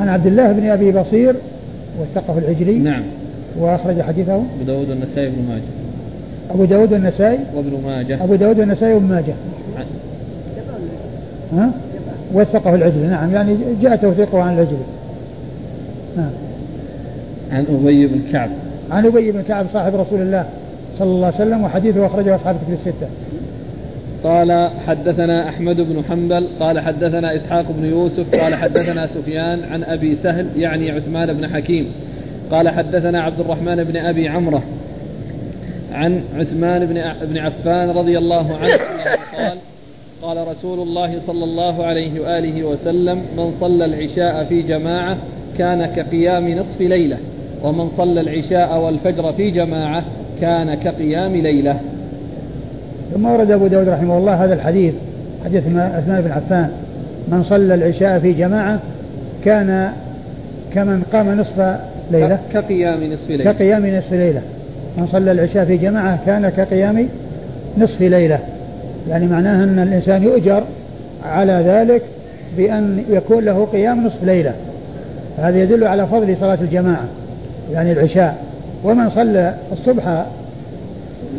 عن 0.00 0.08
عبد 0.08 0.26
الله 0.26 0.52
بن 0.52 0.66
أبي 0.66 0.92
بصير 0.92 1.34
وثقه 2.00 2.38
العجلي. 2.38 2.78
نعم. 2.78 3.02
وأخرج 3.58 4.02
حديثه. 4.02 4.34
أبو 4.34 4.64
داود 4.66 4.90
والنسائي 4.90 5.28
بن 5.28 5.48
ماجه. 5.48 5.62
أبو 6.50 6.64
داود 6.64 6.92
والنسائي. 6.92 7.38
وابن 7.54 7.82
ماجه. 7.86 8.24
أبو 8.24 8.34
داود 8.34 8.58
والنسائي 8.58 8.94
وابن 8.94 9.06
ماجه. 9.06 9.34
عن 9.76 9.86
ها؟ 11.58 11.70
وثقه 12.34 12.74
العجلي. 12.74 13.06
نعم 13.06 13.32
يعني 13.32 13.56
جاء 13.82 13.96
توثيقه 13.96 14.42
عن 14.42 14.54
العجلي. 14.54 14.76
نعم. 16.16 16.30
عن 17.52 17.64
أبي 17.70 18.06
بن 18.06 18.20
كعب. 18.32 18.50
عن 18.90 19.06
أبي 19.06 19.32
بن 19.32 19.42
كعب 19.42 19.66
صاحب 19.72 19.94
رسول 19.94 20.20
الله. 20.20 20.46
صلى 20.98 21.08
الله 21.08 21.26
عليه 21.26 21.36
وسلم 21.36 21.64
وحديثه 21.64 22.06
أخرجه 22.06 22.36
أصحاب 22.36 22.56
الكتب 22.56 22.72
الستة. 22.72 23.08
قال 24.24 24.70
حدثنا 24.86 25.48
أحمد 25.48 25.80
بن 25.80 26.02
حنبل 26.08 26.46
قال 26.60 26.80
حدثنا 26.80 27.36
إسحاق 27.36 27.64
بن 27.68 27.84
يوسف 27.84 28.40
قال 28.40 28.54
حدثنا 28.54 29.06
سفيان 29.06 29.64
عن 29.70 29.84
أبي 29.84 30.16
سهل 30.22 30.46
يعني 30.56 30.90
عثمان 30.90 31.32
بن 31.32 31.48
حكيم. 31.48 31.92
قال 32.50 32.68
حدثنا 32.68 33.22
عبد 33.22 33.40
الرحمن 33.40 33.84
بن 33.84 33.96
أبي 33.96 34.28
عمرة 34.28 34.62
عن 35.92 36.20
عثمان 36.36 36.86
بن 36.86 37.02
بن 37.26 37.38
عفان 37.38 37.90
رضي 37.90 38.18
الله 38.18 38.56
عنه 38.56 38.72
قال 39.36 39.58
قال 40.22 40.48
رسول 40.48 40.80
الله 40.80 41.20
صلى 41.26 41.44
الله 41.44 41.84
عليه 41.84 42.20
وآله 42.20 42.64
وسلم 42.64 43.22
من 43.36 43.52
صلى 43.60 43.84
العشاء 43.84 44.44
في 44.44 44.62
جماعة 44.62 45.16
كان 45.58 45.86
كقيام 45.86 46.48
نصف 46.48 46.80
ليلة 46.80 47.18
ومن 47.62 47.88
صلى 47.96 48.20
العشاء 48.20 48.78
والفجر 48.78 49.32
في 49.32 49.50
جماعة 49.50 50.04
كان 50.40 50.74
كقيام 50.74 51.32
ليلة. 51.32 51.76
ثم 53.14 53.26
ورد 53.26 53.50
أبو 53.50 53.66
داود 53.66 53.88
رحمه 53.88 54.18
الله 54.18 54.44
هذا 54.44 54.54
الحديث 54.54 54.94
حديث 55.44 55.62
عثمان 55.66 56.20
بن 56.20 56.30
عفان. 56.30 56.70
من 57.28 57.44
صلى 57.44 57.74
العشاء 57.74 58.18
في 58.18 58.32
جماعة 58.32 58.78
كان 59.44 59.92
كمن 60.74 61.02
قام 61.12 61.40
نصف 61.40 61.76
ليلة. 62.10 62.38
كقيام 62.52 63.04
نصف 63.04 63.30
ليلة. 63.30 63.52
كقيام 63.52 63.86
نصف 63.86 64.12
ليلة. 64.12 64.42
من 64.98 65.06
صلى 65.06 65.32
العشاء 65.32 65.64
في 65.64 65.76
جماعة 65.76 66.18
كان 66.26 66.48
كقيام 66.48 67.08
نصف 67.78 68.00
ليلة. 68.00 68.38
يعني 69.08 69.26
معناه 69.26 69.64
أن 69.64 69.78
الإنسان 69.78 70.22
يؤجر 70.22 70.64
على 71.24 71.52
ذلك 71.66 72.02
بأن 72.56 73.04
يكون 73.10 73.44
له 73.44 73.64
قيام 73.64 74.06
نصف 74.06 74.24
ليلة. 74.24 74.52
هذا 75.38 75.62
يدل 75.62 75.84
على 75.84 76.06
فضل 76.06 76.36
صلاة 76.40 76.58
الجماعة 76.60 77.04
يعني 77.72 77.92
العشاء. 77.92 78.45
ومن 78.86 79.10
صلى 79.10 79.54
الصبح 79.72 80.26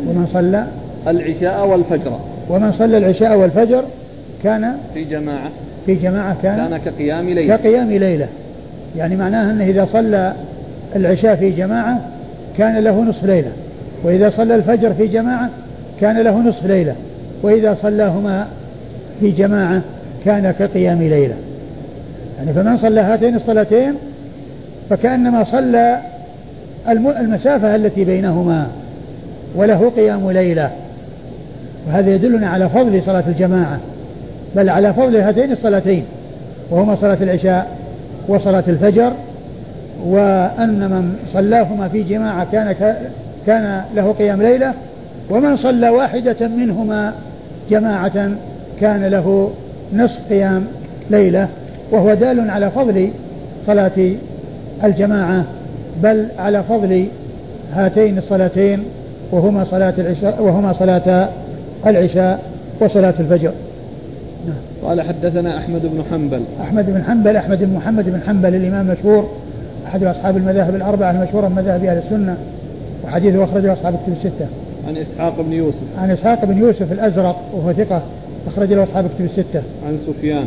ومن 0.06 0.26
صلى 0.32 0.66
العشاء 1.06 1.66
والفجر. 1.66 2.18
ومن 2.50 2.72
صلى 2.72 2.98
العشاء 2.98 3.36
والفجر 3.38 3.84
كان 4.44 4.72
في 4.94 5.04
جماعة. 5.04 5.50
في 5.86 5.94
جماعة 5.94 6.36
كان 6.42 6.56
كان 6.56 6.76
كقيام 6.78 7.28
ليلة. 7.28 7.56
كقيام 7.56 7.90
ليلة. 7.90 8.28
يعني 8.96 9.16
معناه 9.16 9.50
أنه 9.50 9.64
إذا 9.64 9.84
صلى 9.84 10.32
العشاء 10.96 11.36
في 11.36 11.50
جماعة 11.50 12.00
كان 12.58 12.78
له 12.78 13.02
نصف 13.02 13.24
ليلة. 13.24 13.52
وإذا 14.04 14.30
صلى 14.30 14.54
الفجر 14.54 14.94
في 14.94 15.06
جماعة 15.06 15.50
كان 16.00 16.18
له 16.18 16.38
نصف 16.40 16.66
ليلة. 16.66 16.94
وإذا 17.42 17.74
صلاهما 17.74 18.46
في 19.20 19.30
جماعة 19.30 19.82
كان 20.24 20.50
كقيام 20.50 21.02
ليلة. 21.02 21.34
يعني 22.38 22.52
فمن 22.52 22.78
صلى 22.78 23.00
هاتين 23.00 23.34
الصلاتين 23.34 23.94
فكأنما 24.90 25.44
صلى 25.44 25.98
المسافة 26.92 27.74
التي 27.74 28.04
بينهما 28.04 28.66
وله 29.54 29.92
قيام 29.96 30.30
ليلة. 30.30 30.70
وهذا 31.88 32.14
يدلنا 32.14 32.48
على 32.48 32.68
فضل 32.68 33.02
صلاة 33.06 33.24
الجماعة 33.28 33.78
بل 34.56 34.68
على 34.70 34.94
فضل 34.94 35.16
هاتين 35.16 35.52
الصلاتين 35.52 36.04
وهما 36.70 36.96
صلاة 36.96 37.18
العشاء 37.20 37.76
وصلاة 38.28 38.64
الفجر 38.68 39.12
وأن 40.04 40.90
من 40.90 41.16
صلاهما 41.32 41.88
في 41.88 42.02
جماعة 42.02 42.52
كان 42.52 42.74
كان 43.46 43.82
له 43.94 44.12
قيام 44.12 44.42
ليلة 44.42 44.74
ومن 45.30 45.56
صلى 45.56 45.88
واحدة 45.88 46.48
منهما 46.48 47.12
جماعة 47.70 48.30
كان 48.80 49.04
له 49.04 49.50
نصف 49.94 50.18
قيام 50.30 50.64
ليلة. 51.10 51.48
وهو 51.90 52.14
دال 52.14 52.50
على 52.50 52.70
فضل 52.70 53.10
صلاة 53.66 54.12
الجماعة. 54.84 55.44
بل 56.02 56.26
على 56.38 56.62
فضل 56.62 57.06
هاتين 57.72 58.18
الصلاتين 58.18 58.84
وهما 59.32 59.64
صلاة 59.64 59.94
العشاء 59.98 60.42
وهما 60.42 60.72
صلاة 60.72 61.28
العشاء 61.86 62.40
وصلاة 62.80 63.14
الفجر. 63.20 63.52
نعم. 64.46 64.88
قال 64.88 65.02
حدثنا 65.02 65.58
أحمد 65.58 65.82
بن 65.82 66.04
حنبل. 66.10 66.40
أحمد 66.60 66.86
بن 66.86 67.02
حنبل 67.02 67.36
أحمد 67.36 67.58
بن 67.58 67.74
محمد 67.74 68.04
بن 68.04 68.20
حنبل 68.20 68.54
الإمام 68.54 68.90
المشهور 68.90 69.30
أحد 69.86 70.04
أصحاب 70.04 70.36
المذاهب 70.36 70.74
الأربعة 70.74 71.10
المشهورة 71.10 71.48
من 71.48 71.54
مذاهب 71.54 71.84
أهل 71.84 71.98
السنة 71.98 72.36
وحديثه 73.04 73.44
أخرجه 73.44 73.72
أصحاب 73.72 73.94
الكتب 73.94 74.12
الستة. 74.12 74.46
عن 74.88 74.96
إسحاق 74.96 75.40
بن 75.40 75.52
يوسف. 75.52 75.84
عن 75.98 76.10
إسحاق 76.10 76.44
بن 76.44 76.58
يوسف 76.58 76.92
الأزرق 76.92 77.36
وهو 77.54 77.72
ثقة 77.72 78.02
أخرج 78.46 78.72
له 78.72 78.84
أصحاب 78.84 79.04
الكتب 79.04 79.24
الستة. 79.24 79.62
عن 79.86 79.96
سفيان. 79.96 80.44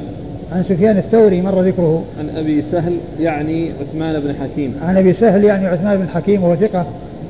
عن 0.51 0.63
سفيان 0.63 0.97
الثوري 0.97 1.41
مر 1.41 1.61
ذكره. 1.61 2.03
عن 2.19 2.29
أبي 2.29 2.61
سهل 2.61 2.93
يعني 3.19 3.71
عثمان 3.81 4.19
بن 4.19 4.33
حكيم. 4.35 4.73
عن 4.81 4.97
أبي 4.97 5.13
سهل 5.13 5.43
يعني 5.43 5.67
عثمان 5.67 5.97
بن 5.97 6.09
حكيم 6.09 6.43
وهو 6.43 6.55
ثقة 6.55 6.85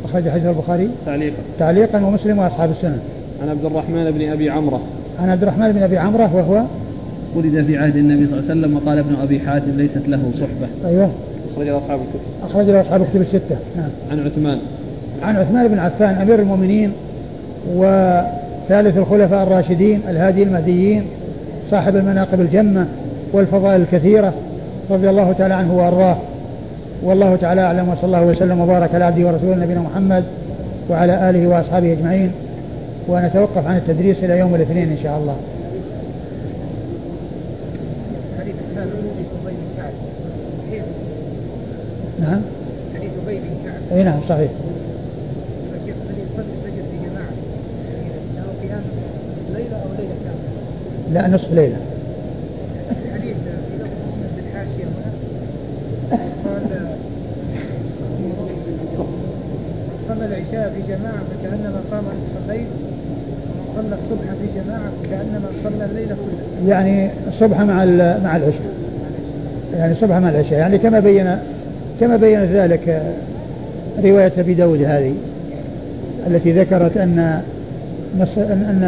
أخرج 0.06 0.30
حديث 0.30 0.46
البخاري. 0.46 0.90
تعليقا. 1.06 1.38
تعليقا 1.60 2.06
ومسلم 2.06 2.40
وأصحاب 2.40 2.72
السنة. 2.72 3.00
عن 3.44 3.50
عبد 3.50 3.66
الرحمن 3.66 4.12
بن 4.12 4.30
أبي 4.30 4.50
عمرة. 4.50 4.82
عن 5.20 5.30
عبد 5.30 5.42
الرحمن 5.42 5.72
بن 5.72 5.84
أبي 5.84 5.98
عمرة 5.98 6.36
وهو 6.36 6.64
ولد 7.36 7.66
في 7.66 7.78
عهد 7.78 7.96
النبي 7.96 8.28
صلى 8.28 8.40
الله 8.40 8.52
عليه 8.52 8.60
وسلم 8.62 8.76
وقال 8.76 9.00
ابن 9.00 9.16
أبي 9.16 9.40
حاتم 9.40 9.72
ليست 9.78 10.08
له 10.08 10.32
صحبة. 10.34 10.90
أيوه. 10.90 11.12
أخرج 11.54 11.68
له 11.68 11.78
أصحاب 11.78 12.00
الكتب. 12.00 12.50
أخرج 12.52 12.66
له 12.66 12.82
أصحاب 12.82 13.02
الكتب 13.02 13.22
الستة. 13.22 13.58
نعم. 13.78 13.90
عن 14.12 14.26
عثمان. 14.26 14.60
عن 15.24 15.36
عثمان 15.36 15.68
بن 15.68 15.80
عفان 15.80 16.16
أمير 16.16 16.40
المؤمنين 16.40 16.92
وثالث 17.76 18.98
الخلفاء 18.98 19.44
الراشدين 19.44 20.02
الهادي 20.10 20.44
المهديين 20.44 21.04
صاحب 21.72 21.96
المناقب 21.96 22.42
الجمة 22.42 22.88
والفضائل 23.34 23.82
الكثيرة 23.82 24.34
رضي 24.90 25.10
الله 25.10 25.34
تعالى 25.34 25.54
عنه 25.54 25.78
وأرضاه. 25.78 26.18
والله 27.04 27.36
تعالى 27.36 27.62
أعلم 27.62 27.90
وصلى 27.90 28.06
الله 28.06 28.26
وسلم 28.26 28.60
وبارك 28.60 28.96
على 28.96 29.06
عبده 29.06 29.28
ورسوله 29.28 29.56
نبينا 29.56 29.82
محمد 29.82 30.24
وعلى 30.90 31.30
آله 31.30 31.48
وأصحابه 31.48 31.94
أجمعين. 31.94 32.32
ونتوقف 33.08 33.68
عن 33.68 33.78
التدريس 33.78 34.24
إلى 34.24 34.40
يوم 34.40 34.56
الاثنين 34.56 34.92
إن 34.92 34.98
شاء 35.04 35.18
الله. 35.18 35.36
نعم. 42.20 42.42
حديث 42.96 43.10
أبي 43.26 43.36
بن 43.36 43.42
كعب 43.66 43.98
أي 43.98 44.04
نعم 44.04 44.20
صحيح. 44.30 44.52
الشيخ 45.82 45.96
الذي 46.10 46.22
يصلي 46.34 46.54
الفجر 46.58 46.84
في 46.92 46.98
جماعة 47.08 47.34
له 48.36 48.46
قيام 48.62 48.84
ليلة 49.56 49.76
أو 49.76 49.90
ليلة 49.98 50.16
كاملة؟ 50.24 51.14
لا 51.14 51.36
نصف 51.36 51.52
ليلة 51.54 51.78
الحديث 53.06 53.36
في 53.36 53.76
لفظ 53.76 54.00
مسلم 54.08 54.32
بالحاشية 54.36 54.84
هنا 54.84 55.04
قال 55.04 55.98
صلى 60.08 60.26
العشاء 60.26 60.74
في 60.76 60.94
جماعة 60.94 61.22
فكأنما 61.32 61.82
قام 61.92 62.04
نصف 62.04 62.50
الليل 62.50 62.66
صلى 63.76 63.96
الصبح 63.96 64.34
في 64.42 64.60
جماعة 64.60 64.92
فكأنما 65.04 65.48
صلى 65.64 65.86
الليل 65.86 66.08
كله. 66.08 66.70
يعني 66.70 67.10
الصبح 67.28 67.60
مع 67.60 67.86
مع 68.24 68.36
العشاء. 68.36 68.62
يعني 69.74 69.92
الصبح 69.92 70.16
مع 70.18 70.30
العشاء. 70.30 70.60
يعني 70.60 70.78
كما 70.78 71.00
بين 71.00 71.38
كما 72.00 72.18
بينت 72.18 72.52
ذلك 72.52 73.14
رواية 74.04 74.32
أبي 74.38 74.54
داود 74.54 74.84
هذه 74.84 75.14
التي 76.28 76.52
ذكرت 76.52 76.98
أن 76.98 77.42
أن 78.38 78.84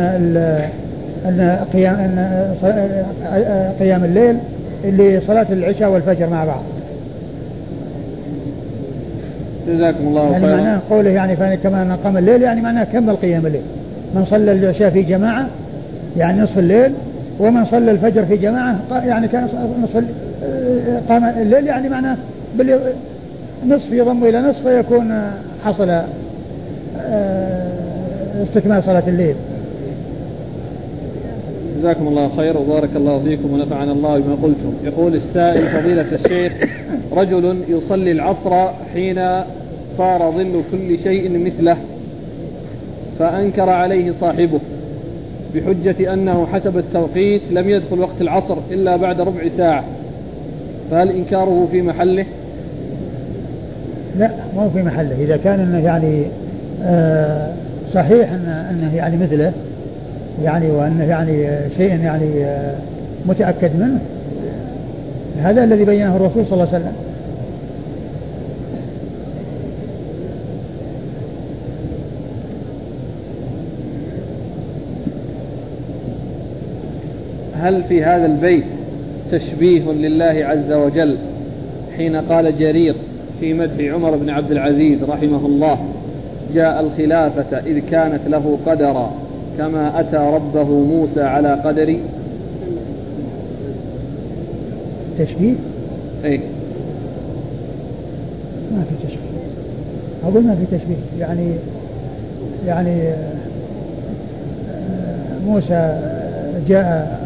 أن 1.26 1.66
قيام 1.74 1.96
أن 1.96 3.74
قيام 3.80 4.04
الليل 4.04 4.38
لصلاة 4.84 5.48
العشاء 5.52 5.92
والفجر 5.92 6.30
مع 6.30 6.46
بعض. 6.46 6.64
جزاكم 9.68 10.08
الله 10.08 10.32
يعني 10.32 10.46
خيرا. 10.46 10.56
معناه 10.58 10.80
قوله 10.90 11.10
يعني 11.10 11.58
كما 11.58 11.96
قام 12.04 12.18
الليل 12.18 12.42
يعني 12.42 12.62
معناه 12.62 12.84
كمل 12.84 13.16
قيام 13.16 13.46
الليل. 13.46 13.62
من 14.16 14.26
صلى 14.26 14.52
العشاء 14.52 14.90
في 14.90 15.04
جماعة 15.04 15.48
يعني 16.18 16.42
نصف 16.42 16.60
الليل 16.60 16.94
ومن 17.40 17.66
صلى 17.66 17.92
الفجر 17.92 18.26
في 18.26 18.38
جماعة 18.38 18.80
يعني 18.92 19.28
كان 19.28 19.48
نصف 19.84 20.04
قام 21.10 21.24
الليل 21.26 21.68
يعني 21.68 21.90
معناه 21.90 22.18
نصف 23.68 23.92
يضم 23.92 24.24
إلى 24.24 24.42
نصف 24.42 24.68
فيكون 24.68 25.32
حصل 25.66 25.90
آه، 25.90 27.72
استكمال 28.44 28.84
صلاة 28.84 29.04
الليل 29.08 29.36
جزاكم 31.84 32.08
الله 32.08 32.30
خير 32.30 32.58
وبارك 32.58 32.90
الله 32.96 33.24
فيكم 33.24 33.54
ونفعنا 33.54 33.92
الله 33.92 34.20
بما 34.20 34.36
قلتم. 34.44 34.74
يقول 34.84 35.16
السائل 35.16 35.68
فضيلة 35.68 36.16
الشيخ 36.16 36.54
رجل 37.12 37.58
يصلي 37.68 38.12
العصر 38.12 38.68
حين 38.94 39.44
صار 39.92 40.32
ظل 40.32 40.62
كل 40.72 41.00
شيء 41.00 41.40
مثله 41.40 41.78
فأنكر 43.20 43.70
عليه 43.70 44.12
صاحبه 44.12 44.60
بحجة 45.56 46.14
أنه 46.14 46.46
حسب 46.46 46.78
التوقيت 46.78 47.42
لم 47.52 47.70
يدخل 47.70 48.00
وقت 48.00 48.22
العصر 48.22 48.58
إلا 48.72 48.96
بعد 48.96 49.22
ربع 49.22 49.48
ساعة. 49.48 49.84
فهل 50.92 51.10
إنكاره 51.10 51.68
في 51.72 51.82
محله؟ 51.82 52.26
لا 54.20 54.32
مو 54.56 54.70
في 54.70 54.84
محله. 54.84 55.16
إذا 55.22 55.38
كان 55.38 55.60
أنه 55.60 55.86
يعني 55.86 56.24
آه 56.84 57.54
صحيح 57.94 58.32
أنه 58.72 58.96
يعني 58.96 59.18
مثله 59.18 59.54
يعني 60.44 60.72
وأنه 60.72 61.04
يعني 61.04 61.48
شيء 61.78 62.00
يعني 62.00 62.46
متأكد 63.26 63.76
منه. 63.80 64.00
هذا 65.42 65.64
الذي 65.64 65.86
بينه 65.86 66.16
الرسول 66.16 66.46
صلى 66.46 66.54
الله 66.54 66.74
عليه 66.74 66.78
وسلم. 66.78 66.94
هل 77.56 77.84
في 77.84 78.04
هذا 78.04 78.26
البيت 78.26 78.66
تشبيه 79.32 79.92
لله 79.92 80.46
عز 80.46 80.72
وجل؟ 80.72 81.18
حين 81.98 82.16
قال 82.16 82.58
جرير 82.60 82.96
في 83.40 83.54
مدح 83.54 83.94
عمر 83.94 84.16
بن 84.16 84.30
عبد 84.30 84.52
العزيز 84.52 85.04
رحمه 85.04 85.46
الله 85.46 85.78
جاء 86.54 86.80
الخلافة 86.80 87.58
إذ 87.58 87.80
كانت 87.80 88.28
له 88.28 88.58
قدرا. 88.66 89.23
كما 89.58 90.00
أتى 90.00 90.18
ربه 90.18 90.64
موسى 90.64 91.22
على 91.22 91.54
قدر. 91.54 91.98
تشبيه؟ 95.20 95.54
أي 96.26 96.38
ما 98.72 98.84
في 98.84 99.08
تشبيه. 99.08 99.20
أقول 100.24 100.44
ما 100.44 100.56
في 100.56 100.78
تشبيه. 100.78 100.96
يعني 101.20 101.50
يعني 102.68 103.02
آه، 103.02 103.34
موسى 105.48 106.00
جاء 106.68 107.20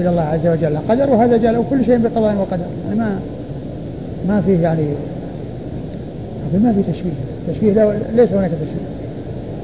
إلى 0.00 0.08
الله 0.08 0.22
عز 0.22 0.46
وجل 0.46 0.78
قدر 0.88 1.10
وهذا 1.10 1.36
جاء 1.36 1.52
له 1.52 1.64
كل 1.70 1.84
شيء 1.84 1.98
بقضاء 1.98 2.36
وقدر. 2.36 2.64
يعني 2.88 2.98
ما 2.98 3.18
ما 4.28 4.40
فيه 4.40 4.58
يعني 4.58 4.86
ما 6.62 6.72
في 6.72 6.92
تشبيه. 6.92 7.10
تشبيه 7.48 7.72
لا 7.72 7.92
ليس 8.16 8.32
هناك 8.32 8.50
تشبيه. 8.50 8.86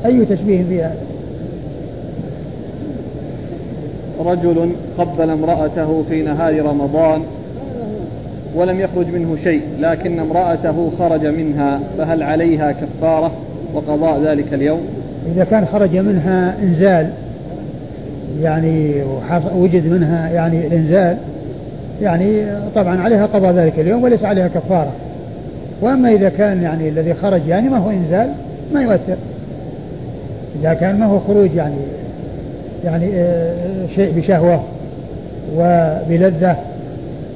أي 0.07 0.25
تشبيه 0.25 0.65
في 0.65 0.83
هذا 0.83 0.97
رجل 4.23 4.73
قبل 4.99 5.31
امرأته 5.31 6.03
في 6.09 6.23
نهار 6.23 6.63
رمضان 6.67 7.23
ولم 8.55 8.81
يخرج 8.81 9.07
منه 9.07 9.37
شيء 9.45 9.63
لكن 9.81 10.19
امرأته 10.19 10.91
خرج 10.99 11.27
منها 11.27 11.81
فهل 11.99 12.23
عليها 12.23 12.73
كفارة 12.73 13.33
وقضاء 13.75 14.21
ذلك 14.21 14.55
اليوم؟ 14.55 14.81
إذا 15.35 15.45
كان 15.45 15.67
خرج 15.67 15.97
منها 15.97 16.55
إنزال 16.63 17.11
يعني 18.43 18.95
وجد 19.57 19.87
منها 19.87 20.31
يعني 20.31 20.67
الإنزال 20.67 21.17
يعني 22.03 22.47
طبعا 22.75 23.01
عليها 23.01 23.27
قضاء 23.27 23.53
ذلك 23.53 23.79
اليوم 23.79 24.03
وليس 24.03 24.25
عليها 24.25 24.49
كفارة. 24.49 24.93
وأما 25.81 26.13
إذا 26.13 26.29
كان 26.29 26.63
يعني 26.63 26.89
الذي 26.89 27.15
خرج 27.15 27.41
يعني 27.49 27.69
ما 27.69 27.79
هو 27.79 27.91
إنزال 27.91 28.33
ما 28.75 28.83
يؤثر. 28.83 29.17
إذا 30.61 30.75
كان 30.75 30.99
ما 30.99 31.07
هو 31.07 31.19
خروج 31.19 31.55
يعني 31.55 31.75
يعني 32.85 33.11
آه، 33.15 33.87
شيء 33.95 34.13
بشهوة 34.17 34.65
وبلذة 35.57 36.57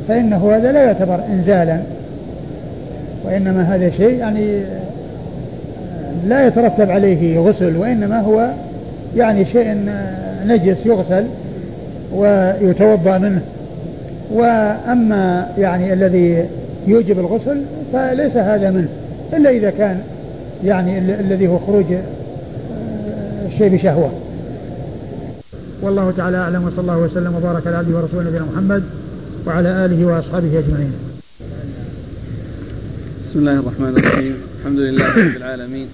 فإنه 0.08 0.56
هذا 0.56 0.72
لا 0.72 0.82
يعتبر 0.82 1.20
إنزالا 1.32 1.80
وإنما 3.24 3.74
هذا 3.74 3.90
شيء 3.90 4.18
يعني 4.18 4.58
آه، 4.58 6.26
لا 6.26 6.46
يترتب 6.46 6.90
عليه 6.90 7.38
غسل 7.38 7.76
وإنما 7.76 8.20
هو 8.20 8.50
يعني 9.16 9.44
شيء 9.44 9.84
آه، 9.88 10.44
نجس 10.44 10.86
يغسل 10.86 11.26
ويتوضأ 12.14 13.18
منه. 13.18 13.40
وأما 14.34 15.48
يعني 15.58 15.92
الذي 15.92 16.44
يوجب 16.86 17.18
الغسل 17.18 17.62
فليس 17.92 18.36
هذا 18.36 18.70
منه 18.70 18.88
إلا 19.32 19.50
إذا 19.50 19.70
كان 19.70 20.00
يعني 20.64 20.98
الذي 20.98 21.48
هو 21.48 21.58
خروج 21.58 21.84
الشيء 23.46 23.68
بشهوة. 23.68 24.10
والله 25.82 26.10
تعالى 26.10 26.36
أعلم 26.36 26.64
وصلى 26.64 26.80
الله 26.80 26.98
وسلم 26.98 27.34
وبارك 27.34 27.66
على 27.66 27.76
عبده 27.76 27.98
ورسوله 27.98 28.28
نبينا 28.28 28.44
محمد 28.44 28.82
وعلى 29.46 29.84
آله 29.84 30.06
وأصحابه 30.06 30.58
أجمعين. 30.58 30.92
بسم 33.24 33.38
الله 33.38 33.60
الرحمن 33.60 33.96
الرحيم. 33.98 34.34
الحمد 34.60 34.78
لله 34.78 35.06
رب 35.06 35.36
العالمين 35.36 35.88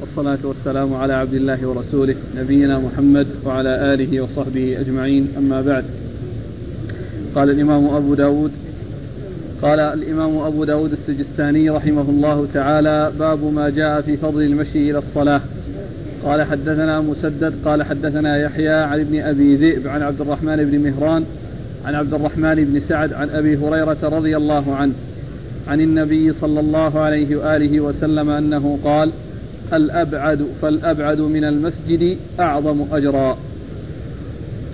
والصلاة 0.00 0.38
والسلام 0.44 0.94
على 0.94 1.12
عبد 1.12 1.34
الله 1.34 1.66
ورسوله 1.66 2.14
نبينا 2.36 2.78
محمد 2.78 3.26
وعلى 3.44 3.94
آله 3.94 4.20
وصحبه 4.20 4.80
أجمعين. 4.80 5.28
أما 5.38 5.62
بعد 5.62 5.84
قال 7.34 7.50
الإمام 7.50 7.86
أبو 7.86 8.14
داود 8.14 8.52
قال 9.62 9.80
الإمام 9.80 10.36
أبو 10.38 10.64
داود 10.64 10.92
السجستاني 10.92 11.70
رحمه 11.70 12.10
الله 12.10 12.46
تعالى 12.54 13.12
باب 13.18 13.44
ما 13.44 13.70
جاء 13.70 14.00
في 14.00 14.16
فضل 14.16 14.42
المشي 14.42 14.90
إلى 14.90 14.98
الصلاة. 14.98 15.40
قال 16.24 16.42
حدثنا 16.42 17.00
مسدد 17.00 17.52
قال 17.64 17.82
حدثنا 17.82 18.36
يحيى 18.36 18.74
عن 18.74 19.00
ابن 19.00 19.20
أبي 19.20 19.56
ذئب 19.56 19.88
عن 19.88 20.02
عبد 20.02 20.20
الرحمن 20.20 20.56
بن 20.56 20.78
مهران 20.78 21.24
عن 21.84 21.94
عبد 21.94 22.14
الرحمن 22.14 22.54
بن 22.54 22.80
سعد 22.88 23.12
عن 23.12 23.30
أبي 23.30 23.56
هريرة 23.56 23.96
رضي 24.02 24.36
الله 24.36 24.74
عنه 24.74 24.92
عن 25.68 25.80
النبي 25.80 26.32
صلى 26.32 26.60
الله 26.60 27.00
عليه 27.00 27.36
وآله 27.36 27.80
وسلم 27.80 28.30
أنه 28.30 28.78
قال 28.84 29.12
الأبعد 29.72 30.46
فالأبعد 30.62 31.20
من 31.20 31.44
المسجد 31.44 32.16
أعظم 32.40 32.84
أجرا. 32.92 33.36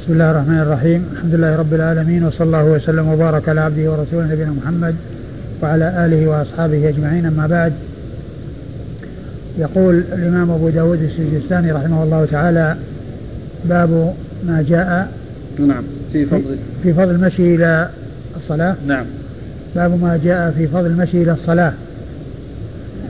بسم 0.00 0.12
الله 0.12 0.30
الرحمن 0.30 0.58
الرحيم. 0.58 1.08
الحمد 1.12 1.34
لله 1.34 1.56
رب 1.56 1.74
العالمين 1.74 2.24
وصلى 2.24 2.46
الله 2.46 2.64
وسلم 2.64 3.08
وبارك 3.08 3.48
على 3.48 3.60
عبده 3.60 3.90
ورسوله 3.90 4.32
نبينا 4.32 4.50
محمد 4.50 4.94
وعلى 5.62 6.06
آله 6.06 6.28
وأصحابه 6.28 6.88
أجمعين. 6.88 7.26
أما 7.26 7.46
بعد 7.46 7.72
يقول 9.58 10.04
الإمام 10.12 10.50
أبو 10.50 10.68
داود 10.68 11.02
السجستاني 11.02 11.72
رحمه 11.72 12.02
الله 12.02 12.24
تعالى 12.24 12.76
باب 13.64 14.14
ما 14.46 14.64
جاء 14.68 15.08
نعم 15.58 15.84
في 16.12 16.26
فضل 16.26 16.56
في 16.82 16.94
فضل 16.94 17.10
المشي 17.10 17.54
إلى 17.54 17.88
الصلاة. 18.36 18.76
نعم. 18.86 19.06
باب 19.76 20.02
ما 20.02 20.20
جاء 20.24 20.50
في 20.50 20.66
فضل 20.66 20.86
المشي 20.86 21.22
إلى 21.22 21.32
الصلاة. 21.32 21.72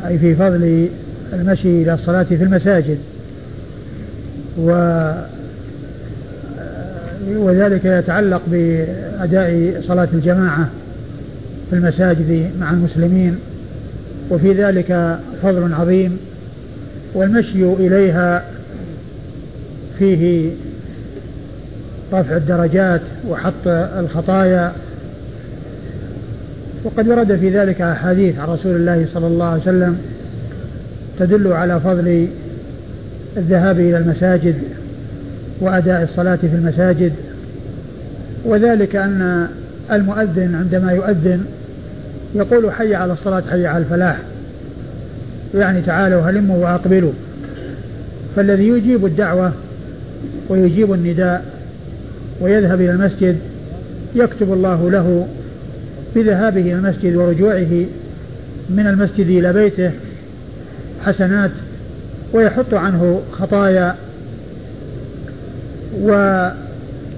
أي 0.07 0.19
في 0.19 0.35
فضل 0.35 0.89
المشي 1.33 1.83
إلى 1.83 1.95
الصلاة 1.95 2.23
في 2.23 2.45
المساجد. 2.45 2.99
و 4.59 4.70
وذلك 7.29 7.85
يتعلق 7.85 8.43
بأداء 8.47 9.83
صلاة 9.89 10.09
الجماعة 10.15 10.69
في 11.70 11.77
المساجد 11.77 12.51
مع 12.61 12.70
المسلمين. 12.70 13.39
وفي 14.31 14.53
ذلك 14.53 15.19
فضل 15.43 15.73
عظيم 15.73 16.19
والمشي 17.15 17.65
إليها 17.65 18.45
فيه 19.99 20.51
رفع 22.13 22.37
الدرجات 22.37 23.01
وحط 23.29 23.67
الخطايا. 23.67 24.73
وقد 26.85 27.09
ورد 27.09 27.37
في 27.37 27.51
ذلك 27.51 27.81
أحاديث 27.81 28.39
عن 28.39 28.49
رسول 28.49 28.77
الله 28.77 29.07
صلى 29.15 29.27
الله 29.27 29.45
عليه 29.45 29.63
وسلم 29.63 29.99
تدل 31.19 31.53
على 31.53 31.81
فضل 31.81 32.29
الذهاب 33.37 33.81
إلى 33.81 33.99
المساجد 33.99 34.55
وأداء 35.61 36.03
الصلاة 36.03 36.37
في 36.37 36.55
المساجد. 36.55 37.13
وذلك 38.45 38.97
أن 38.97 39.49
المؤذن 39.93 40.55
عندما 40.55 40.93
يؤذن 40.93 41.45
يقول 42.35 42.73
حي 42.73 42.95
على 42.95 43.13
الصلاة 43.13 43.43
حي 43.51 43.67
على 43.67 43.79
الفلاح. 43.79 44.17
يعني 45.55 45.83
تعالوا 45.83 46.20
هلموا 46.23 46.65
وأقبلوا. 46.65 47.12
فالذي 48.37 48.69
يجيب 48.69 49.07
الدعوة 49.07 49.53
ويجيب 50.49 50.93
النداء 50.93 51.45
ويذهب 52.41 52.81
إلى 52.81 52.91
المسجد 52.91 53.37
يكتب 54.15 54.53
الله 54.53 54.91
له 54.91 55.29
بذهابه 56.15 56.61
إلى 56.61 56.75
المسجد 56.75 57.16
ورجوعه 57.16 57.85
من 58.70 58.87
المسجد 58.87 59.27
إلى 59.27 59.53
بيته 59.53 59.91
حسنات 61.05 61.51
ويحط 62.33 62.75
عنه 62.75 63.23
خطايا. 63.33 63.95
و 66.03 66.11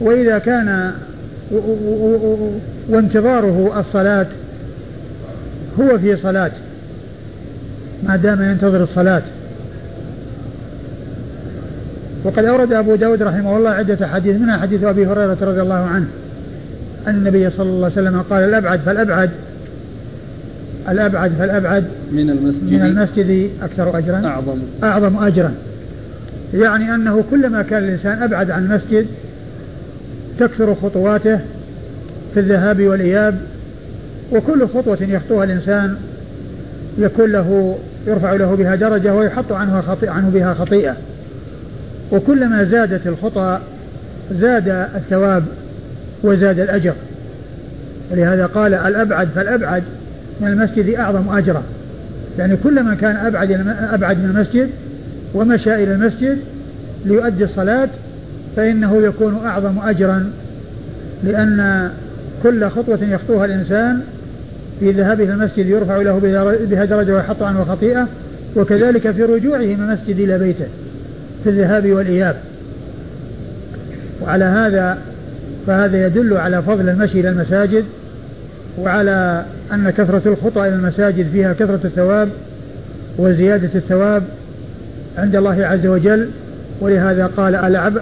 وإذا 0.01 0.39
كان 0.39 0.93
وانتظاره 2.89 3.81
الصلاة 3.81 4.27
هو 5.81 5.99
في 5.99 6.17
صلاة. 6.17 6.51
ما 8.09 8.17
دام 8.17 8.43
ينتظر 8.43 8.83
الصلاة. 8.83 9.23
وقد 12.25 12.45
أورد 12.45 12.73
أبو 12.73 12.95
داود 12.95 13.23
رحمه 13.23 13.57
الله 13.57 13.71
عدة 13.71 14.07
حديث 14.07 14.41
منها 14.41 14.59
حديث 14.59 14.85
أبي 14.85 15.07
هريرة 15.07 15.37
رضي 15.43 15.61
الله 15.61 15.75
عنه 15.75 16.07
أن 17.07 17.15
النبي 17.15 17.51
صلى 17.51 17.71
الله 17.71 17.91
عليه 17.97 18.09
وسلم 18.09 18.23
قال 18.31 18.45
الأبعد 18.45 18.81
فالأبعد. 18.81 19.31
الأبعد 20.89 21.33
فالأبعد. 21.39 21.85
من 22.13 22.31
المسجد. 22.31 22.73
من 22.73 22.83
المسجد 22.83 23.51
أكثر 23.63 23.99
أجرا. 23.99 24.27
أعظم. 24.27 24.59
أعظم 24.83 25.25
أجرا. 25.25 25.53
يعني 26.55 26.95
أنه 26.95 27.25
كلما 27.31 27.63
كان 27.63 27.85
الإنسان 27.85 28.23
أبعد 28.23 28.51
عن 28.51 28.65
المسجد 28.65 29.07
تكثر 30.39 30.75
خطواته 30.75 31.39
في 32.35 32.41
الذهاب 32.41 32.83
والإياب 32.83 33.39
وكل 34.33 34.69
خطوة 34.69 34.99
يخطوها 35.01 35.45
الإنسان 35.45 35.97
يكون 36.99 37.33
له 37.33 37.79
يرفع 38.07 38.33
له 38.33 38.55
بها 38.55 38.75
درجة 38.75 39.15
ويحط 39.15 39.53
عنها 39.53 39.81
خطيئة 39.81 40.11
عنه 40.11 40.31
بها 40.35 40.55
خطيئة. 40.55 40.97
وكلما 42.13 42.65
زادت 42.65 43.07
الخطى 43.07 43.59
زاد 44.41 44.69
الثواب 44.69 45.45
وزاد 46.23 46.59
الأجر. 46.59 46.95
ولهذا 48.11 48.47
قال 48.47 48.75
الأبعد 48.75 49.29
فالأبعد 49.35 49.83
من 50.41 50.49
المسجد 50.49 50.95
أعظم 50.95 51.37
أجرا 51.37 51.63
يعني 52.39 52.57
كلما 52.57 52.95
كان 52.95 53.17
أبعد 53.17 53.51
أبعد 53.93 54.19
من 54.19 54.25
المسجد 54.25 54.71
ومشى 55.35 55.75
إلى 55.75 55.95
المسجد 55.95 56.39
ليؤدي 57.05 57.45
الصلاة 57.45 57.89
فإنه 58.57 59.03
يكون 59.03 59.41
أعظم 59.47 59.79
أجرا. 59.79 60.31
لأن 61.25 61.91
كل 62.43 62.69
خطوة 62.69 62.99
يخطوها 63.03 63.45
الإنسان 63.45 64.01
في 64.81 64.91
ذهابه 64.91 65.25
إلى 65.25 65.33
المسجد 65.33 65.67
يرفع 65.67 65.97
له 65.97 66.19
بها 66.71 66.85
درجة 66.85 67.15
ويحط 67.15 67.43
عنه 67.43 67.65
خطيئة 67.65 68.09
وكذلك 68.57 69.11
في 69.11 69.23
رجوعه 69.23 69.59
من 69.59 69.81
المسجد 69.81 70.21
إلى 70.21 70.39
بيته 70.39 70.67
في 71.45 71.51
الذهاب 71.51 71.91
والإياب. 71.91 72.37
وعلى 74.23 74.45
هذا 74.45 74.99
فهذا 75.67 76.07
يدل 76.07 76.37
على 76.37 76.63
فضل 76.63 76.89
المشي 76.89 77.21
إلى 77.21 77.29
المساجد 77.29 77.85
وعلى 78.79 79.45
أن 79.73 79.91
كثرة 79.91 80.23
الخطى 80.27 80.61
إلى 80.69 80.75
المساجد 80.75 81.27
فيها 81.33 81.53
كثرة 81.53 81.81
الثواب 81.85 82.29
وزيادة 83.19 83.71
الثواب 83.75 84.23
عند 85.19 85.37
الله 85.37 85.67
عز 85.67 85.87
وجل. 85.87 86.29
ولهذا 86.81 87.27
قال 87.27 87.55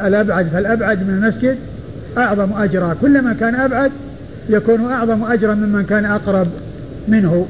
الأبعد 0.07 0.47
فالأبعد 0.47 0.99
من 0.99 1.15
المسجد 1.15 1.57
أعظم 2.19 2.63
أجرا. 2.63 2.97
كلما 3.01 3.37
كان 3.41 3.55
أبعد 3.55 3.91
يكون 4.51 4.91
أعظم 4.91 5.25
أجرا 5.25 5.55
ممن 5.55 5.85
كان 5.85 6.05
أقرب 6.05 6.47
منه 7.09 7.47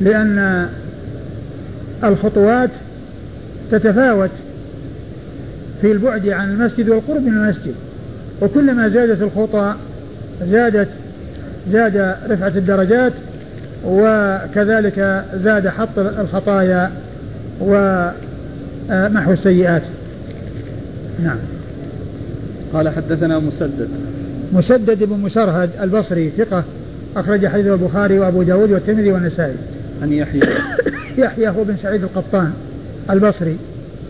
لأن 0.00 0.68
الخطوات 2.04 2.70
تتفاوت 3.70 4.30
في 5.80 5.92
البعد 5.92 6.28
عن 6.28 6.50
المسجد 6.50 6.88
والقرب 6.88 7.22
من 7.22 7.32
المسجد. 7.32 7.74
وكلما 8.42 8.88
زادت 8.88 9.22
الخطى 9.22 9.74
زادت 10.50 10.88
زاد 11.72 12.14
رفعة 12.30 12.52
الدرجات 12.56 13.12
وكذلك 13.84 15.24
زاد 15.44 15.68
حط 15.68 15.98
الخطايا 15.98 16.90
ومحو 17.60 19.32
السيئات. 19.32 19.82
نعم. 21.22 21.38
قال 22.72 22.88
حدثنا 22.88 23.38
مسدد. 23.38 23.88
مسدد 24.52 25.04
بن 25.04 25.18
مسرهد 25.18 25.70
البصري 25.82 26.30
ثقة. 26.38 26.64
أخرج 27.16 27.46
حديث 27.46 27.66
البخاري 27.66 28.18
وأبو 28.18 28.42
داود 28.42 28.72
والترمذي 28.72 29.12
والنسائي. 29.12 29.54
عن 30.02 30.12
يحيى. 30.12 30.42
يحيى 31.24 31.48
هو 31.48 31.64
بن 31.64 31.76
سعيد 31.82 32.02
القطان 32.02 32.52
البصري 33.10 33.56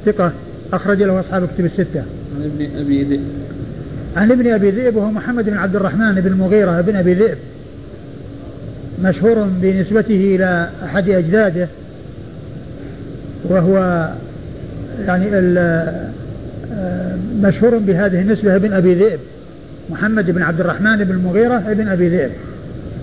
ثقة 0.06 0.32
أخرج 0.72 1.02
له 1.02 1.20
أصحاب 1.20 1.48
كتب 1.54 1.64
الستة. 1.64 2.02
عن 2.36 2.44
ابن 2.44 2.78
أبي 2.78 3.02
ذئب. 3.04 3.20
عن 4.16 4.32
ابن 4.32 4.52
أبي 4.52 4.70
ذئب 4.70 4.96
وهو 4.96 5.10
محمد 5.10 5.44
بن 5.44 5.56
عبد 5.56 5.76
الرحمن 5.76 6.14
بن 6.14 6.26
المغيرة 6.26 6.80
بن 6.80 6.96
أبي 6.96 7.14
ذئب. 7.14 7.38
مشهور 9.04 9.48
بنسبته 9.62 10.34
إلى 10.36 10.68
أحد 10.84 11.08
أجداده 11.08 11.68
وهو 13.44 14.08
يعني 15.06 15.30
مشهور 17.42 17.78
بهذه 17.78 18.20
النسبة 18.20 18.56
ابن 18.56 18.72
أبي 18.72 18.94
ذئب 18.94 19.18
محمد 19.90 20.30
بن 20.30 20.42
عبد 20.42 20.60
الرحمن 20.60 21.04
بن 21.04 21.10
المغيرة 21.10 21.54
ابن 21.54 21.88
أبي 21.88 22.08
ذئب. 22.08 22.30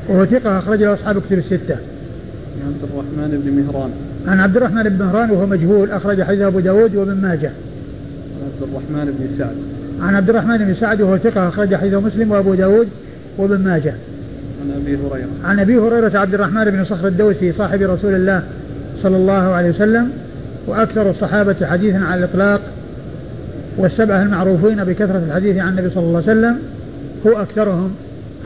وهو 0.10 0.26
ثقة 0.26 0.60
أخرج 0.60 0.84
له 0.84 0.94
أصحاب 0.94 1.22
كتب 1.22 1.38
الستة. 1.38 1.76
عن 1.76 2.74
عبد 2.74 2.84
الرحمن 2.84 3.42
بن 3.46 3.52
مهران. 3.52 3.90
عن 4.28 4.40
عبد 4.40 4.58
الرحمن 4.58 4.84
بن 4.84 5.06
مهران 5.06 5.32
وهو 5.32 5.46
مجهول 5.46 5.92
أخرج 5.92 6.24
حديث 6.24 6.42
أبو 6.42 6.60
داود 6.60 6.96
وابن 6.96 7.16
ماجه. 7.22 7.52
عن 8.42 8.52
عبد 8.54 8.70
الرحمن 8.70 9.16
بن 9.20 9.38
سعد. 9.38 9.56
عن 10.02 10.16
عبد 10.16 10.30
الرحمن 10.30 10.58
بن 10.58 10.76
سعد 10.76 11.02
وهو 11.02 11.18
ثقة 11.18 11.48
أخرج 11.48 11.76
حديث 11.76 11.94
مسلم 11.94 12.32
وأبو 12.32 12.54
داود 12.54 12.88
وابن 13.38 13.58
ماجه. 13.58 13.94
عن 14.62 14.82
أبي 14.82 14.98
هريرة. 14.98 15.28
عن 15.44 15.60
أبي 15.60 15.78
هريرة 15.78 16.20
عبد 16.20 16.34
الرحمن 16.34 16.66
بن 16.66 16.86
صخر 16.86 17.08
الدوسي 17.08 17.52
صاحب 17.52 17.82
رسول 17.82 18.16
الله 18.16 18.44
صلى 19.04 19.18
الله 19.18 19.34
عليه 19.34 19.70
وسلم 19.70 20.10
وأكثر 20.68 21.10
الصحابة 21.10 21.56
حديثا 21.66 21.98
على 21.98 22.20
الإطلاق 22.20 22.62
والسبعة 23.78 24.24
المعروفين 24.24 24.84
بكثرة 24.84 25.24
الحديث 25.28 25.58
عن 25.58 25.70
النبي 25.70 25.90
صلى 25.90 26.04
الله 26.04 26.24
عليه 26.28 26.40
وسلم 26.40 26.58
هو 27.28 27.42
أكثرهم 27.42 27.92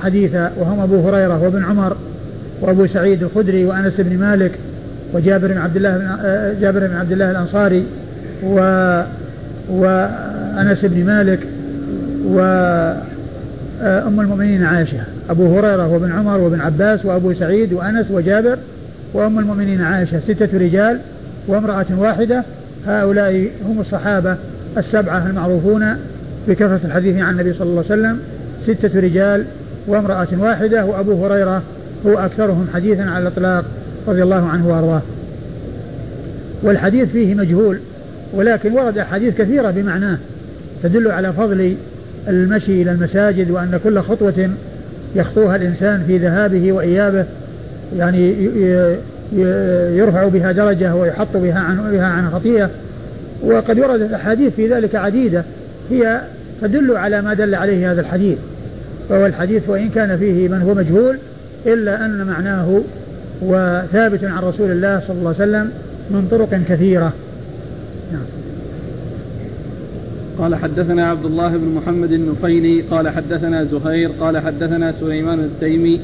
حديثا 0.03 0.51
وهم 0.57 0.79
أبو 0.79 1.09
هريرة 1.09 1.43
وابن 1.43 1.63
عمر 1.63 1.97
وأبو 2.61 2.87
سعيد 2.87 3.23
الخدري 3.23 3.65
وأنس 3.65 3.93
بن 3.97 4.17
مالك 4.17 4.51
وجابر 5.13 5.47
بن 5.47 5.57
عبد 5.57 5.75
الله 5.75 5.97
بن 5.97 6.05
آه، 6.05 6.53
جابر 6.61 6.87
بن 6.87 6.95
عبد 6.95 7.11
الله 7.11 7.31
الأنصاري 7.31 7.83
و 8.43 8.59
وأنس 9.69 10.85
بن 10.85 11.05
مالك 11.05 11.39
و 12.25 12.39
آه، 13.81 14.07
المؤمنين 14.07 14.63
عائشة. 14.63 14.99
أبو 15.29 15.57
هريرة 15.57 15.87
وابن 15.87 16.11
عمر 16.11 16.37
وابن 16.37 16.61
عباس 16.61 17.05
وأبو 17.05 17.33
سعيد 17.33 17.73
وأنس 17.73 18.11
وجابر 18.11 18.57
وأم 19.13 19.39
المؤمنين 19.39 19.81
عائشة. 19.81 20.19
ستة 20.19 20.57
رجال 20.57 20.99
وامرأة 21.47 21.85
واحدة. 21.97 22.43
هؤلاء 22.87 23.47
هم 23.65 23.81
الصحابة 23.81 24.35
السبعة 24.77 25.27
المعروفون 25.27 25.95
بكثرة 26.47 26.79
الحديث 26.85 27.17
عن 27.17 27.33
النبي 27.33 27.53
صلى 27.53 27.69
الله 27.69 27.83
عليه 27.89 28.01
وسلم. 28.01 28.19
ستة 28.67 28.99
رجال 28.99 29.45
وامرأة 29.89 30.27
واحدة 30.39 30.85
وأبو 30.85 31.25
هريرة 31.25 31.61
هو 32.05 32.19
أكثرهم 32.19 32.67
حديثا 32.73 33.01
على 33.01 33.27
الإطلاق 33.27 33.65
رضي 34.07 34.23
الله 34.23 34.47
عنه 34.47 34.67
وأرضاه. 34.67 35.01
والحديث 36.63 37.09
فيه 37.09 37.35
مجهول 37.35 37.79
ولكن 38.33 38.71
ورد 38.71 38.97
أحاديث 38.97 39.37
كثيرة 39.37 39.71
بمعناه 39.71 40.17
تدل 40.83 41.11
على 41.11 41.33
فضل 41.33 41.75
المشي 42.27 42.81
إلى 42.81 42.91
المساجد 42.91 43.51
وأن 43.51 43.79
كل 43.83 43.99
خطوة 43.99 44.49
يخطوها 45.15 45.55
الإنسان 45.55 46.03
في 46.07 46.17
ذهابه 46.17 46.71
وإيابه 46.71 47.25
يعني 47.97 48.35
يرفع 49.97 50.27
بها 50.27 50.51
درجة 50.51 50.95
ويحط 50.95 51.37
بها 51.37 51.59
عن 51.59 51.91
بها 51.91 52.05
عن 52.05 52.29
خطيئة. 52.29 52.69
وقد 53.43 53.79
وردت 53.79 54.13
أحاديث 54.13 54.53
في 54.55 54.67
ذلك 54.67 54.95
عديدة 54.95 55.43
هي 55.91 56.21
تدل 56.61 56.97
على 56.97 57.21
ما 57.21 57.33
دل 57.33 57.55
عليه 57.55 57.91
هذا 57.91 58.01
الحديث. 58.01 58.37
فهو 59.09 59.25
الحديث 59.25 59.69
وإن 59.69 59.89
كان 59.89 60.17
فيه 60.17 60.47
من 60.47 60.61
هو 60.61 60.73
مجهول 60.73 61.17
إلا 61.65 62.05
أن 62.05 62.27
معناه 62.27 62.81
وثابت 63.41 64.23
عن 64.23 64.43
رسول 64.43 64.71
الله 64.71 65.01
صلى 65.07 65.17
الله 65.17 65.35
عليه 65.39 65.43
وسلم 65.43 65.71
من 66.11 66.27
طرق 66.31 66.61
كثيرة 66.69 67.13
نعم. 68.11 68.25
قال 70.39 70.55
حدثنا 70.55 71.09
عبد 71.09 71.25
الله 71.25 71.57
بن 71.57 71.67
محمد 71.67 72.11
النفيلي 72.11 72.81
قال 72.81 73.09
حدثنا 73.09 73.63
زهير 73.63 74.09
قال 74.19 74.37
حدثنا 74.37 74.91
سليمان 74.91 75.39
التيمي 75.39 76.01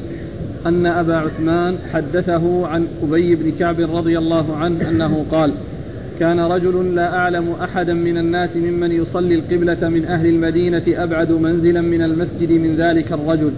أن 0.66 0.86
أبا 0.86 1.16
عثمان 1.16 1.76
حدثه 1.92 2.66
عن 2.66 2.86
أبي 3.02 3.34
بن 3.34 3.52
كعب 3.58 3.80
رضي 3.80 4.18
الله 4.18 4.56
عنه 4.56 4.88
أنه 4.88 5.24
قال 5.30 5.52
كان 6.20 6.40
رجل 6.40 6.94
لا 6.94 7.16
أعلم 7.16 7.52
أحدا 7.62 7.94
من 7.94 8.18
الناس 8.18 8.56
ممن 8.56 8.92
يصلي 8.92 9.34
القبلة 9.34 9.88
من 9.88 10.04
أهل 10.04 10.26
المدينة 10.26 10.82
أبعد 10.88 11.32
منزلا 11.32 11.80
من 11.80 12.02
المسجد 12.02 12.52
من 12.52 12.76
ذلك 12.76 13.12
الرجل 13.12 13.52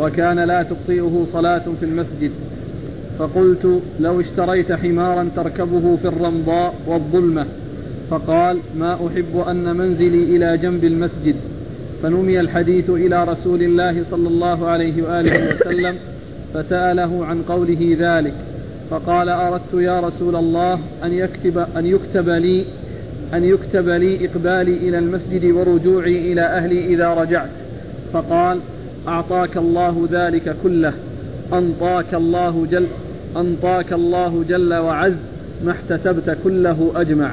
وكان 0.00 0.38
لا 0.40 0.62
تخطئه 0.62 1.26
صلاة 1.32 1.62
في 1.80 1.84
المسجد. 1.84 2.30
فقلت 3.18 3.80
لو 4.00 4.20
اشتريت 4.20 4.72
حمارا 4.72 5.28
تركبه 5.36 5.96
في 5.96 6.08
الرمضاء 6.08 6.74
والظلمة. 6.86 7.46
فقال 8.10 8.58
ما 8.78 8.94
أحب 8.94 9.48
أن 9.48 9.76
منزلي 9.76 10.36
إلى 10.36 10.58
جنب 10.58 10.84
المسجد. 10.84 11.34
فنمي 12.02 12.40
الحديث 12.40 12.90
إلى 12.90 13.24
رسول 13.24 13.62
الله 13.62 14.04
صلى 14.10 14.28
الله 14.28 14.68
عليه 14.68 15.02
وآله 15.02 15.54
وسلم 15.54 15.94
فسأله 16.54 17.26
عن 17.26 17.42
قوله 17.42 17.96
ذلك. 17.98 18.34
فقال 18.90 19.28
أردت 19.28 19.74
يا 19.74 20.00
رسول 20.00 20.36
الله 20.36 20.80
أن 21.04 21.12
يكتب 21.12 21.58
أن 21.76 21.86
يكتب 21.86 22.28
لي 22.28 22.64
أن 23.34 23.44
يكتب 23.44 23.88
لي 23.88 24.26
إقبالي 24.26 24.76
إلى 24.88 24.98
المسجد 24.98 25.44
ورجوعي 25.44 26.32
إلى 26.32 26.40
أهلي 26.40 26.86
إذا 26.94 27.08
رجعت. 27.14 27.50
فقال 28.12 28.58
أعطاك 29.08 29.56
الله 29.56 30.08
ذلك 30.12 30.56
كله 30.62 30.92
أنطاك 31.52 32.14
الله 32.14 32.66
جل 32.70 32.86
أنطاك 33.36 33.92
الله 33.92 34.44
جل 34.48 34.74
وعز 34.74 35.12
ما 35.64 35.72
احتسبت 35.72 36.36
كله 36.44 36.92
أجمع. 36.96 37.30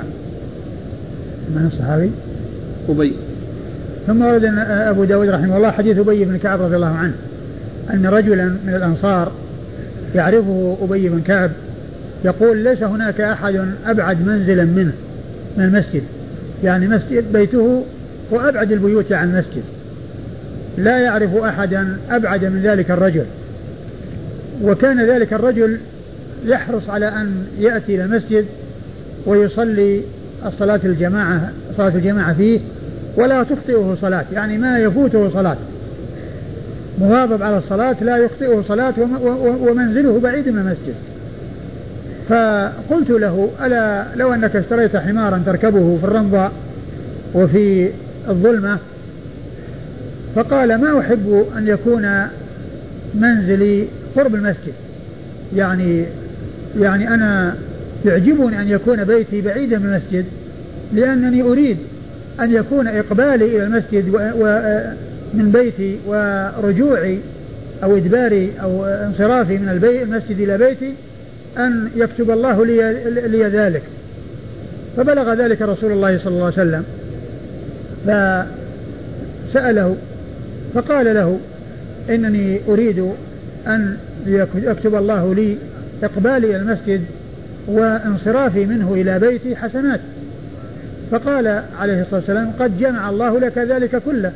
من 1.50 1.70
الصحابي؟ 1.74 2.12
أبي. 2.90 3.14
ثم 4.08 4.22
ورد 4.22 4.46
أبو 4.70 5.04
داود 5.04 5.30
رحمه 5.30 5.58
الله 5.58 5.72
حديث 5.72 5.98
أبي 5.98 6.26
بن 6.26 6.38
كعب 6.38 6.62
رضي 6.62 6.76
الله 6.76 6.96
عنه 6.96 7.14
أن 7.94 8.06
رجلا 8.06 8.46
من 8.46 8.74
الأنصار 8.76 9.32
يعرفه 10.16 10.78
أبي 10.82 11.10
بن 11.10 11.22
كعب 11.22 11.52
يقول 12.26 12.58
ليس 12.58 12.84
هناك 12.84 13.22
أحد 13.22 13.66
أبعد 13.86 14.28
منزلا 14.28 14.64
منه 14.64 14.92
من 15.58 15.64
المسجد. 15.64 16.04
يعني 16.64 16.88
مسجد 16.88 17.34
بيته 17.34 17.86
هو 18.34 18.40
أبعد 18.40 18.72
البيوت 18.72 19.12
عن 19.12 19.30
المسجد. 19.30 19.64
لا 20.78 20.98
يعرف 20.98 21.36
أحدا 21.36 21.98
أبعد 22.10 22.46
من 22.46 22.62
ذلك 22.64 22.92
الرجل. 22.92 23.26
وكان 24.64 25.06
ذلك 25.06 25.34
الرجل 25.34 25.78
يحرص 26.46 26.90
على 26.90 27.08
أن 27.08 27.46
يأتي 27.60 27.96
إلى 27.96 28.04
المسجد 28.04 28.46
ويصلي 29.26 30.02
الصلاة 30.46 30.80
الجماعة 30.84 31.52
صلاة 31.78 31.96
الجماعة 31.96 32.34
فيه 32.34 32.60
ولا 33.18 33.44
تخطئه 33.44 33.98
صلاة 34.02 34.26
يعني 34.34 34.58
ما 34.58 34.80
يفوته 34.80 35.30
صلاة. 35.34 35.58
مواظب 37.00 37.44
على 37.44 37.58
الصلاة 37.58 37.96
لا 38.02 38.18
يخطئه 38.18 38.64
صلاة 38.68 38.94
ومنزله 39.62 40.20
بعيد 40.20 40.50
من 40.50 40.60
المسجد. 40.60 40.96
فقلت 42.30 43.10
له 43.10 43.50
ألا 43.66 44.06
لو 44.16 44.34
أنك 44.34 44.56
اشتريت 44.56 44.98
حمارا 44.98 45.44
تركبه 45.46 45.98
في 46.02 46.04
الرمضاء 46.04 46.52
وفي 47.34 47.90
الظلمة؟ 48.30 48.78
فقال 50.36 50.76
ما 50.76 51.00
أحب 51.00 51.46
أن 51.58 51.68
يكون 51.68 52.28
منزلي 53.14 53.86
قرب 54.16 54.36
المسجد. 54.36 54.74
يعني 55.56 56.06
يعني 56.80 57.08
أنا 57.08 57.56
يعجبني 58.06 58.62
أن 58.62 58.70
يكون 58.70 59.04
بيتي 59.04 59.42
بعيدا 59.42 59.78
من 59.78 59.86
المسجد 59.86 60.26
لأنني 60.94 61.42
أريد 61.42 61.78
أن 62.40 62.54
يكون 62.54 62.88
إقبالي 62.88 63.46
إلى 63.46 63.64
المسجد 63.64 64.10
ومن 65.36 65.52
بيتي 65.52 65.98
ورجوعي 66.08 67.20
أو 67.84 67.98
إدباري 67.98 68.52
أو 68.62 68.86
انصرافي 68.86 69.58
من 69.58 69.70
المسجد 69.70 70.40
إلى 70.40 70.58
بيتي 70.58 70.94
أن 71.58 71.90
يكتب 71.96 72.32
الله 72.32 72.66
لي, 72.66 72.94
لي 73.28 73.44
ذلك. 73.44 73.82
فبلغ 74.98 75.34
ذلك 75.34 75.62
رسول 75.62 75.92
الله 75.92 76.18
صلى 76.18 76.34
الله 76.34 76.46
عليه 76.46 76.54
وسلم. 76.54 76.84
فسأله 79.52 79.96
فقال 80.74 81.06
له 81.06 81.40
إنني 82.10 82.60
أريد 82.68 83.12
أن 83.68 83.98
يكتب 84.56 84.96
الله 84.96 85.36
لي 85.36 85.56
إقبالي 86.04 86.56
المسجد 86.56 87.02
وانصرافي 87.68 88.66
منه 88.66 88.94
إلى 88.94 89.20
بيتي 89.20 89.56
حسنات. 89.56 90.00
فقال 91.12 91.62
عليه 91.80 92.02
الصلاة 92.02 92.20
والسلام 92.20 92.52
قد 92.60 92.80
جمع 92.80 93.10
الله 93.10 93.40
لك 93.40 93.58
ذلك 93.58 94.02
كله. 94.06 94.32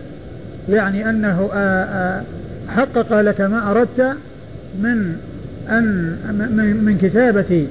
يعني 0.70 1.10
أنه 1.10 1.50
حقق 2.70 3.22
لك 3.22 3.42
ما 3.42 3.72
أردت 3.72 4.18
من 4.82 5.16
أن 5.70 6.82
من 6.86 6.98
كتابة 7.02 7.68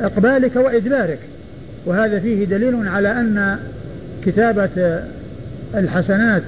إقبالك 0.00 0.56
وإدبارك. 0.56 1.18
وهذا 1.86 2.18
فيه 2.18 2.44
دليل 2.44 2.88
على 2.88 3.12
أن 3.12 3.58
كتابة 4.26 5.00
الحسنات 5.74 6.42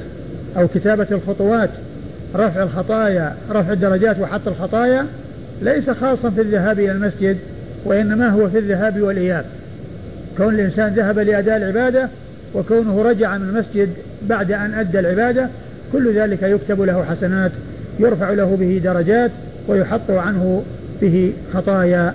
أو 0.56 0.68
كتابة 0.68 1.06
الخطوات 1.10 1.70
رفع 2.34 2.62
الخطايا 2.62 3.34
رفع 3.50 3.72
الدرجات 3.72 4.18
وحط 4.20 4.48
الخطايا 4.48 5.06
ليس 5.62 5.90
خاصا 5.90 6.30
في 6.30 6.40
الذهاب 6.40 6.78
إلى 6.78 6.92
المسجد 6.92 7.36
وإنما 7.84 8.28
هو 8.28 8.50
في 8.50 8.58
الذهاب 8.58 9.00
والإياب. 9.00 9.44
كون 10.36 10.54
الإنسان 10.54 10.94
ذهب 10.94 11.18
لأداء 11.18 11.56
العبادة 11.56 12.08
وكونه 12.54 13.02
رجع 13.02 13.38
من 13.38 13.48
المسجد 13.48 13.88
بعد 14.28 14.52
أن 14.52 14.74
أدى 14.74 14.98
العبادة 14.98 15.48
كل 15.92 16.14
ذلك 16.14 16.42
يكتب 16.42 16.80
له 16.80 17.04
حسنات 17.04 17.50
يرفع 17.98 18.30
له 18.30 18.56
به 18.60 18.80
درجات 18.84 19.30
ويحط 19.68 20.10
عنه 20.10 20.62
به 21.00 21.32
خطايا. 21.54 22.14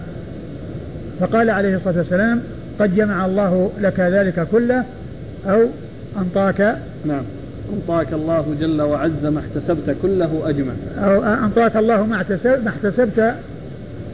فقال 1.19 1.49
عليه 1.49 1.75
الصلاة 1.75 1.97
والسلام 1.97 2.41
قد 2.79 2.95
جمع 2.95 3.25
الله 3.25 3.71
لك 3.81 3.99
ذلك 3.99 4.47
كله 4.51 4.83
أو 5.47 5.61
أنطاك 6.17 6.77
نعم. 7.05 7.23
أنطاك 7.73 8.13
الله 8.13 8.55
جل 8.61 8.81
وعز 8.81 9.25
ما 9.25 9.39
احتسبت 9.39 9.95
كله 10.01 10.49
أجمع. 10.49 10.73
أو 10.97 11.23
أنطاك 11.23 11.77
الله 11.77 12.05
ما 12.05 12.15
احتسبت 12.69 13.33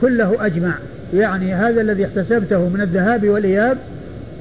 كله 0.02 0.45
أجمع. 0.45 0.73
يعني 1.14 1.53
هذا 1.53 1.81
الذي 1.81 2.06
احتسبته 2.06 2.69
من 2.69 2.81
الذهاب 2.81 3.30
والإياب 3.30 3.77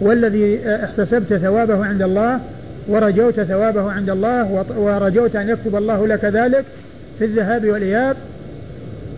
والذي 0.01 0.61
احتسبت 0.67 1.35
ثوابه 1.35 1.85
عند 1.85 2.03
الله 2.03 2.41
ورجوت 2.89 3.41
ثوابه 3.41 3.93
عند 3.93 4.11
الله 4.11 4.65
ورجوت 4.77 5.37
أن 5.37 5.49
يكتب 5.49 5.77
الله 5.77 6.07
لك 6.07 6.25
ذلك 6.25 6.65
في 7.19 7.25
الذهاب 7.25 7.67
والإياب 7.67 8.17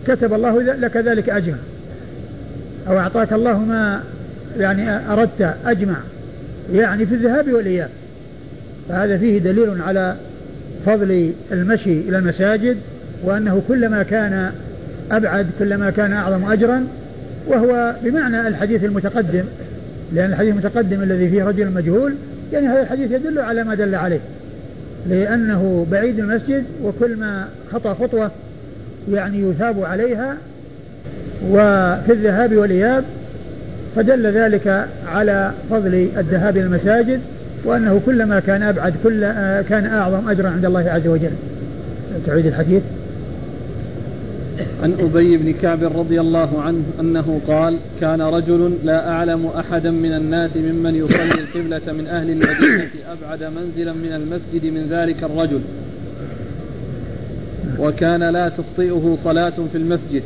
كتب 0.07 0.33
الله 0.33 0.61
لك 0.61 0.97
ذلك 0.97 1.29
أجمع. 1.29 1.57
أو 2.87 2.99
أعطاك 2.99 3.33
الله 3.33 3.59
ما 3.59 4.03
يعني 4.59 5.11
أردت 5.13 5.53
أجمع 5.65 5.95
يعني 6.73 7.05
في 7.05 7.15
الذهاب 7.15 7.53
والإياب. 7.53 7.89
فهذا 8.89 9.17
فيه 9.17 9.39
دليل 9.39 9.81
على 9.81 10.15
فضل 10.85 11.31
المشي 11.51 11.99
إلى 11.99 12.17
المساجد 12.17 12.77
وأنه 13.23 13.61
كلما 13.67 14.03
كان 14.03 14.51
أبعد 15.11 15.47
كلما 15.59 15.89
كان 15.89 16.13
أعظم 16.13 16.51
أجرا 16.51 16.87
وهو 17.47 17.95
بمعنى 18.03 18.47
الحديث 18.47 18.83
المتقدم 18.83 19.43
لأن 20.13 20.29
الحديث 20.29 20.51
المتقدم 20.51 21.03
الذي 21.03 21.29
فيه 21.29 21.43
رجل 21.43 21.71
مجهول 21.71 22.13
يعني 22.53 22.67
هذا 22.67 22.81
الحديث 22.81 23.11
يدل 23.11 23.39
على 23.39 23.63
ما 23.63 23.75
دل 23.75 23.95
عليه. 23.95 24.19
لأنه 25.09 25.87
بعيد 25.91 26.19
المسجد 26.19 26.63
وكل 26.83 27.15
ما 27.15 27.47
خطى 27.73 27.95
خطوة 28.01 28.31
يعني 29.11 29.41
يثاب 29.41 29.83
عليها 29.83 30.37
وفي 31.49 32.11
الذهاب 32.11 32.55
والإياب 32.55 33.03
فدل 33.95 34.27
ذلك 34.27 34.85
على 35.07 35.51
فضل 35.69 36.07
الذهاب 36.17 36.57
إلى 36.57 36.65
المساجد 36.65 37.19
وأنه 37.65 38.01
كلما 38.05 38.39
كان 38.39 38.63
أبعد 38.63 38.93
كل 39.03 39.19
كان 39.69 39.85
أعظم 39.85 40.29
أجرا 40.29 40.49
عند 40.49 40.65
الله 40.65 40.89
عز 40.89 41.07
وجل. 41.07 41.31
تعيد 42.27 42.45
الحديث. 42.45 42.81
عن 44.83 44.93
أبي 44.99 45.37
بن 45.37 45.53
كعب 45.53 45.83
رضي 45.83 46.21
الله 46.21 46.61
عنه 46.61 46.83
أنه 46.99 47.41
قال 47.47 47.77
كان 48.01 48.21
رجل 48.21 48.77
لا 48.83 49.09
أعلم 49.09 49.45
أحدا 49.45 49.91
من 49.91 50.13
الناس 50.13 50.57
ممن 50.57 50.95
يصلي 50.95 51.39
القبلة 51.39 51.93
من 51.93 52.07
أهل 52.07 52.29
المدينة 52.29 52.89
أبعد 53.11 53.43
منزلا 53.43 53.93
من 53.93 54.13
المسجد 54.13 54.73
من 54.73 54.87
ذلك 54.89 55.23
الرجل. 55.23 55.61
وكان 57.79 58.23
لا 58.23 58.49
تخطئه 58.49 59.17
صلاة 59.23 59.53
في 59.71 59.77
المسجد. 59.77 60.23